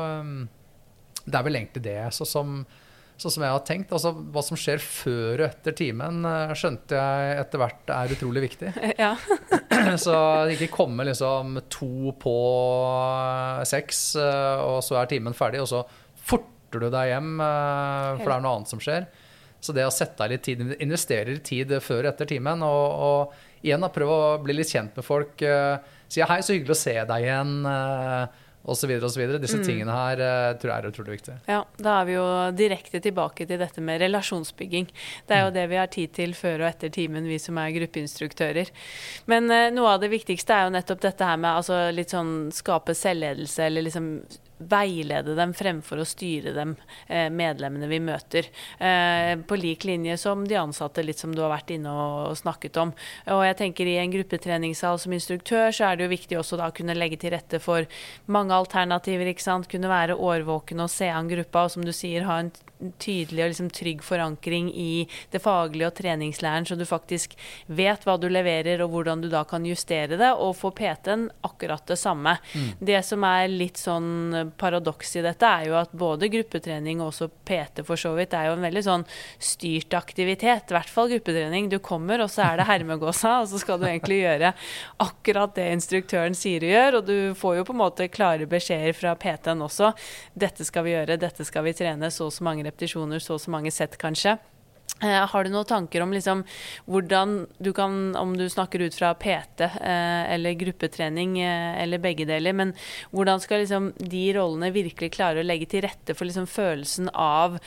det 1.26 1.38
er 1.38 1.46
vel 1.46 1.60
egentlig 1.60 1.84
det. 1.86 2.00
Så 2.16 2.26
som 2.28 2.60
sånn 3.20 3.32
som 3.32 3.44
jeg 3.46 3.54
har 3.54 3.64
tenkt. 3.66 3.92
Altså, 3.96 4.12
hva 4.12 4.42
som 4.44 4.58
skjer 4.60 4.82
før 4.82 5.40
og 5.42 5.46
etter 5.48 5.76
timen, 5.76 6.20
eh, 6.28 6.54
skjønte 6.58 6.98
jeg 6.98 7.38
etter 7.42 7.62
hvert 7.62 7.92
er 7.96 8.16
utrolig 8.16 8.46
viktig. 8.48 8.72
Ja. 9.02 9.14
så 10.06 10.16
ikke 10.52 10.70
komme 10.72 11.06
liksom 11.08 11.58
to 11.72 12.12
på 12.20 12.36
seks, 13.68 14.02
eh, 14.20 14.64
og 14.64 14.82
så 14.84 15.00
er 15.00 15.10
timen 15.10 15.36
ferdig, 15.36 15.62
og 15.64 15.70
så 15.70 15.82
forter 16.26 16.86
du 16.86 16.90
deg 16.92 17.12
hjem, 17.14 17.32
eh, 17.40 18.10
for 18.20 18.26
det 18.26 18.36
er 18.36 18.44
noe 18.44 18.54
annet 18.58 18.72
som 18.72 18.82
skjer. 18.82 19.08
Så 19.64 19.74
det 19.74 19.86
å 19.88 19.92
sette 19.94 20.22
av 20.22 20.30
litt 20.30 20.44
tid, 20.46 20.62
investere 20.84 21.38
tid 21.44 21.72
før 21.82 22.04
og 22.04 22.12
etter 22.12 22.28
timen, 22.36 22.62
og, 22.62 22.86
og 23.08 23.64
igjen 23.66 23.82
da, 23.82 23.90
prøve 23.90 24.16
å 24.16 24.34
bli 24.44 24.58
litt 24.58 24.70
kjent 24.70 24.98
med 24.98 25.06
folk. 25.06 25.42
Si 26.12 26.22
hei, 26.22 26.36
så 26.44 26.54
hyggelig 26.54 26.76
å 26.76 26.78
se 26.78 26.94
deg 27.08 27.24
igjen 27.24 27.54
osv. 28.66 28.92
Disse 29.42 29.60
mm. 29.60 29.64
tingene 29.66 29.96
her 29.96 30.22
uh, 30.22 30.54
tror 30.60 30.72
jeg 30.72 30.78
er 30.78 30.90
utrolig 30.90 31.16
viktig. 31.16 31.36
Ja, 31.50 31.60
Da 31.78 31.98
er 32.00 32.08
vi 32.08 32.16
jo 32.16 32.26
direkte 32.56 33.00
tilbake 33.04 33.46
til 33.48 33.60
dette 33.62 33.84
med 33.84 34.00
relasjonsbygging. 34.02 34.88
Det 35.26 35.36
er 35.36 35.44
jo 35.44 35.52
mm. 35.52 35.56
det 35.58 35.66
vi 35.72 35.80
har 35.80 35.92
tid 35.92 36.14
til 36.16 36.34
før 36.38 36.64
og 36.64 36.70
etter 36.70 36.92
timen, 36.94 37.28
vi 37.28 37.38
som 37.42 37.58
er 37.62 37.74
gruppeinstruktører. 37.76 38.72
Men 39.30 39.50
uh, 39.52 39.68
noe 39.74 39.94
av 39.94 40.02
det 40.02 40.10
viktigste 40.14 40.56
er 40.56 40.66
jo 40.66 40.74
nettopp 40.76 41.04
dette 41.06 41.30
her 41.30 41.38
med 41.40 41.62
altså, 41.62 41.86
litt 41.94 42.14
sånn 42.14 42.50
skape 42.54 42.96
selvledelse, 42.96 43.68
eller 43.68 43.86
liksom 43.86 44.10
veilede 44.58 45.34
dem 45.36 45.52
fremfor 45.54 46.00
å 46.00 46.06
styre 46.08 46.52
dem, 46.56 46.76
eh, 47.08 47.28
medlemmene 47.30 47.88
vi 47.88 47.98
møter. 48.00 48.48
Eh, 48.78 49.36
på 49.36 49.58
lik 49.60 49.84
linje 49.84 50.16
som 50.18 50.46
de 50.46 50.54
ansatte, 50.54 51.04
litt 51.04 51.18
som 51.18 51.34
du 51.34 51.42
har 51.42 51.50
vært 51.50 51.74
inne 51.74 51.90
og 51.90 52.36
snakket 52.36 52.76
om. 52.76 52.94
Og 53.26 53.42
jeg 53.44 53.56
tenker 53.56 53.86
I 53.86 53.98
en 53.98 54.12
gruppetreningssal 54.12 54.98
som 54.98 55.12
instruktør 55.12 55.70
så 55.72 55.92
er 55.92 55.96
det 55.96 56.04
jo 56.04 56.16
viktig 56.16 56.38
også 56.38 56.56
da 56.56 56.70
å 56.70 56.74
kunne 56.74 56.96
legge 56.96 57.18
til 57.18 57.30
rette 57.30 57.60
for 57.60 57.86
mange 58.26 58.50
alternativer. 58.50 59.26
ikke 59.26 59.42
sant? 59.42 59.68
Kunne 59.68 59.88
være 59.88 60.16
årvåken 60.16 60.80
og 60.80 60.90
se 60.90 61.08
an 61.08 61.28
gruppa, 61.28 61.64
og 61.64 61.70
som 61.70 61.84
du 61.84 61.92
sier 61.92 62.24
ha 62.24 62.38
en 62.38 62.52
tydelig 63.00 63.44
og 63.44 63.50
liksom 63.52 63.70
trygg 63.72 64.02
forankring 64.04 64.68
i 64.74 65.06
det 65.32 65.40
faglige 65.42 65.88
og 65.88 65.96
treningslæren, 65.96 66.66
så 66.68 66.76
du 66.76 66.84
faktisk 66.88 67.36
vet 67.66 68.04
hva 68.04 68.16
du 68.20 68.28
leverer 68.30 68.82
og 68.84 68.92
hvordan 68.92 69.22
du 69.24 69.28
da 69.32 69.42
kan 69.48 69.64
justere 69.66 70.18
det, 70.18 70.32
og 70.32 70.56
få 70.58 70.72
PT-en 70.76 71.26
akkurat 71.46 71.86
det 71.88 71.98
samme. 72.00 72.36
Mm. 72.52 72.68
Det 72.90 73.00
som 73.06 73.24
er 73.28 73.48
litt 73.52 73.80
sånn 73.80 74.52
paradoks 74.60 75.16
i 75.16 75.24
dette, 75.24 75.48
er 75.48 75.70
jo 75.70 75.78
at 75.80 75.94
både 75.96 76.30
gruppetrening 76.32 77.00
og 77.00 77.12
også 77.12 77.30
PT 77.48 77.84
for 77.86 78.00
så 78.00 78.12
vidt 78.18 78.36
er 78.36 78.50
jo 78.50 78.58
en 78.58 78.66
veldig 78.66 78.84
sånn 78.84 79.06
styrt 79.38 79.96
aktivitet. 79.96 80.70
I 80.70 80.76
hvert 80.76 80.92
fall 80.92 81.10
gruppetrening. 81.14 81.70
Du 81.72 81.78
kommer, 81.80 82.20
og 82.24 82.30
så 82.32 82.50
er 82.50 82.60
det 82.60 82.68
hermegåsa, 82.68 83.38
og 83.42 83.50
så 83.50 83.62
skal 83.62 83.80
du 83.80 83.88
egentlig 83.88 84.20
gjøre 84.20 84.52
akkurat 85.02 85.56
det 85.56 85.70
instruktøren 85.78 86.36
sier 86.36 86.60
du 86.60 86.68
gjør, 86.68 87.00
og 87.00 87.08
du 87.08 87.16
får 87.38 87.60
jo 87.60 87.66
på 87.68 87.74
en 87.76 87.80
måte 87.80 88.10
klare 88.12 88.48
beskjeder 88.50 88.96
fra 88.96 89.16
PT-en 89.16 89.64
også. 89.64 89.92
Dette 90.36 90.66
skal 90.66 90.86
vi 90.86 90.94
gjøre, 90.94 91.18
dette 91.20 91.46
skal 91.46 91.64
vi 91.66 91.74
trene, 91.76 92.10
så 92.12 92.26
og 92.26 92.34
så 92.34 92.44
mange 92.46 92.65
repetisjoner, 92.66 93.22
så 93.22 93.36
og 93.36 93.42
så 93.42 93.54
mange 93.54 93.72
sett 93.74 93.98
kanskje. 94.00 94.36
Uh, 95.02 95.26
har 95.28 95.44
du 95.44 95.50
noen 95.52 95.68
tanker 95.68 96.00
om 96.00 96.12
liksom, 96.14 96.40
hvordan 96.88 97.42
du 97.60 97.68
kan, 97.76 98.14
om 98.16 98.32
du 98.38 98.46
snakker 98.48 98.80
ut 98.80 98.94
fra 98.96 99.10
PT 99.18 99.66
uh, 99.66 100.24
eller 100.32 100.56
gruppetrening 100.56 101.34
uh, 101.42 101.76
eller 101.82 102.00
begge 102.00 102.24
deler, 102.24 102.56
men 102.56 102.72
hvordan 103.12 103.42
skal 103.44 103.60
liksom, 103.60 103.90
de 104.00 104.22
rollene 104.38 104.72
virkelig 104.72 105.12
klare 105.18 105.42
å 105.42 105.46
legge 105.46 105.68
til 105.74 105.84
rette 105.84 106.16
for 106.16 106.28
liksom, 106.28 106.48
følelsen 106.48 107.12
av 107.12 107.58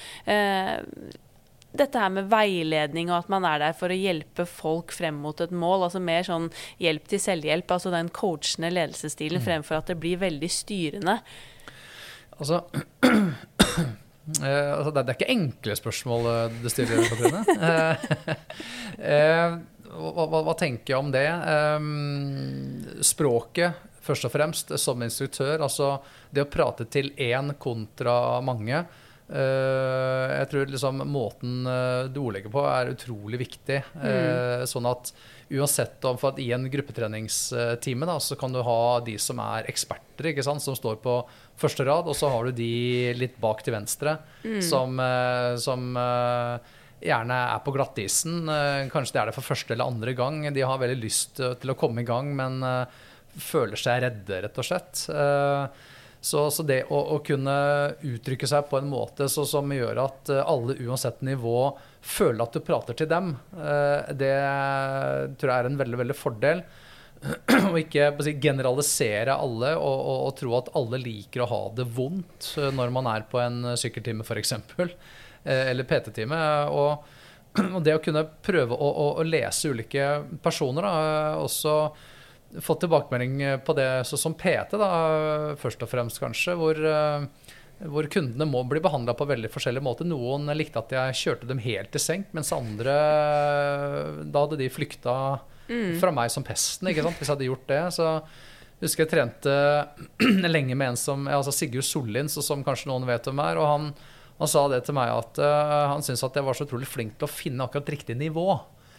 dette 1.70 2.02
her 2.02 2.10
med 2.10 2.32
veiledning 2.32 3.12
og 3.12 3.20
at 3.20 3.30
man 3.30 3.46
er 3.46 3.60
der 3.62 3.76
for 3.78 3.94
å 3.94 3.98
hjelpe 3.98 4.48
folk 4.50 4.90
frem 4.96 5.20
mot 5.22 5.38
et 5.44 5.54
mål. 5.54 5.86
altså 5.86 6.02
Mer 6.02 6.26
sånn 6.26 6.50
hjelp 6.82 7.06
til 7.12 7.22
selvhjelp, 7.22 7.70
altså 7.76 7.94
den 7.94 8.10
coachende 8.10 8.74
ledelsesstilen, 8.74 9.38
mm. 9.38 9.46
fremfor 9.46 9.78
at 9.78 9.94
det 9.94 10.00
blir 10.02 10.18
veldig 10.22 10.50
styrende. 10.50 11.20
Altså 12.40 12.64
Uh, 14.38 14.78
altså 14.78 14.94
det, 14.94 15.04
det, 15.04 15.14
er 15.14 15.18
ikke 15.18 15.34
enkle 15.34 15.76
spørsmål 15.80 16.30
eh, 16.30 16.56
du 16.62 16.70
stiller, 16.72 17.02
Katrine. 17.10 17.42
uh, 19.02 19.58
hva, 20.14 20.26
hva, 20.26 20.42
hva, 20.46 20.56
tenker 20.60 20.94
jeg 20.94 21.00
om 21.02 21.12
det? 21.14 21.28
Um, 21.80 23.02
språket, 23.06 23.86
først 24.06 24.30
og 24.30 24.34
fremst, 24.34 24.74
som 24.82 25.02
instruktør. 25.06 25.58
Altså 25.66 25.96
det 26.30 26.46
å 26.46 26.52
prate 26.52 26.88
til 26.92 27.12
én 27.18 27.54
kontra 27.62 28.40
mange. 28.46 28.84
Uh, 29.30 30.26
jeg 30.34 30.48
tror 30.52 30.72
liksom 30.74 31.04
måten 31.06 31.68
du 32.10 32.22
ordlegger 32.22 32.54
på, 32.54 32.64
er 32.66 32.94
utrolig 32.96 33.44
viktig. 33.44 33.84
Mm. 34.00 34.66
Sånn 34.70 34.90
at 34.90 35.14
uansett 35.50 36.06
om 36.06 36.18
for 36.20 36.34
at 36.34 36.40
i 36.42 36.52
en 36.54 36.68
gruppetreningstime 36.70 38.08
da, 38.10 38.18
så 38.22 38.38
kan 38.40 38.54
du 38.54 38.62
ha 38.66 38.82
de 39.06 39.16
som 39.22 39.40
er 39.42 39.70
eksperter, 39.72 40.32
ikke 40.32 40.46
sant, 40.46 40.64
som 40.64 40.78
står 40.78 41.00
på 41.04 41.16
første 41.60 41.86
rad, 41.88 42.10
og 42.10 42.18
så 42.18 42.30
har 42.32 42.48
du 42.48 42.60
de 42.60 43.14
litt 43.18 43.40
bak 43.42 43.64
til 43.66 43.76
venstre 43.76 44.18
mm. 44.44 44.62
som, 44.66 45.00
eh, 45.02 45.54
som 45.62 45.90
eh, 45.98 46.74
gjerne 47.10 47.40
er 47.56 47.62
på 47.66 47.74
glattisen. 47.76 48.44
Eh, 48.46 48.88
kanskje 48.94 49.18
det 49.18 49.24
er 49.24 49.32
det 49.32 49.38
for 49.40 49.50
første 49.50 49.76
eller 49.76 49.90
andre 49.90 50.16
gang. 50.18 50.44
De 50.54 50.66
har 50.66 50.82
veldig 50.82 51.00
lyst 51.02 51.42
til 51.42 51.74
å 51.74 51.78
komme 51.80 52.06
i 52.06 52.10
gang, 52.10 52.32
men 52.38 52.62
føler 53.40 53.80
seg 53.80 54.04
redde, 54.04 54.44
rett 54.46 54.60
og 54.60 54.68
slett. 54.68 55.06
Så, 56.22 56.42
så 56.52 56.66
det 56.68 56.82
å, 56.92 56.98
å, 57.16 57.22
kunne 57.24 57.54
uttrykke 58.04 58.48
seg 58.50 58.66
på 58.68 58.82
en 58.82 58.90
måte 58.92 59.30
så, 59.32 59.46
som 59.48 59.72
gjør 59.72 60.02
at 60.04 60.32
alle 60.44 60.76
uansett 60.84 61.22
nivå 61.24 61.70
føler 62.04 62.44
at 62.44 62.58
du 62.58 62.60
prater 62.66 62.98
til 63.00 63.08
dem, 63.08 63.30
det 64.20 64.34
tror 65.40 65.52
jeg 65.54 65.56
er 65.56 65.70
en 65.70 65.80
veldig, 65.80 66.00
veldig 66.04 66.18
fordel. 66.20 66.64
Og 67.72 67.78
ikke 67.82 68.10
si, 68.24 68.34
generalisere 68.42 69.36
alle 69.36 69.74
og, 69.76 69.96
og, 69.98 70.20
og, 70.28 70.36
tro 70.40 70.54
at 70.60 70.70
alle 70.80 71.00
liker 71.02 71.44
å 71.44 71.50
ha 71.52 71.62
det 71.76 71.88
vondt 71.96 72.54
eh, 72.60 72.70
når 72.76 72.94
man 72.96 73.10
er 73.12 73.26
på 73.30 73.42
en 73.44 73.74
sykkeltime 73.80 74.24
f.eks. 74.24 74.56
Eh, 74.80 75.66
eller 75.72 75.88
PT-time. 75.88 76.40
Og, 76.72 77.10
og, 77.76 77.82
det 77.86 77.98
å 77.98 78.04
kunne 78.04 78.24
prøve 78.46 78.76
å, 78.76 78.88
å, 78.88 79.10
å 79.20 79.28
lese 79.28 79.74
ulike 79.74 80.08
personer, 80.44 80.88
da, 80.88 80.96
også 81.44 81.76
fått 82.58 82.84
tilbakemelding 82.84 83.64
på 83.66 83.76
det 83.78 83.90
så 84.10 84.18
som 84.18 84.34
PT, 84.38 84.78
da, 84.80 84.90
først 85.60 85.86
og 85.86 85.92
fremst 85.92 86.22
kanskje, 86.22 86.56
hvor, 86.58 86.80
eh, 86.80 87.54
hvor 87.86 88.10
kundene 88.12 88.48
må 88.50 88.64
bli 88.68 88.82
behandla 88.84 89.14
på 89.18 89.28
veldig 89.30 89.52
forskjellige 89.54 89.86
måter. 89.86 90.10
Noen 90.10 90.50
likte 90.58 90.82
at 90.82 90.94
jeg 90.96 91.20
kjørte 91.22 91.50
dem 91.50 91.62
helt 91.64 91.94
til 91.94 92.04
senk, 92.04 92.32
mens 92.36 92.52
andre 92.56 92.96
da 94.26 94.46
hadde 94.46 94.60
de 94.60 94.70
flykta 94.74 95.16
mm. 95.70 96.00
fra 96.02 96.14
meg 96.16 96.32
som 96.34 96.46
pesten, 96.46 96.90
ikke 96.92 97.06
sant? 97.06 97.20
hvis 97.20 97.30
jeg 97.30 97.38
hadde 97.38 97.52
gjort 97.52 97.70
det. 97.70 97.84
Så 97.96 98.08
jeg 98.80 98.88
husker 98.88 99.06
jeg 99.06 99.14
trente 99.14 99.56
lenge 100.56 100.78
med 100.80 100.94
en 100.94 101.00
som 101.00 101.30
altså 101.30 101.54
Sigurd 101.56 101.88
Sollins, 101.88 102.40
som 102.46 102.66
kanskje 102.66 102.92
noen 102.92 103.08
vet 103.10 103.30
hvem 103.30 103.46
er. 103.46 103.62
og 103.62 103.70
han 103.70 103.94
Han 104.40 104.48
sa 104.48 104.68
det 104.72 104.86
til 104.88 104.96
meg 104.96 105.12
at 105.12 105.40
uh, 105.44 105.88
han 105.92 106.04
syntes 106.04 106.24
at 106.24 106.36
jeg 106.36 106.46
var 106.48 106.56
så 106.56 106.64
utrolig 106.64 106.88
flink 106.88 107.18
til 107.20 107.28
å 107.28 107.32
finne 107.32 107.66
akkurat 107.66 107.90
riktig 107.92 108.16
nivå. 108.16 108.48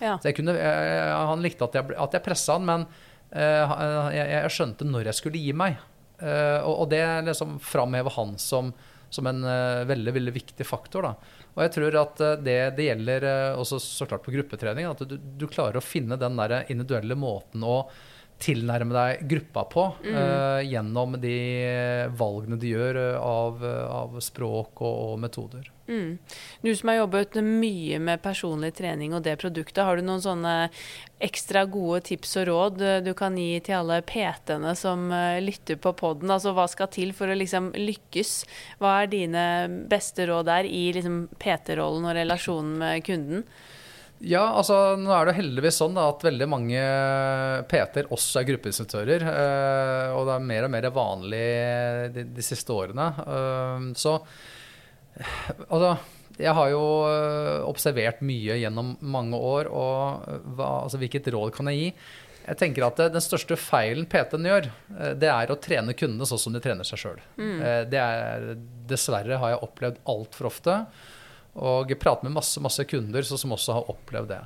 Ja. 0.00 0.18
Så 0.20 0.28
jeg 0.28 0.36
kunne, 0.36 0.52
uh, 0.52 1.28
han 1.32 1.40
likte 1.40 1.64
at 1.64 1.78
jeg, 1.78 1.96
at 1.96 2.16
jeg 2.16 2.24
pressa 2.24 2.58
han, 2.58 2.68
men 2.68 2.84
jeg, 3.30 4.26
jeg, 4.32 4.52
skjønte 4.54 4.86
når 4.88 5.10
jeg 5.10 5.18
skulle 5.20 5.42
gi 5.42 5.52
meg. 5.56 5.78
Og, 6.20 6.72
og, 6.72 6.86
det 6.90 7.00
liksom 7.24 7.54
framhever 7.64 8.12
han 8.16 8.34
som, 8.42 8.72
som 9.08 9.28
en 9.30 9.46
veldig 9.88 10.12
veldig 10.16 10.34
viktig 10.34 10.66
faktor. 10.68 11.06
Da. 11.06 11.44
Og 11.54 11.62
jeg 11.64 11.72
tror 11.76 11.96
at 12.02 12.20
det, 12.44 12.58
det 12.76 12.88
gjelder 12.90 13.26
også 13.54 13.78
så 13.80 14.08
klart 14.10 14.26
på 14.26 14.34
gruppetrening. 14.34 14.90
At 14.90 15.00
du, 15.08 15.14
du 15.16 15.46
klarer 15.48 15.78
å 15.80 15.84
finne 15.84 16.18
den 16.20 16.36
der 16.42 16.58
individuelle 16.66 17.16
måten 17.16 17.64
å 17.64 17.84
tilnærme 18.40 18.94
deg 18.94 19.26
gruppa 19.28 19.64
på 19.68 19.84
mm. 20.04 20.14
uh, 20.16 20.60
gjennom 20.64 21.16
de 21.20 21.36
valgene 22.16 22.56
de 22.60 22.72
gjør 22.72 22.98
uh, 22.98 23.18
av, 23.20 23.64
av, 23.66 24.16
språk 24.24 24.80
og, 24.80 24.96
og 25.10 25.20
metoder. 25.20 25.68
Mm. 25.90 26.18
Du 26.62 26.70
som 26.76 26.92
har 26.92 27.00
jobbet 27.00 27.40
mye 27.42 27.98
med 28.00 28.22
personlig 28.22 28.72
trening 28.78 29.14
og 29.16 29.24
det 29.26 29.36
produktet, 29.42 29.82
har 29.84 29.98
du 29.98 30.06
noen 30.06 30.22
sånne 30.22 30.54
ekstra 31.20 31.64
gode 31.68 32.04
tips 32.06 32.36
og 32.40 32.46
råd 32.48 32.84
eh, 32.86 33.00
du 33.04 33.10
kan 33.18 33.34
gi 33.36 33.58
til 33.66 33.80
alle 33.80 33.98
PT-ene 34.06 34.76
som 34.78 35.10
lytter 35.42 35.80
på 35.82 35.92
poden? 35.98 36.30
Altså 36.30 36.54
hva 36.56 36.68
skal 36.70 36.88
til 36.94 37.10
for 37.16 37.28
å 37.28 37.36
liksom 37.36 37.72
lykkes? 37.74 38.36
Hva 38.80 39.00
er 39.02 39.10
dine 39.12 39.44
beste 39.90 40.30
råd 40.30 40.48
der 40.48 40.70
i 40.70 40.86
liksom, 40.96 41.26
PT-rollen 41.42 42.06
og 42.06 42.16
relasjonen 42.22 42.78
med 42.84 43.04
kunden? 43.04 43.44
Ja, 44.20 44.42
altså 44.52 44.98
nå 45.00 45.08
er 45.16 45.30
det 45.30 45.36
heldigvis 45.38 45.78
sånn 45.80 45.96
da, 45.96 46.10
at 46.12 46.24
veldig 46.26 46.46
mange 46.50 46.80
PT-er 47.70 48.10
også 48.12 48.42
er 48.42 48.48
gruppeinstruktører. 48.50 49.24
Øh, 49.24 50.16
og 50.18 50.26
det 50.28 50.34
er 50.34 50.48
mer 50.50 50.66
og 50.66 50.72
mer 50.74 50.88
vanlig 50.92 51.44
de, 52.16 52.26
de 52.36 52.44
siste 52.44 52.74
årene. 52.74 53.06
Uh, 53.24 53.86
så 53.96 54.18
altså 55.70 55.94
jeg 56.40 56.56
har 56.56 56.70
jo 56.72 56.84
eh, 57.04 57.66
observert 57.68 58.22
mye 58.24 58.54
gjennom 58.56 58.94
mange 59.12 59.36
år, 59.36 59.68
og 59.68 60.22
hva, 60.56 60.68
altså, 60.86 60.96
hvilket 61.02 61.28
råd 61.34 61.50
kan 61.52 61.68
jeg 61.68 61.76
gi? 61.76 61.90
Jeg 62.46 62.56
tenker 62.62 62.86
at 62.86 63.02
Den 63.12 63.20
største 63.20 63.58
feilen 63.60 64.06
PT-en 64.08 64.48
gjør, 64.48 64.70
det 65.20 65.28
er 65.28 65.52
å 65.52 65.58
trene 65.60 65.92
kundene 65.92 66.24
sånn 66.24 66.40
som 66.40 66.56
de 66.56 66.62
trener 66.64 66.88
seg 66.88 67.02
sjøl. 67.02 67.20
Mm. 67.36 67.60
Det 67.92 68.00
er, 68.00 68.46
dessverre 68.88 69.36
har 69.42 69.52
jeg 69.52 69.60
opplevd 69.66 70.00
altfor 70.08 70.48
ofte. 70.48 70.78
Og 71.58 71.90
prater 71.98 72.28
med 72.28 72.36
masse, 72.36 72.60
masse 72.62 72.84
kunder 72.86 73.26
som 73.26 73.56
også 73.56 73.78
har 73.80 73.90
opplevd 73.90 74.30
det. 74.30 74.42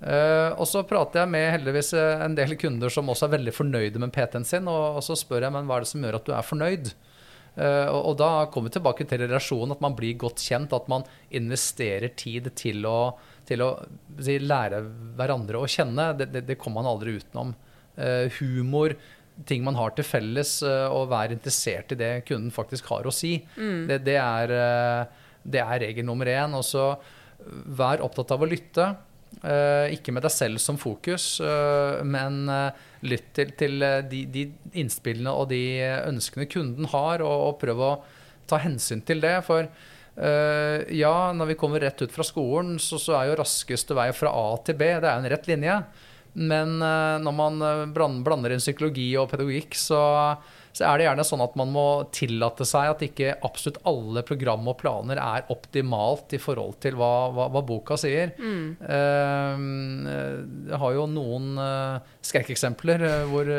Uh, 0.00 0.56
og 0.56 0.64
så 0.64 0.80
prater 0.88 1.20
jeg 1.20 1.28
med 1.28 1.50
heldigvis 1.52 1.90
eh, 1.92 2.22
en 2.24 2.32
del 2.32 2.54
kunder 2.56 2.88
som 2.88 3.10
også 3.12 3.26
er 3.26 3.34
veldig 3.34 3.52
fornøyde 3.52 4.00
med 4.00 4.14
PT-en 4.14 4.46
sin. 4.48 4.68
Og, 4.70 4.96
og, 4.96 5.04
så 5.04 5.16
spør 5.18 5.44
jeg 5.44 5.52
men 5.52 5.68
hva 5.68 5.76
er 5.76 5.84
det 5.84 5.90
som 5.92 6.06
gjør 6.06 6.16
at 6.16 6.28
du 6.28 6.32
er 6.32 6.46
fornøyd. 6.46 6.92
Uh, 7.50 7.88
og, 7.90 7.98
og, 7.98 8.14
da 8.22 8.30
kommer 8.48 8.70
vi 8.70 8.78
tilbake 8.78 9.04
til 9.10 9.20
relasjonen, 9.26 9.74
at 9.76 9.84
man 9.84 9.96
blir 9.98 10.16
godt 10.20 10.40
kjent. 10.40 10.72
At 10.72 10.88
man 10.88 11.04
investerer 11.36 12.14
tid 12.16 12.48
til 12.56 12.88
å, 12.88 13.12
til 13.48 13.66
å 13.66 13.70
si, 14.16 14.38
lære 14.40 14.80
hverandre 15.20 15.60
å 15.60 15.68
kjenne. 15.68 16.14
Det, 16.16 16.30
det, 16.32 16.46
det, 16.48 16.60
kommer 16.62 16.80
man 16.80 16.94
aldri 16.94 17.18
utenom. 17.20 17.52
Uh, 18.00 18.24
humor, 18.40 18.96
ting 19.44 19.60
man 19.66 19.76
har 19.76 19.92
til 19.96 20.04
felles, 20.04 20.58
og 20.64 21.10
være 21.12 21.36
interessert 21.36 21.92
i 21.94 21.96
det 21.96 22.10
kunden 22.28 22.52
faktisk 22.52 22.88
har 22.92 23.06
å 23.08 23.12
si. 23.14 23.38
Mm. 23.56 23.86
Det, 23.88 24.00
det, 24.04 24.16
er 24.20 24.52
det 25.42 25.62
er 25.62 25.84
regel 25.86 26.06
nummer 26.06 26.28
én. 26.30 26.56
Og 26.56 26.64
så 26.66 26.92
vær 27.76 28.02
opptatt 28.04 28.34
av 28.34 28.44
å 28.44 28.48
lytte. 28.48 28.88
Uh, 29.40 29.86
ikke 29.94 30.12
med 30.12 30.24
deg 30.26 30.32
selv 30.34 30.60
som 30.60 30.76
fokus, 30.80 31.36
uh, 31.38 32.02
men 32.02 32.42
lytt 33.06 33.30
til, 33.36 33.52
til 33.56 33.78
de, 34.10 34.24
de, 34.28 34.42
innspillene 34.82 35.32
og 35.32 35.46
de 35.52 35.62
ønskene 36.08 36.48
kunden 36.50 36.90
har, 36.90 37.22
og, 37.24 37.46
og 37.46 37.60
prøv 37.62 37.84
å 37.86 37.92
ta 38.50 38.58
hensyn 38.60 39.04
til 39.06 39.22
det. 39.24 39.38
For 39.46 39.70
ja, 40.20 41.30
når 41.32 41.52
vi 41.52 41.54
kommer 41.56 41.80
rett 41.80 42.02
ut 42.02 42.12
fra 42.12 42.24
skolen, 42.26 42.74
så, 42.82 42.98
så, 43.00 43.14
er 43.16 43.30
jo 43.30 43.36
raskeste 43.38 43.94
vei 43.96 44.10
fra 44.12 44.32
A 44.36 44.58
til 44.66 44.76
B 44.76 44.88
det 45.00 45.06
er 45.06 45.14
en 45.14 45.28
rett 45.32 45.46
linje. 45.48 45.76
Men 46.34 46.74
når 46.82 47.36
man 47.38 47.94
blander 47.94 48.52
inn 48.52 48.60
psykologi 48.60 49.06
og 49.16 49.30
pedagogikk, 49.30 49.78
så 49.78 50.02
så 50.72 50.86
er 50.86 50.98
det 50.98 51.06
gjerne 51.08 51.26
sånn 51.26 51.42
at 51.42 51.56
man 51.58 51.72
må 51.74 51.86
tillate 52.14 52.66
seg 52.68 52.92
at 52.92 53.02
ikke 53.04 53.34
absolutt 53.46 53.80
alle 53.90 54.22
program 54.26 54.68
og 54.70 54.78
planer 54.80 55.18
er 55.22 55.48
optimalt 55.50 56.36
i 56.36 56.40
forhold 56.42 56.78
til 56.84 56.98
hva, 57.00 57.30
hva, 57.34 57.48
hva 57.50 57.64
boka 57.66 57.98
sier. 58.00 58.32
Mm. 58.38 58.78
Uh, 58.78 59.64
jeg 60.70 60.80
har 60.84 60.94
jo 60.96 61.08
noen 61.10 61.50
uh, 61.58 62.14
skrekkeksempler 62.30 63.06
uh, 63.06 63.20
hvor 63.30 63.54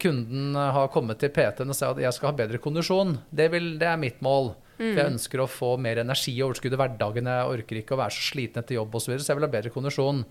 kunden 0.00 0.56
har 0.56 0.88
kommet 0.90 1.18
til 1.20 1.28
PT-en 1.30 1.68
og 1.70 1.76
sier 1.76 1.92
at 1.92 2.00
jeg 2.00 2.16
skal 2.16 2.30
ha 2.30 2.38
bedre 2.38 2.58
kondisjon. 2.64 3.12
Det, 3.28 3.50
vil, 3.52 3.74
det 3.78 3.86
er 3.86 4.00
mitt 4.00 4.22
mål. 4.24 4.54
Mm. 4.78 4.86
For 4.86 5.00
jeg 5.02 5.12
ønsker 5.12 5.42
å 5.42 5.50
få 5.50 5.72
mer 5.84 6.00
energi 6.00 6.32
og 6.38 6.48
overskudd 6.48 6.74
i 6.74 6.78
hverdagen. 6.80 7.28
Jeg 7.28 7.52
orker 7.52 7.80
ikke 7.82 7.94
å 7.94 8.00
være 8.00 8.14
så 8.16 8.24
sliten 8.30 8.62
etter 8.62 8.78
jobb 8.78 8.96
osv., 8.96 9.04
så, 9.04 9.12
videre, 9.12 9.26
så 9.26 9.32
jeg 9.32 9.38
vil 9.38 9.46
ha 9.46 9.52
bedre 9.52 9.74
kondisjon. 9.74 10.24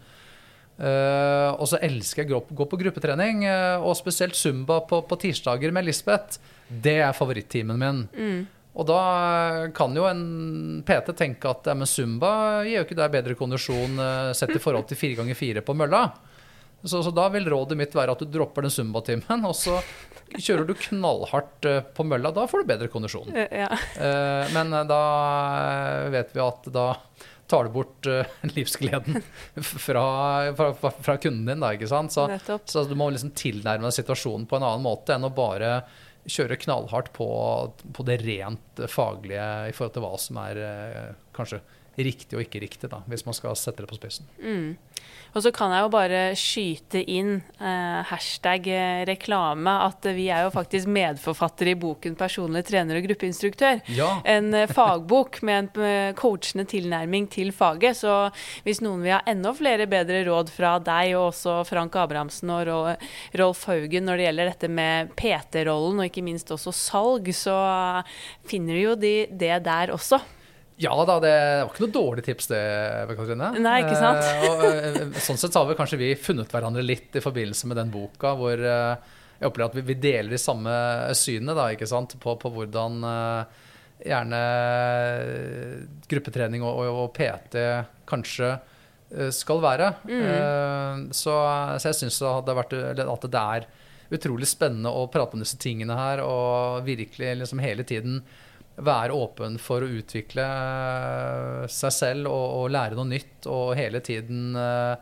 Uh, 0.78 1.58
og 1.58 1.66
så 1.72 1.80
elsker 1.82 2.22
jeg 2.22 2.36
å 2.38 2.44
gå 2.54 2.68
på 2.70 2.78
gruppetrening, 2.78 3.42
uh, 3.50 3.82
og 3.82 3.98
spesielt 3.98 4.38
Zumba 4.38 4.84
på, 4.86 5.02
på, 5.10 5.18
tirsdager 5.24 5.74
med 5.74 5.88
Lisbeth. 5.88 6.38
Det 6.70 7.00
er 7.02 7.18
favorittimen 7.18 7.82
min. 7.82 8.04
Mm. 8.14 8.44
Og 8.78 8.86
da 8.86 9.00
kan 9.74 9.96
jo 9.98 10.06
en 10.06 10.84
PT 10.86 11.16
tenke 11.18 11.50
at 11.50 11.66
ja, 11.66 11.74
men 11.74 11.90
Zumba 11.90 12.62
gir 12.68 12.78
jo 12.78 12.86
ikke 12.86 13.00
deg 13.00 13.16
bedre 13.16 13.38
kondisjon 13.40 13.98
uh, 13.98 14.36
sett 14.38 14.54
i 14.54 14.62
forhold 14.62 14.86
til 14.92 15.00
fire 15.00 15.18
ganger 15.24 15.40
fire 15.40 15.66
på 15.66 15.74
mølla. 15.78 16.04
Så, 16.84 17.02
så, 17.02 17.10
da 17.10 17.26
vil 17.34 17.50
rådet 17.50 17.74
mitt 17.80 17.96
være 17.98 18.14
at 18.14 18.22
du 18.22 18.30
dropper 18.30 18.68
den 18.68 18.72
Zumba-timen, 18.72 19.48
og 19.50 19.58
så 19.58 19.80
kjører 20.38 20.68
du 20.70 20.76
knallhardt 20.78 21.66
på 21.98 22.06
mølla. 22.06 22.30
Da 22.36 22.46
får 22.46 22.62
du 22.62 22.70
bedre 22.70 22.92
kondisjon. 22.94 23.34
Ja. 23.34 23.72
men 24.54 24.76
da 24.86 25.02
vet 26.14 26.36
vi 26.36 26.44
at 26.44 26.70
da 26.76 26.92
tar 27.48 27.68
du 27.68 27.74
bort 27.76 28.08
uh, 28.08 28.26
livsgleden 28.56 29.22
fra, 29.56 30.08
fra, 30.56 30.92
fra, 30.92 31.18
kunden 31.18 31.46
din. 31.48 31.64
Da, 31.64 31.72
ikke 31.76 31.90
sant? 31.90 32.14
Så, 32.14 32.28
så, 32.66 32.84
du 32.88 32.96
må 33.00 33.10
liksom 33.14 33.34
tilnærme 33.38 33.88
deg 33.88 33.96
situasjonen 33.96 34.48
på 34.50 34.60
en 34.60 34.68
annen 34.68 34.86
måte 34.86 35.16
enn 35.16 35.28
å 35.28 35.34
bare 35.34 35.80
kjøre 36.28 36.60
knallhardt 36.60 37.14
på, 37.16 37.28
på 37.96 38.04
det 38.08 38.20
rent 38.26 38.82
faglige 38.92 39.48
i 39.70 39.76
forhold 39.76 39.96
til 39.96 40.04
hva 40.04 40.16
som 40.20 40.40
er 40.44 40.60
uh, 40.60 41.12
kanskje 41.36 41.62
riktig 41.98 42.38
og 42.38 42.44
ikke 42.44 42.62
riktig, 42.62 42.90
da, 42.92 43.02
hvis 43.10 43.26
man 43.26 43.36
skal 43.36 43.56
sette 43.58 43.82
det 43.82 43.90
på 43.90 43.98
spissen. 43.98 44.28
Mm. 44.38 44.76
Og 45.38 45.44
så 45.46 45.52
kan 45.54 45.70
jeg 45.70 45.86
jo 45.86 45.90
bare 45.94 46.22
skyte 46.40 47.02
inn 47.14 47.36
eh, 47.62 47.98
hashtag 48.10 48.66
eh, 48.74 49.02
reklame 49.06 49.70
at 49.86 50.08
vi 50.18 50.26
er 50.34 50.48
jo 50.48 50.54
faktisk 50.56 50.90
medforfattere 50.90 51.76
i 51.76 51.78
boken 51.78 52.16
'Personlig 52.18 52.64
trener 52.66 52.98
og 52.98 53.06
gruppeinstruktør'. 53.06 53.84
Ja. 53.94 54.10
En 54.26 54.50
eh, 54.58 54.66
fagbok 54.66 55.44
med 55.46 55.60
en 55.60 55.84
eh, 55.86 56.14
coachende 56.18 56.66
tilnærming 56.66 57.28
til 57.30 57.52
faget. 57.54 58.00
Så 58.02 58.16
hvis 58.66 58.82
noen 58.82 59.04
vil 59.06 59.14
ha 59.14 59.22
enda 59.30 59.54
flere 59.54 59.86
bedre 59.86 60.24
råd 60.26 60.50
fra 60.56 60.78
deg 60.82 61.14
og 61.20 61.28
også 61.30 61.60
Frank 61.70 61.94
Abrahamsen 62.02 62.56
og 62.56 62.98
Rolf 63.38 63.68
Haugen 63.70 64.10
når 64.10 64.18
det 64.18 64.28
gjelder 64.28 64.52
dette 64.52 64.72
med 64.74 65.14
PT-rollen 65.20 66.02
og 66.02 66.10
ikke 66.10 66.26
minst 66.26 66.50
også 66.56 66.74
salg, 66.74 67.30
så 67.36 67.60
finner 68.50 68.74
du 68.74 68.82
jo 68.82 68.98
de, 68.98 69.14
det 69.30 69.62
der 69.70 69.94
også. 69.94 70.24
Ja 70.78 70.94
da, 71.10 71.18
det 71.18 71.34
var 71.34 71.72
ikke 71.72 71.88
noe 71.88 71.94
dårlig 71.94 72.24
tips 72.28 72.52
det, 72.52 72.64
Katrine. 73.18 73.50
Nei, 73.58 73.78
ikke 73.82 73.98
sant? 73.98 74.26
Eh, 74.68 74.90
eh, 75.02 75.22
sånn 75.22 75.40
sett 75.40 75.54
så 75.54 75.64
har 75.64 75.72
vi 75.72 75.78
kanskje 75.78 75.98
vi 76.00 76.12
funnet 76.22 76.52
hverandre 76.54 76.84
litt 76.86 77.16
i 77.18 77.24
forbindelse 77.24 77.70
med 77.70 77.80
den 77.80 77.94
boka, 77.94 78.36
hvor 78.38 78.62
eh, 78.62 79.16
jeg 79.40 79.50
opplever 79.50 79.72
at 79.72 79.88
vi, 79.90 79.98
deler 80.02 80.34
de 80.34 80.42
samme 80.42 80.74
synene 81.18 81.56
da, 81.58 81.70
ikke 81.74 81.90
sant? 81.90 82.14
På, 82.22 82.36
på 82.38 82.52
hvordan 82.54 83.02
eh, 83.10 83.66
gjerne 84.06 84.42
gruppetrening 86.10 86.66
og, 86.66 86.82
og, 86.86 87.02
og, 87.04 87.12
PT 87.18 87.64
kanskje 88.10 88.54
eh, 88.54 89.32
skal 89.34 89.62
være. 89.64 89.92
Mm. 90.06 90.26
Eh, 90.30 91.04
så, 91.18 91.38
så, 91.78 91.90
jeg 91.90 92.02
syns 92.04 92.22
at 92.22 92.50
det 93.26 93.42
er 93.42 93.70
utrolig 94.14 94.48
spennende 94.50 94.94
å 94.94 95.08
prate 95.12 95.36
om 95.36 95.42
disse 95.44 95.58
tingene 95.62 95.98
her, 95.98 96.22
og 96.26 96.86
virkelig 96.88 97.34
liksom 97.42 97.66
hele 97.66 97.86
tiden 97.88 98.22
være 98.78 99.14
åpen 99.14 99.58
for 99.62 99.84
å 99.84 99.92
utvikle 100.00 100.44
eh, 100.46 101.62
seg 101.72 101.94
selv 101.94 102.30
og, 102.30 102.48
og 102.62 102.74
lære 102.74 102.98
noe 102.98 103.10
nytt, 103.10 103.48
og 103.50 103.74
hele 103.78 104.02
tiden 104.06 104.58
uh, 104.58 104.98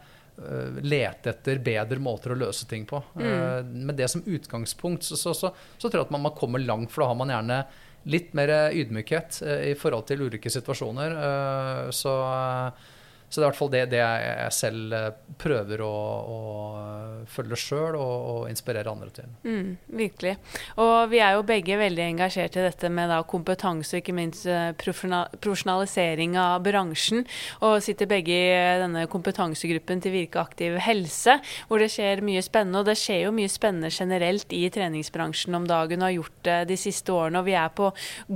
lete 0.83 1.31
etter 1.31 1.59
bedre 1.63 1.99
måter 2.03 2.33
å 2.33 2.39
løse 2.39 2.67
ting 2.69 2.85
på. 2.87 3.01
Mm. 3.19 3.25
Uh, 3.25 3.73
med 3.89 3.99
det 3.99 4.09
som 4.11 4.23
utgangspunkt 4.23 5.07
så, 5.07 5.19
så, 5.19 5.35
så, 5.35 5.51
så, 5.75 5.89
tror 5.89 6.01
jeg 6.01 6.07
at 6.07 6.15
man, 6.15 6.23
man 6.29 6.37
kommer 6.37 6.63
langt, 6.63 6.93
for 6.93 7.03
da 7.03 7.11
har 7.11 7.19
man 7.19 7.33
gjerne 7.33 7.61
litt 8.11 8.35
mer 8.37 8.53
ydmykhet 8.71 9.41
uh, 9.43 9.61
i 9.71 9.75
forhold 9.79 10.07
til 10.07 10.27
ulike 10.27 10.51
situasjoner. 10.53 11.17
så 11.95 12.15
så 13.29 13.41
det 13.41 13.43
er 13.43 13.45
i 13.45 13.49
hvert 13.49 13.59
fall 13.59 13.71
det, 13.73 13.83
det 13.91 13.99
jeg 13.99 14.51
selv 14.55 14.93
eh, 14.95 15.07
prøver 15.41 15.81
å, 15.83 15.93
å 16.35 16.39
følge 17.27 17.57
sjøl 17.59 17.97
og, 17.97 18.13
og, 18.29 18.41
inspirere 18.49 18.91
andre 18.91 19.09
til. 19.11 19.31
Mm, 19.43 19.71
virkelig. 19.97 20.35
Og 20.81 21.09
vi 21.11 21.19
er 21.23 21.35
jo 21.35 21.45
begge 21.47 21.77
veldig 21.79 22.05
engasjert 22.05 22.55
i 22.55 22.65
dette 22.67 22.91
med 22.93 23.09
da, 23.11 23.19
kompetanse 23.27 23.99
ikke 23.99 24.15
minst 24.15 24.45
eh, 24.47 24.69
profesjonalisering 24.77 26.37
av 26.39 26.61
bransjen. 26.65 27.25
Og 27.65 27.81
sitter 27.83 28.09
begge 28.09 28.35
i 28.35 28.79
denne 28.83 29.05
kompetansegruppen 29.11 30.03
til 30.03 30.15
Virke 30.15 30.39
aktiv 30.43 30.77
helse, 30.85 31.39
hvor 31.67 31.81
det 31.81 31.89
skjer 31.93 32.23
mye 32.25 32.43
spennende. 32.45 32.83
Og 32.83 32.89
det 32.89 32.97
skjer 33.01 33.25
jo 33.25 33.35
mye 33.35 33.51
spennende 33.51 33.91
generelt 33.91 34.53
i 34.55 34.63
treningsbransjen 34.73 35.57
om 35.57 35.67
dagen 35.69 36.03
og 36.03 36.09
har 36.09 36.15
gjort 36.19 36.39
det 36.47 36.59
de 36.71 36.79
siste 36.79 37.13
årene. 37.13 37.41
Og 37.41 37.49
vi 37.49 37.57
er 37.57 37.73
på 37.75 37.91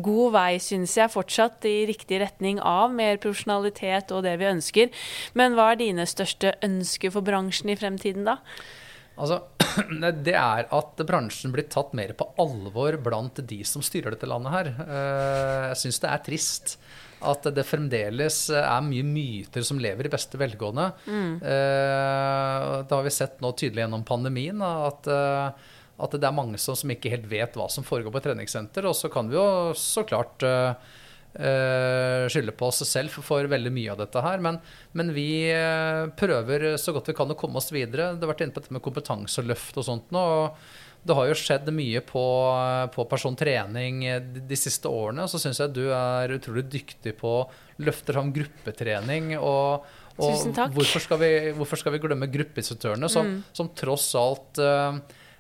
god 0.10 0.36
vei, 0.36 0.52
syns 0.64 0.98
jeg, 0.98 1.14
fortsatt 1.14 1.70
i 1.70 1.78
riktig 1.90 2.20
retning 2.24 2.60
av 2.60 2.92
mer 2.94 3.22
profesjonalitet 3.22 4.12
og 4.16 4.26
det 4.26 4.36
vi 4.42 4.50
ønsker. 4.50 4.89
Men 5.40 5.58
hva 5.58 5.72
er 5.74 5.82
dine 5.82 6.06
største 6.10 6.56
ønsker 6.66 7.14
for 7.16 7.26
bransjen 7.26 7.74
i 7.74 7.78
fremtiden, 7.80 8.28
da? 8.28 8.40
Altså, 9.20 9.42
det 10.28 10.36
er 10.38 10.70
at 10.72 11.04
bransjen 11.08 11.54
blir 11.56 11.68
tatt 11.72 11.92
mer 11.98 12.16
på 12.18 12.30
alvor 12.40 12.98
blant 13.04 13.42
de 13.50 13.60
som 13.68 13.84
styrer 13.84 14.16
dette 14.16 14.30
landet 14.30 14.56
her. 14.56 14.72
Eh, 14.86 15.70
jeg 15.74 15.84
syns 15.84 16.04
det 16.04 16.12
er 16.14 16.26
trist 16.26 16.76
at 17.20 17.50
det 17.52 17.66
fremdeles 17.68 18.46
er 18.56 18.86
mye 18.86 19.04
myter 19.04 19.66
som 19.68 19.82
lever 19.82 20.08
i 20.08 20.14
beste 20.14 20.40
velgående. 20.40 20.86
Mm. 21.04 21.34
Eh, 21.44 22.70
det 22.88 22.96
har 22.96 23.04
vi 23.04 23.12
sett 23.12 23.44
nå 23.44 23.52
tydelig 23.60 23.84
gjennom 23.84 24.08
pandemien. 24.08 24.64
at 24.64 25.12
eh, 25.12 25.76
at 26.00 26.16
det 26.16 26.28
er 26.28 26.36
mange 26.36 26.60
som, 26.62 26.78
som, 26.80 26.92
ikke 26.94 27.12
helt 27.12 27.28
vet 27.28 27.58
hva 27.60 27.68
som 27.72 27.84
foregår 27.84 28.14
på 28.14 28.22
et 28.22 28.28
treningssenter. 28.30 28.88
Og 28.88 28.96
så 28.96 29.12
kan 29.12 29.28
vi 29.28 29.36
jo 29.36 29.76
så 29.76 30.06
klart 30.08 30.46
uh, 30.48 30.72
skylde 31.30 32.56
på 32.58 32.68
oss 32.72 32.82
selv 32.90 33.14
for, 33.14 33.46
veldig 33.52 33.72
mye 33.72 33.94
av 33.94 34.02
dette 34.02 34.24
her. 34.26 34.42
Men, 34.44 34.60
men 34.98 35.14
vi 35.16 35.30
uh, 35.54 36.10
prøver 36.18 36.72
så 36.82 36.96
godt 36.96 37.12
vi 37.12 37.18
kan 37.18 37.32
å 37.32 37.38
komme 37.40 37.62
oss 37.62 37.72
videre. 37.76 38.16
Det 38.16 38.26
har 38.26 38.34
vært 38.34 38.46
inne 38.48 38.56
på 38.56 38.64
dette 38.64 38.76
med 38.76 38.86
kompetanseløft 38.86 39.78
og 39.80 39.90
sånt 39.92 40.16
nå. 40.16 40.26
og 40.44 40.88
det 41.00 41.16
har 41.16 41.30
jo 41.30 41.36
skjedd 41.38 41.70
mye 41.72 42.02
på, 42.04 42.22
på 42.92 43.06
persontrening 43.08 44.02
de, 44.04 44.42
de, 44.44 44.58
siste 44.60 44.90
årene. 44.92 45.24
Og 45.24 45.32
så 45.32 45.40
syns 45.40 45.62
jeg 45.62 45.72
du 45.78 45.86
er 45.96 46.34
utrolig 46.36 46.66
dyktig 46.68 47.16
på 47.22 47.34
løfter 47.80 48.20
om 48.20 48.28
fram 48.28 48.36
gruppetrening. 48.36 49.38
og 49.40 49.88
og 50.20 50.74
hvorfor 50.76 51.00
skal, 51.00 51.20
vi, 51.22 51.32
hvorfor 51.56 51.80
skal 51.80 51.94
vi 51.94 52.02
glemme 52.04 52.28
gruppeinstruktørene, 52.28 53.08
som, 53.08 53.30
mm. 53.30 53.44
som, 53.56 53.70
tross 53.72 54.10
alt 54.20 54.60
uh, 54.60 54.98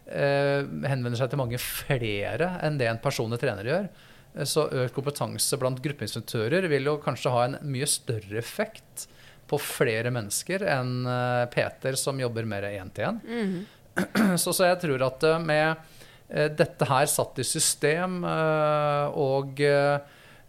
henvender 0.07 1.19
seg 1.19 1.33
til 1.33 1.41
mange 1.41 1.59
flere 1.59 2.53
enn 2.63 2.79
det 2.79 2.87
en 2.87 3.01
personlig 3.03 3.41
trener 3.41 3.67
gjør? 3.67 3.89
Så 4.47 4.67
økt 4.71 4.93
kompetanse 4.95 5.57
blant 5.59 5.81
gruppeinstruktører 5.83 6.67
vil 6.71 6.85
jo 6.87 6.99
kanskje 7.03 7.31
ha 7.33 7.45
en 7.47 7.57
mye 7.67 7.87
større 7.89 8.37
effekt 8.39 9.07
på 9.49 9.59
flere 9.61 10.11
mennesker 10.13 10.65
enn 10.69 11.07
eh, 11.09 11.45
Peter 11.53 11.97
som 11.99 12.19
jobber 12.21 12.47
mer 12.49 12.69
én 12.69 12.91
til 12.93 13.09
én. 13.09 13.21
Mm. 13.25 13.59
Så, 14.39 14.53
så, 14.53 14.63
jeg 14.69 14.79
tror 14.83 15.01
at 15.09 15.25
eh, 15.27 15.41
med 15.43 15.89
eh, 16.29 16.51
dette 16.55 16.87
her 16.87 17.09
satt 17.09 17.41
i 17.41 17.47
system 17.47 18.21
og 18.23 19.59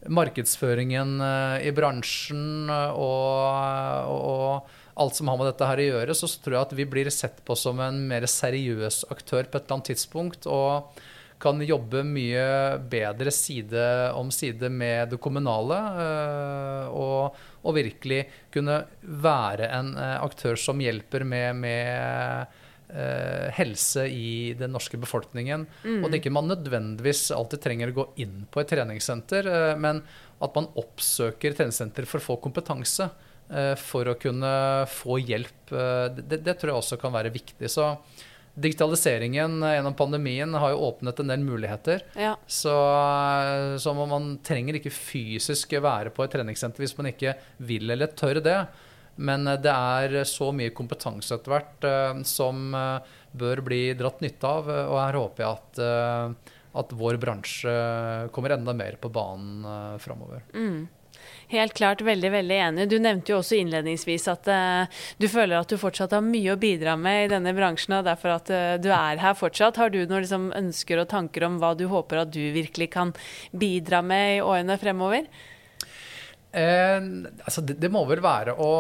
markedsføringen 0.01 1.17
i 1.61 1.73
bransjen 1.77 2.71
og, 2.73 4.13
og, 4.15 4.71
alt 5.01 5.17
som 5.17 5.29
har 5.29 5.39
med 5.41 5.49
dette 5.49 5.69
her 5.69 5.81
å 5.81 5.89
gjøre, 5.89 6.17
så 6.17 6.29
tror 6.41 6.57
jeg 6.57 6.67
at 6.69 6.73
vi 6.77 6.87
blir 6.89 7.11
sett 7.13 7.41
på 7.45 7.57
som 7.57 7.81
en 7.85 7.99
mer 8.09 8.25
seriøs 8.29 9.03
aktør 9.13 9.49
på 9.49 9.59
et 9.59 9.65
eller 9.65 9.77
annet 9.77 9.91
tidspunkt. 9.93 10.49
og 10.49 11.01
kan 11.41 11.61
jobbe 11.65 12.03
mye 12.05 12.45
bedre 12.93 13.33
side 13.33 13.83
om 14.17 14.31
side 14.35 14.69
med 14.73 15.15
det 15.15 15.21
kommunale. 15.23 15.79
Øh, 16.05 16.89
og, 16.93 17.39
og 17.65 17.77
virkelig 17.77 18.25
kunne 18.53 18.83
være 19.01 19.71
en 19.79 19.95
øh, 19.97 20.17
aktør 20.21 20.61
som 20.61 20.83
hjelper 20.85 21.25
med, 21.25 21.57
med 21.63 22.59
uh, 22.91 23.49
helse 23.57 24.07
i 24.11 24.53
den 24.59 24.75
norske 24.75 24.99
befolkningen. 25.01 25.67
Mm. 25.85 26.03
Og 26.03 26.11
det 26.11 26.21
ikke 26.21 26.35
man 26.35 26.51
nødvendigvis 26.51 27.29
alltid 27.35 27.65
trenger 27.65 27.93
å 27.93 27.99
gå 28.01 28.07
inn 28.25 28.45
på 28.51 28.63
et 28.63 28.71
treningssenter, 28.73 29.49
uh, 29.49 29.75
men 29.81 30.03
at 30.41 30.57
man 30.57 30.71
oppsøker 30.81 31.57
treningssenter 31.57 32.09
for 32.09 32.21
å 32.21 32.29
få 32.31 32.41
kompetanse. 32.45 33.11
Uh, 33.51 33.75
for 33.79 34.07
å 34.07 34.19
kunne 34.21 34.51
få 34.91 35.19
hjelp. 35.23 35.57
Det, 35.71 36.39
det, 36.39 36.55
tror 36.59 36.71
jeg 36.71 36.83
også 36.83 36.99
kan 37.03 37.15
være 37.15 37.33
viktig. 37.35 37.71
Så 37.71 37.89
digitaliseringen 38.55 39.61
gjennom 39.63 39.97
pandemien 39.97 40.55
har 40.55 40.73
jo 40.73 40.85
åpnet 40.91 41.21
en 41.23 41.33
del 41.33 41.43
muligheter. 41.45 42.05
Ja. 42.19 42.35
Så, 42.47 42.75
så, 43.81 43.95
man 43.95 44.33
trenger 44.47 44.79
ikke 44.79 44.93
fysisk 44.95 45.77
være 45.81 46.13
på 46.15 46.25
et 46.25 46.35
treningssenter 46.35 46.85
hvis 46.85 46.97
man 46.99 47.11
ikke 47.13 47.37
vil 47.63 47.95
eller 47.95 48.13
tør 48.19 48.43
det. 48.45 48.61
Men 49.21 49.45
det 49.61 49.73
er 49.73 50.23
så 50.29 50.49
mye 50.57 50.73
kompetanse 50.73 51.37
etter 51.37 51.53
hvert 51.53 51.89
som 52.29 52.71
bør 53.37 53.61
bli 53.67 53.83
dratt 53.99 54.23
nytte 54.25 54.49
av. 54.49 54.71
Og 54.71 54.97
her 54.97 55.19
håper 55.21 55.45
jeg 55.45 55.59
at, 55.59 56.47
at 56.83 56.95
vår 56.97 57.19
bransje 57.21 57.75
kommer 58.33 58.57
enda 58.57 58.75
mer 58.77 58.97
på 59.03 59.13
banen 59.13 59.99
framover. 60.01 60.47
Mm. 60.57 60.89
Helt 61.51 61.75
klart 61.75 62.03
veldig 62.07 62.31
veldig 62.31 62.57
enig. 62.63 62.85
Du 62.91 63.01
nevnte 63.03 63.33
jo 63.33 63.41
også 63.41 63.57
innledningsvis 63.59 64.29
at 64.31 64.47
uh, 64.51 65.01
du 65.19 65.27
føler 65.31 65.59
at 65.59 65.73
du 65.73 65.81
fortsatt 65.81 66.15
har 66.15 66.23
mye 66.23 66.55
å 66.55 66.61
bidra 66.61 66.95
med 66.95 67.25
i 67.25 67.31
denne 67.33 67.55
bransjen, 67.57 67.97
og 67.99 68.07
derfor 68.07 68.37
at 68.37 68.53
uh, 68.55 68.77
du 68.79 68.87
er 68.95 69.19
her 69.19 69.35
fortsatt. 69.35 69.81
Har 69.83 69.91
du 69.91 69.99
noen 70.05 70.23
liksom, 70.23 70.53
ønsker 70.55 71.03
og 71.03 71.09
tanker 71.11 71.49
om 71.49 71.59
hva 71.59 71.73
du 71.75 71.89
håper 71.91 72.23
at 72.23 72.31
du 72.31 72.43
virkelig 72.55 72.93
kan 72.95 73.11
bidra 73.51 73.99
med 73.99 74.37
i 74.37 74.45
årene 74.47 74.79
fremover? 74.79 75.27
Eh, 76.51 77.03
altså 77.47 77.63
det, 77.63 77.77
det, 77.79 77.91
må 77.95 78.01
vel 78.09 78.23
være 78.23 78.57
å, 78.59 78.71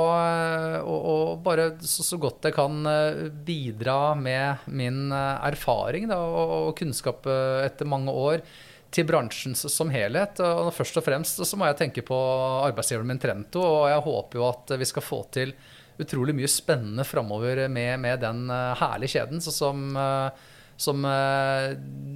å, 0.83 0.95
å 1.11 1.18
bare 1.39 1.68
så, 1.87 2.03
så, 2.03 2.16
godt 2.18 2.49
jeg 2.49 2.57
kan 2.57 2.81
eh, 2.91 3.29
bidra 3.47 4.16
med 4.18 4.66
min 4.75 5.12
erfaring 5.14 6.09
da, 6.11 6.18
og, 6.18 6.57
og 6.71 6.73
kunnskap 6.81 7.31
etter 7.31 7.87
mange 7.87 8.11
år 8.11 8.43
til 8.91 9.07
bransjen 9.09 9.57
som 9.59 9.91
helhet. 9.93 10.41
Og 10.45 10.72
først 10.74 11.01
og 11.01 11.07
fremst 11.07 11.43
så 11.47 11.59
må 11.59 11.68
jeg 11.68 11.78
tenke 11.80 12.05
på 12.07 12.18
arbeidsgiveren 12.66 13.11
min 13.11 13.22
Trento, 13.22 13.62
og 13.62 13.91
jeg 13.93 14.07
håper 14.07 14.41
jo 14.41 14.49
at 14.49 14.74
vi 14.80 14.88
skal 14.88 15.07
få 15.07 15.22
til 15.34 15.55
utrolig 16.01 16.32
mye 16.36 16.49
spennende 16.49 17.05
framover 17.05 17.66
med, 17.68 17.99
med, 18.01 18.22
den 18.22 18.47
eh, 18.49 18.80
herlige 18.80 19.18
kjeden 19.18 19.43
som, 19.45 19.82
eh, 20.01 20.47
som 20.80 21.05
uh, 21.05 21.74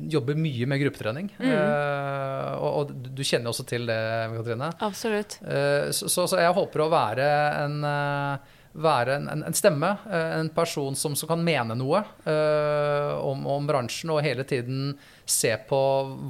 jobber 0.08 0.38
mye 0.40 0.68
med 0.70 0.80
gruppetrening. 0.80 1.28
Mm. 1.36 1.50
Og, 2.54 2.70
og, 2.70 2.94
du 3.12 3.20
kjenner 3.20 3.52
også 3.52 3.66
til 3.68 3.84
det, 3.90 4.00
Katrine. 4.38 4.70
Absolutt. 4.86 5.36
Så, 5.92 6.08
så, 6.08 6.24
så, 6.24 6.38
jeg 6.40 6.56
håper 6.56 6.86
å 6.86 6.92
være 6.94 7.26
en 7.60 7.84
være 8.74 9.18
en, 9.20 9.42
en, 9.46 9.54
stemme, 9.54 9.90
eh, 10.10 10.38
en 10.40 10.50
person 10.54 10.96
som, 10.98 11.14
som 11.16 11.30
kan 11.30 11.42
mene 11.44 11.76
noe 11.78 12.02
uh, 12.26 13.12
om, 13.22 13.46
om, 13.46 13.66
bransjen, 13.68 14.10
og 14.10 14.24
hele 14.26 14.46
tiden 14.48 14.94
se 15.26 15.50
på 15.68 15.80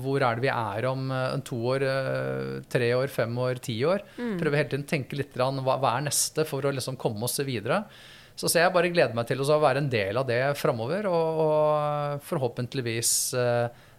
hvor 0.03 0.23
er 0.23 0.39
det 0.39 0.45
vi 0.47 0.51
er 0.53 0.89
om 0.91 1.09
uh, 1.11 1.37
to 1.47 1.59
år, 1.75 1.85
uh, 1.85 2.59
tre 2.71 2.91
år, 2.97 3.13
fem 3.13 3.39
år, 3.47 3.63
ti 3.65 3.79
år. 3.87 4.05
Mm. 4.19 4.35
Prøve 4.41 4.61
hele 4.61 4.71
tiden 4.71 4.87
å 4.87 4.91
tenke 4.91 5.19
litt 5.19 5.39
hva, 5.39 5.79
hva 5.83 5.97
er 5.97 6.07
neste, 6.09 6.47
for 6.49 6.67
å 6.67 6.75
liksom 6.75 6.99
komme 7.01 7.27
oss 7.27 7.41
videre. 7.47 7.83
Så, 8.35 8.49
så 8.49 8.61
jeg 8.61 8.75
bare 8.75 8.91
gleder 8.91 9.15
meg 9.15 9.29
til 9.31 9.43
å 9.43 9.59
være 9.63 9.83
en 9.83 9.91
del 9.91 10.19
av 10.19 10.27
det 10.27 10.43
framover, 10.59 11.07
og, 11.11 11.43
og 11.45 12.25
forhåpentligvis 12.27 13.13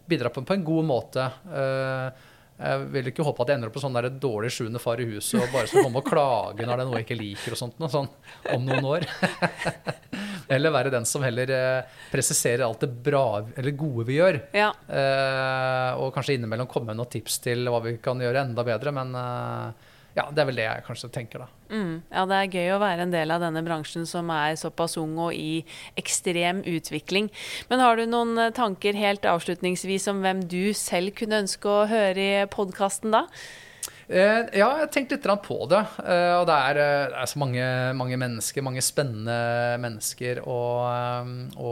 bidra 0.06 0.30
på, 0.30 0.44
på, 0.46 0.54
en 0.54 0.66
god 0.66 0.88
måte. 0.88 1.28
Uh, 1.50 2.25
jeg 2.56 2.84
vil 2.94 3.10
ikke 3.12 3.24
håpe 3.28 3.44
at 3.44 3.50
jeg 3.52 3.60
ender 3.60 3.70
opp 3.70 3.76
på 3.76 3.82
sånn 3.84 3.96
der 3.98 4.08
dårlig 4.22 4.52
sjuende 4.56 4.80
far 4.80 5.02
i 5.04 5.08
huset 5.10 5.42
og 5.42 5.52
bare 5.52 5.68
skal 5.68 5.84
komme 5.84 6.00
og 6.00 6.08
klage 6.08 6.64
når 6.64 6.72
det 6.72 6.84
er 6.86 6.88
noe 6.88 7.00
jeg 7.02 7.08
ikke 7.08 7.18
liker 7.20 7.56
og 7.56 7.60
sånt 7.60 7.82
noe, 7.82 7.90
sånn 7.92 8.08
om 8.56 8.64
noen 8.64 8.88
år. 8.94 9.08
eller 10.56 10.74
være 10.74 10.94
den 10.94 11.08
som 11.10 11.26
heller 11.26 11.52
eh, 11.52 11.98
presiserer 12.14 12.64
alt 12.68 12.86
det 12.86 12.92
bra 13.10 13.26
eller 13.44 13.76
gode 13.76 14.08
vi 14.08 14.20
gjør. 14.22 14.40
Ja. 14.56 14.70
Eh, 14.88 16.00
og 16.00 16.14
kanskje 16.16 16.38
innimellom 16.38 16.70
komme 16.72 16.94
med 16.94 17.02
noen 17.02 17.12
tips 17.12 17.42
til 17.44 17.68
hva 17.68 17.82
vi 17.84 17.98
kan 18.04 18.24
gjøre 18.24 18.46
enda 18.48 18.66
bedre. 18.68 18.96
Men 18.96 19.12
eh, 19.20 19.85
ja, 20.16 20.30
det 20.32 20.42
er 20.42 20.48
vel 20.48 20.60
det 20.62 20.66
jeg 20.66 20.84
kanskje 20.88 21.10
tenker, 21.12 21.44
da. 21.44 21.48
Mm, 21.68 21.96
ja, 22.08 22.22
det 22.30 22.38
er 22.38 22.54
gøy 22.56 22.70
å 22.76 22.80
være 22.80 23.04
en 23.04 23.12
del 23.12 23.34
av 23.36 23.44
denne 23.44 23.64
bransjen 23.66 24.08
som 24.08 24.30
er 24.32 24.56
såpass 24.60 24.96
ung 25.02 25.18
og 25.20 25.36
i 25.36 25.66
ekstrem 26.00 26.62
utvikling. 26.72 27.28
Men 27.68 27.84
har 27.84 28.00
du 28.00 28.06
noen 28.08 28.38
eh, 28.40 28.54
tanker 28.56 28.96
helt 28.96 29.28
avslutningsvis 29.28 30.08
om 30.14 30.24
hvem 30.24 30.46
du 30.48 30.72
selv 30.78 31.18
kunne 31.20 31.44
ønske 31.44 31.68
å 31.68 31.86
høre 31.92 32.28
i 32.46 32.50
podkasten 32.52 33.12
da? 33.18 33.26
Eh, 34.06 34.46
ja, 34.54 34.70
jeg 34.70 34.86
har 34.86 34.92
tenkt 34.94 35.12
litt 35.16 35.28
på 35.44 35.60
det. 35.68 35.84
Eh, 36.06 36.34
og 36.38 36.48
det 36.48 36.58
er, 36.70 36.80
det 36.80 37.20
er, 37.20 37.30
så 37.30 37.42
mange, 37.42 37.68
mange, 37.98 38.20
mennesker, 38.22 38.66
mange 38.66 38.84
spennende 38.86 39.38
mennesker 39.82 40.44
å, 40.46 40.60
å 41.58 41.72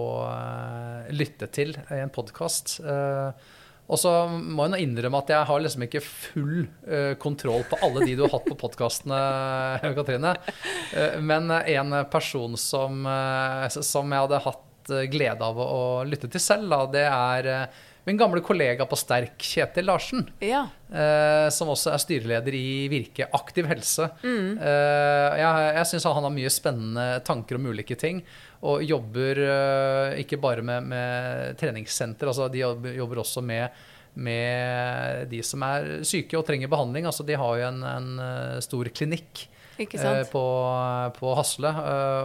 lytte 1.14 1.48
til 1.54 1.78
i 1.78 2.02
en 2.02 2.14
podkast. 2.14 2.80
Eh, 2.82 3.52
og 3.84 4.00
så 4.00 4.12
må 4.32 4.68
jeg 4.72 4.88
innrømme 4.88 5.20
at 5.20 5.32
jeg 5.34 5.48
har 5.50 5.64
liksom 5.64 5.86
ikke 5.88 6.04
full 6.04 6.66
uh, 6.88 7.14
kontroll 7.22 7.66
på 7.70 7.80
alle 7.84 8.06
de 8.08 8.18
du 8.18 8.26
har 8.26 8.34
hatt 8.36 8.48
på 8.48 8.60
podkastene, 8.60 9.22
Katrine. 9.98 10.36
Uh, 10.94 11.18
men 11.22 11.52
en 11.52 11.98
person 12.12 12.56
som, 12.60 13.04
uh, 13.06 13.68
som, 13.74 14.14
jeg 14.16 14.28
hadde 14.28 14.44
hatt 14.48 14.94
glede 15.12 15.48
av 15.48 15.60
å, 15.64 15.82
lytte 16.08 16.28
til 16.32 16.44
selv, 16.44 16.72
da, 16.72 16.86
det 16.92 17.08
er 17.08 17.52
min 18.04 18.20
gamle 18.20 18.42
kollega 18.44 18.84
på 18.88 18.98
Sterk, 19.00 19.38
Kjetil 19.40 19.88
Larsen. 19.88 20.26
Ja. 20.44 20.66
Eh, 20.92 21.48
som 21.56 21.72
også 21.72 21.94
er 21.94 22.02
styreleder 22.04 22.56
i 22.58 22.90
Virke 22.92 23.30
aktiv 23.32 23.70
helse. 23.70 24.10
Eh, 24.28 25.38
jeg 25.40 25.70
jeg 25.78 25.90
syns 25.90 26.08
han 26.10 26.28
har 26.28 26.34
mye 26.34 26.52
spennende 26.52 27.06
tanker 27.24 27.58
om 27.58 27.70
ulike 27.72 27.96
ting. 28.00 28.20
Og 28.64 28.84
jobber 28.88 29.42
eh, 29.44 30.20
ikke 30.24 30.40
bare 30.40 30.64
med, 30.64 30.86
med 30.88 31.58
treningssenter, 31.60 32.30
altså 32.32 32.48
de 32.52 32.62
jobber, 32.64 33.20
også 33.20 33.44
med, 33.44 33.82
med 34.16 35.28
de 35.32 35.42
som 35.44 35.66
er 35.68 35.90
syke 36.08 36.40
og 36.40 36.46
trenger 36.48 36.72
behandling. 36.72 37.10
Altså 37.10 37.26
de 37.28 37.36
har 37.40 37.60
jo 37.60 37.68
en, 37.68 37.84
en 37.84 38.14
eh, 38.24 38.62
stor 38.64 38.88
klinikk 38.96 39.46
eh, 39.80 40.24
på, 40.32 40.46
på 41.20 41.36
Hasle. 41.36 41.76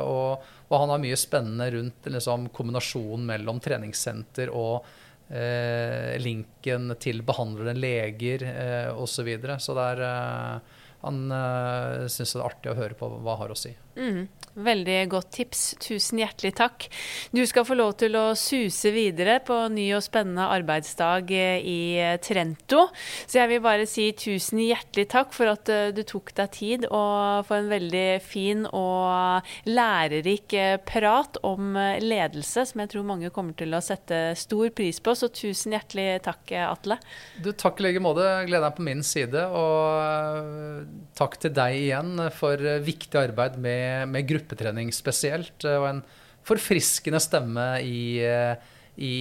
og, 0.05 0.47
og 0.69 0.81
han 0.83 0.95
har 0.95 1.03
mye 1.03 1.19
spennende 1.19 1.71
rundt 1.75 2.09
liksom, 2.13 2.49
kombinasjonen 2.55 3.27
mellom 3.33 3.61
treningssenter 3.65 4.53
og 4.55 4.87
eh, 5.29 6.17
linken 6.21 6.93
til 7.01 7.23
behandlende 7.27 7.77
leger 7.79 8.45
eh, 8.49 8.91
osv. 8.93 9.19
Så, 9.19 9.27
videre. 9.29 9.59
så 9.63 9.77
det 9.77 9.87
er 9.95 10.05
eh, 10.09 10.77
Han 11.07 11.31
eh, 11.31 12.07
syns 12.11 12.35
det 12.35 12.41
er 12.41 12.49
artig 12.49 12.73
å 12.73 12.79
høre 12.79 12.99
på 12.99 13.11
hva 13.11 13.37
han 13.37 13.47
har 13.47 13.55
å 13.55 13.59
si. 13.59 13.73
Mm, 13.99 14.29
veldig 14.63 14.99
godt 15.11 15.31
tips. 15.35 15.63
Tusen 15.83 16.21
hjertelig 16.23 16.53
takk. 16.59 16.87
Du 17.35 17.43
skal 17.49 17.67
få 17.67 17.77
lov 17.79 17.97
til 18.01 18.15
å 18.19 18.31
suse 18.39 18.93
videre 18.95 19.39
på 19.45 19.57
ny 19.73 19.89
og 19.97 20.05
spennende 20.07 20.49
arbeidsdag 20.55 21.33
eh, 21.35 21.67
i 21.67 21.81
Trento. 22.23 22.89
Så 23.27 23.41
jeg 23.41 23.53
vil 23.53 23.63
bare 23.65 23.89
si 23.91 24.09
tusen 24.19 24.63
hjertelig 24.63 25.09
takk 25.15 25.35
for 25.37 25.51
at 25.53 25.71
eh, 25.73 25.91
du 25.95 26.05
tok 26.07 26.33
deg 26.39 26.53
tid 26.55 26.87
og 26.89 27.47
for 27.49 27.59
en 27.59 27.71
veldig 27.71 28.07
fin 28.25 28.65
og 28.71 29.49
lærerik 29.69 30.55
eh, 30.59 30.77
prat 30.87 31.41
om 31.47 31.75
eh, 31.79 31.99
ledelse, 32.03 32.69
som 32.71 32.85
jeg 32.85 32.93
tror 32.95 33.09
mange 33.09 33.33
kommer 33.35 33.59
til 33.59 33.75
å 33.75 33.83
sette 33.85 34.37
stor 34.39 34.71
pris 34.75 35.03
på. 35.03 35.17
Så 35.19 35.31
tusen 35.35 35.75
hjertelig 35.75 36.23
takk, 36.27 36.45
eh, 36.55 36.67
Atle. 36.69 36.99
Du, 37.43 37.51
takk 37.53 37.83
i 37.83 37.89
like 37.89 38.03
måte. 38.05 38.27
Gleder 38.49 38.69
deg 38.69 38.79
på 38.79 38.87
min 38.87 39.03
side. 39.07 39.47
Og 39.59 39.99
eh, 39.99 40.87
takk 41.19 41.39
til 41.43 41.55
deg 41.57 41.79
igjen 41.79 42.29
for 42.35 42.63
eh, 42.63 42.81
viktig 42.85 43.19
arbeid 43.21 43.59
med, 43.63 43.88
med 44.09 44.27
gruppetrening 44.29 44.93
spesielt. 44.95 45.65
eh, 45.65 45.79
Og 45.81 45.89
en 45.91 46.03
forfriskende 46.49 47.21
stemme 47.21 47.67
i, 47.85 48.19
eh, 48.25 48.57
i, 48.99 49.15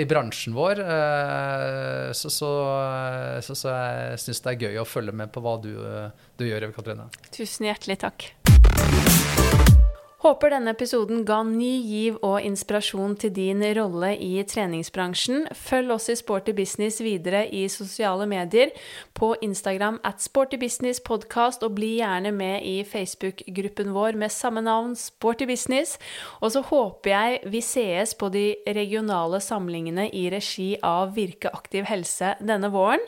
i 0.00 0.04
bransjen 0.10 0.54
vår. 0.56 0.80
Eh, 0.80 2.12
Så, 2.16 2.30
så, 2.34 2.50
så, 3.44 3.54
så 3.54 3.68
jeg 3.74 4.18
syns 4.24 4.40
det 4.42 4.52
er 4.54 4.62
gøy 4.66 4.80
å 4.82 4.86
følge 4.88 5.12
med 5.14 5.30
på 5.34 5.42
hva 5.44 5.56
du, 5.62 5.70
du 6.40 6.44
gjør, 6.48 6.66
Eve 6.66 6.74
Katrine. 6.74 7.06
Tusen 7.34 7.68
hjertelig 7.68 8.00
takk. 8.02 8.30
Håper 10.20 10.50
denne 10.52 10.74
episoden 10.74 11.22
ga 11.24 11.38
ny 11.48 11.78
giv 11.80 12.18
og 12.20 12.44
inspirasjon 12.44 13.14
til 13.22 13.30
din 13.32 13.62
rolle 13.78 14.10
i 14.20 14.42
treningsbransjen. 14.44 15.46
Følg 15.56 15.94
oss 15.94 16.10
i 16.12 16.16
Sporty 16.18 16.52
Business 16.52 17.00
videre 17.00 17.46
i 17.48 17.62
sosiale 17.72 18.26
medier, 18.28 18.68
på 19.16 19.30
Instagram 19.40 19.96
at 20.04 20.20
Sporty 20.20 20.58
Business 20.60 21.00
Podcast, 21.00 21.64
og 21.64 21.78
bli 21.78 21.94
gjerne 22.02 22.34
med 22.36 22.66
i 22.68 22.82
Facebook-gruppen 22.84 23.94
vår 23.96 24.18
med 24.20 24.34
samme 24.34 24.60
navn, 24.60 24.92
Sporty 24.92 25.46
Business. 25.48 25.96
Og 26.44 26.52
så 26.52 26.60
håper 26.68 27.14
jeg 27.14 27.40
vi 27.56 27.64
sees 27.64 28.12
på 28.12 28.28
de 28.28 28.44
regionale 28.68 29.40
samlingene 29.40 30.10
i 30.12 30.26
regi 30.28 30.74
av 30.84 31.16
Virke 31.16 31.48
aktiv 31.48 31.88
helse 31.88 32.34
denne 32.44 32.68
våren. 32.76 33.00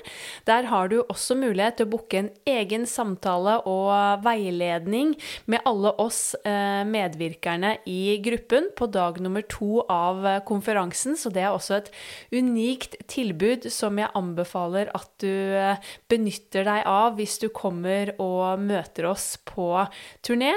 Der 0.48 0.70
har 0.72 0.88
du 0.88 1.02
også 1.02 1.36
mulighet 1.36 1.76
til 1.76 1.90
å 1.90 1.92
booke 1.98 2.24
en 2.24 2.32
egen 2.48 2.88
samtale 2.88 3.60
og 3.68 4.24
veiledning 4.24 5.12
med 5.44 5.60
alle 5.68 5.92
oss 6.00 6.32
eh, 6.48 6.88
medvirkerne 7.02 7.76
i 7.86 8.18
gruppen 8.22 8.70
på 8.76 8.86
dag 8.92 9.20
nummer 9.22 9.42
to 9.50 9.82
av 9.90 10.26
eh, 10.26 10.42
konferansen, 10.46 11.16
så 11.18 11.30
det 11.32 11.42
er 11.44 11.52
også 11.52 11.74
et 11.80 11.90
unikt 12.34 12.96
tilbud 13.10 13.70
som 13.72 13.98
jeg 14.00 14.10
anbefaler 14.18 14.90
at 14.96 15.10
du 15.22 15.28
eh, 15.28 15.76
benytter 16.10 16.64
deg 16.68 16.82
av 16.88 17.16
hvis 17.18 17.38
du 17.42 17.48
kommer 17.54 18.14
og 18.22 18.60
møter 18.62 19.04
oss 19.10 19.26
på 19.48 19.86
turné. 20.24 20.52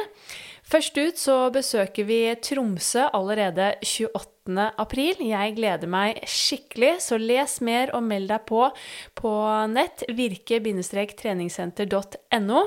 Først 0.66 0.98
ut 0.98 1.18
så 1.22 1.52
besøker 1.54 2.04
vi 2.08 2.36
Tromsø 2.42 3.04
allerede 3.14 3.76
28. 3.86 4.72
april. 4.82 5.16
Jeg 5.22 5.56
gleder 5.60 5.88
meg 5.90 6.20
skikkelig, 6.26 7.02
så 7.06 7.18
les 7.22 7.62
mer 7.62 7.94
og 7.94 8.04
meld 8.08 8.30
deg 8.34 8.42
på 8.50 8.72
på 9.16 9.32
nett 9.70 10.04
virke-treningssenter.no. 10.10 12.66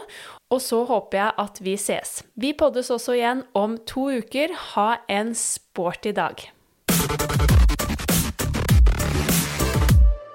Og 0.49 0.62
så 0.64 0.84
håper 0.88 1.18
jeg 1.18 1.32
at 1.44 1.59
vi 1.61 1.74
ses. 1.76 2.22
Vi 2.34 2.55
poddes 2.57 2.90
også 2.90 3.18
igjen 3.18 3.42
om 3.59 3.76
to 3.88 4.09
uker. 4.22 4.55
Ha 4.74 4.88
en 5.12 5.34
sporty 5.36 6.14
dag. 6.16 6.40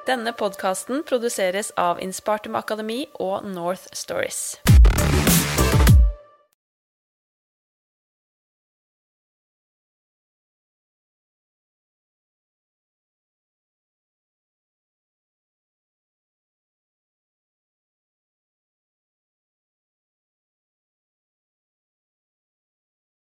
Denne 0.03 0.34
podkasten 0.36 1.01
produseres 1.07 1.72
av 1.80 2.01
Inspartum 2.03 2.59
Akademi 2.59 3.05
og 3.24 3.47
North 3.47 3.88
Stories. 3.95 4.59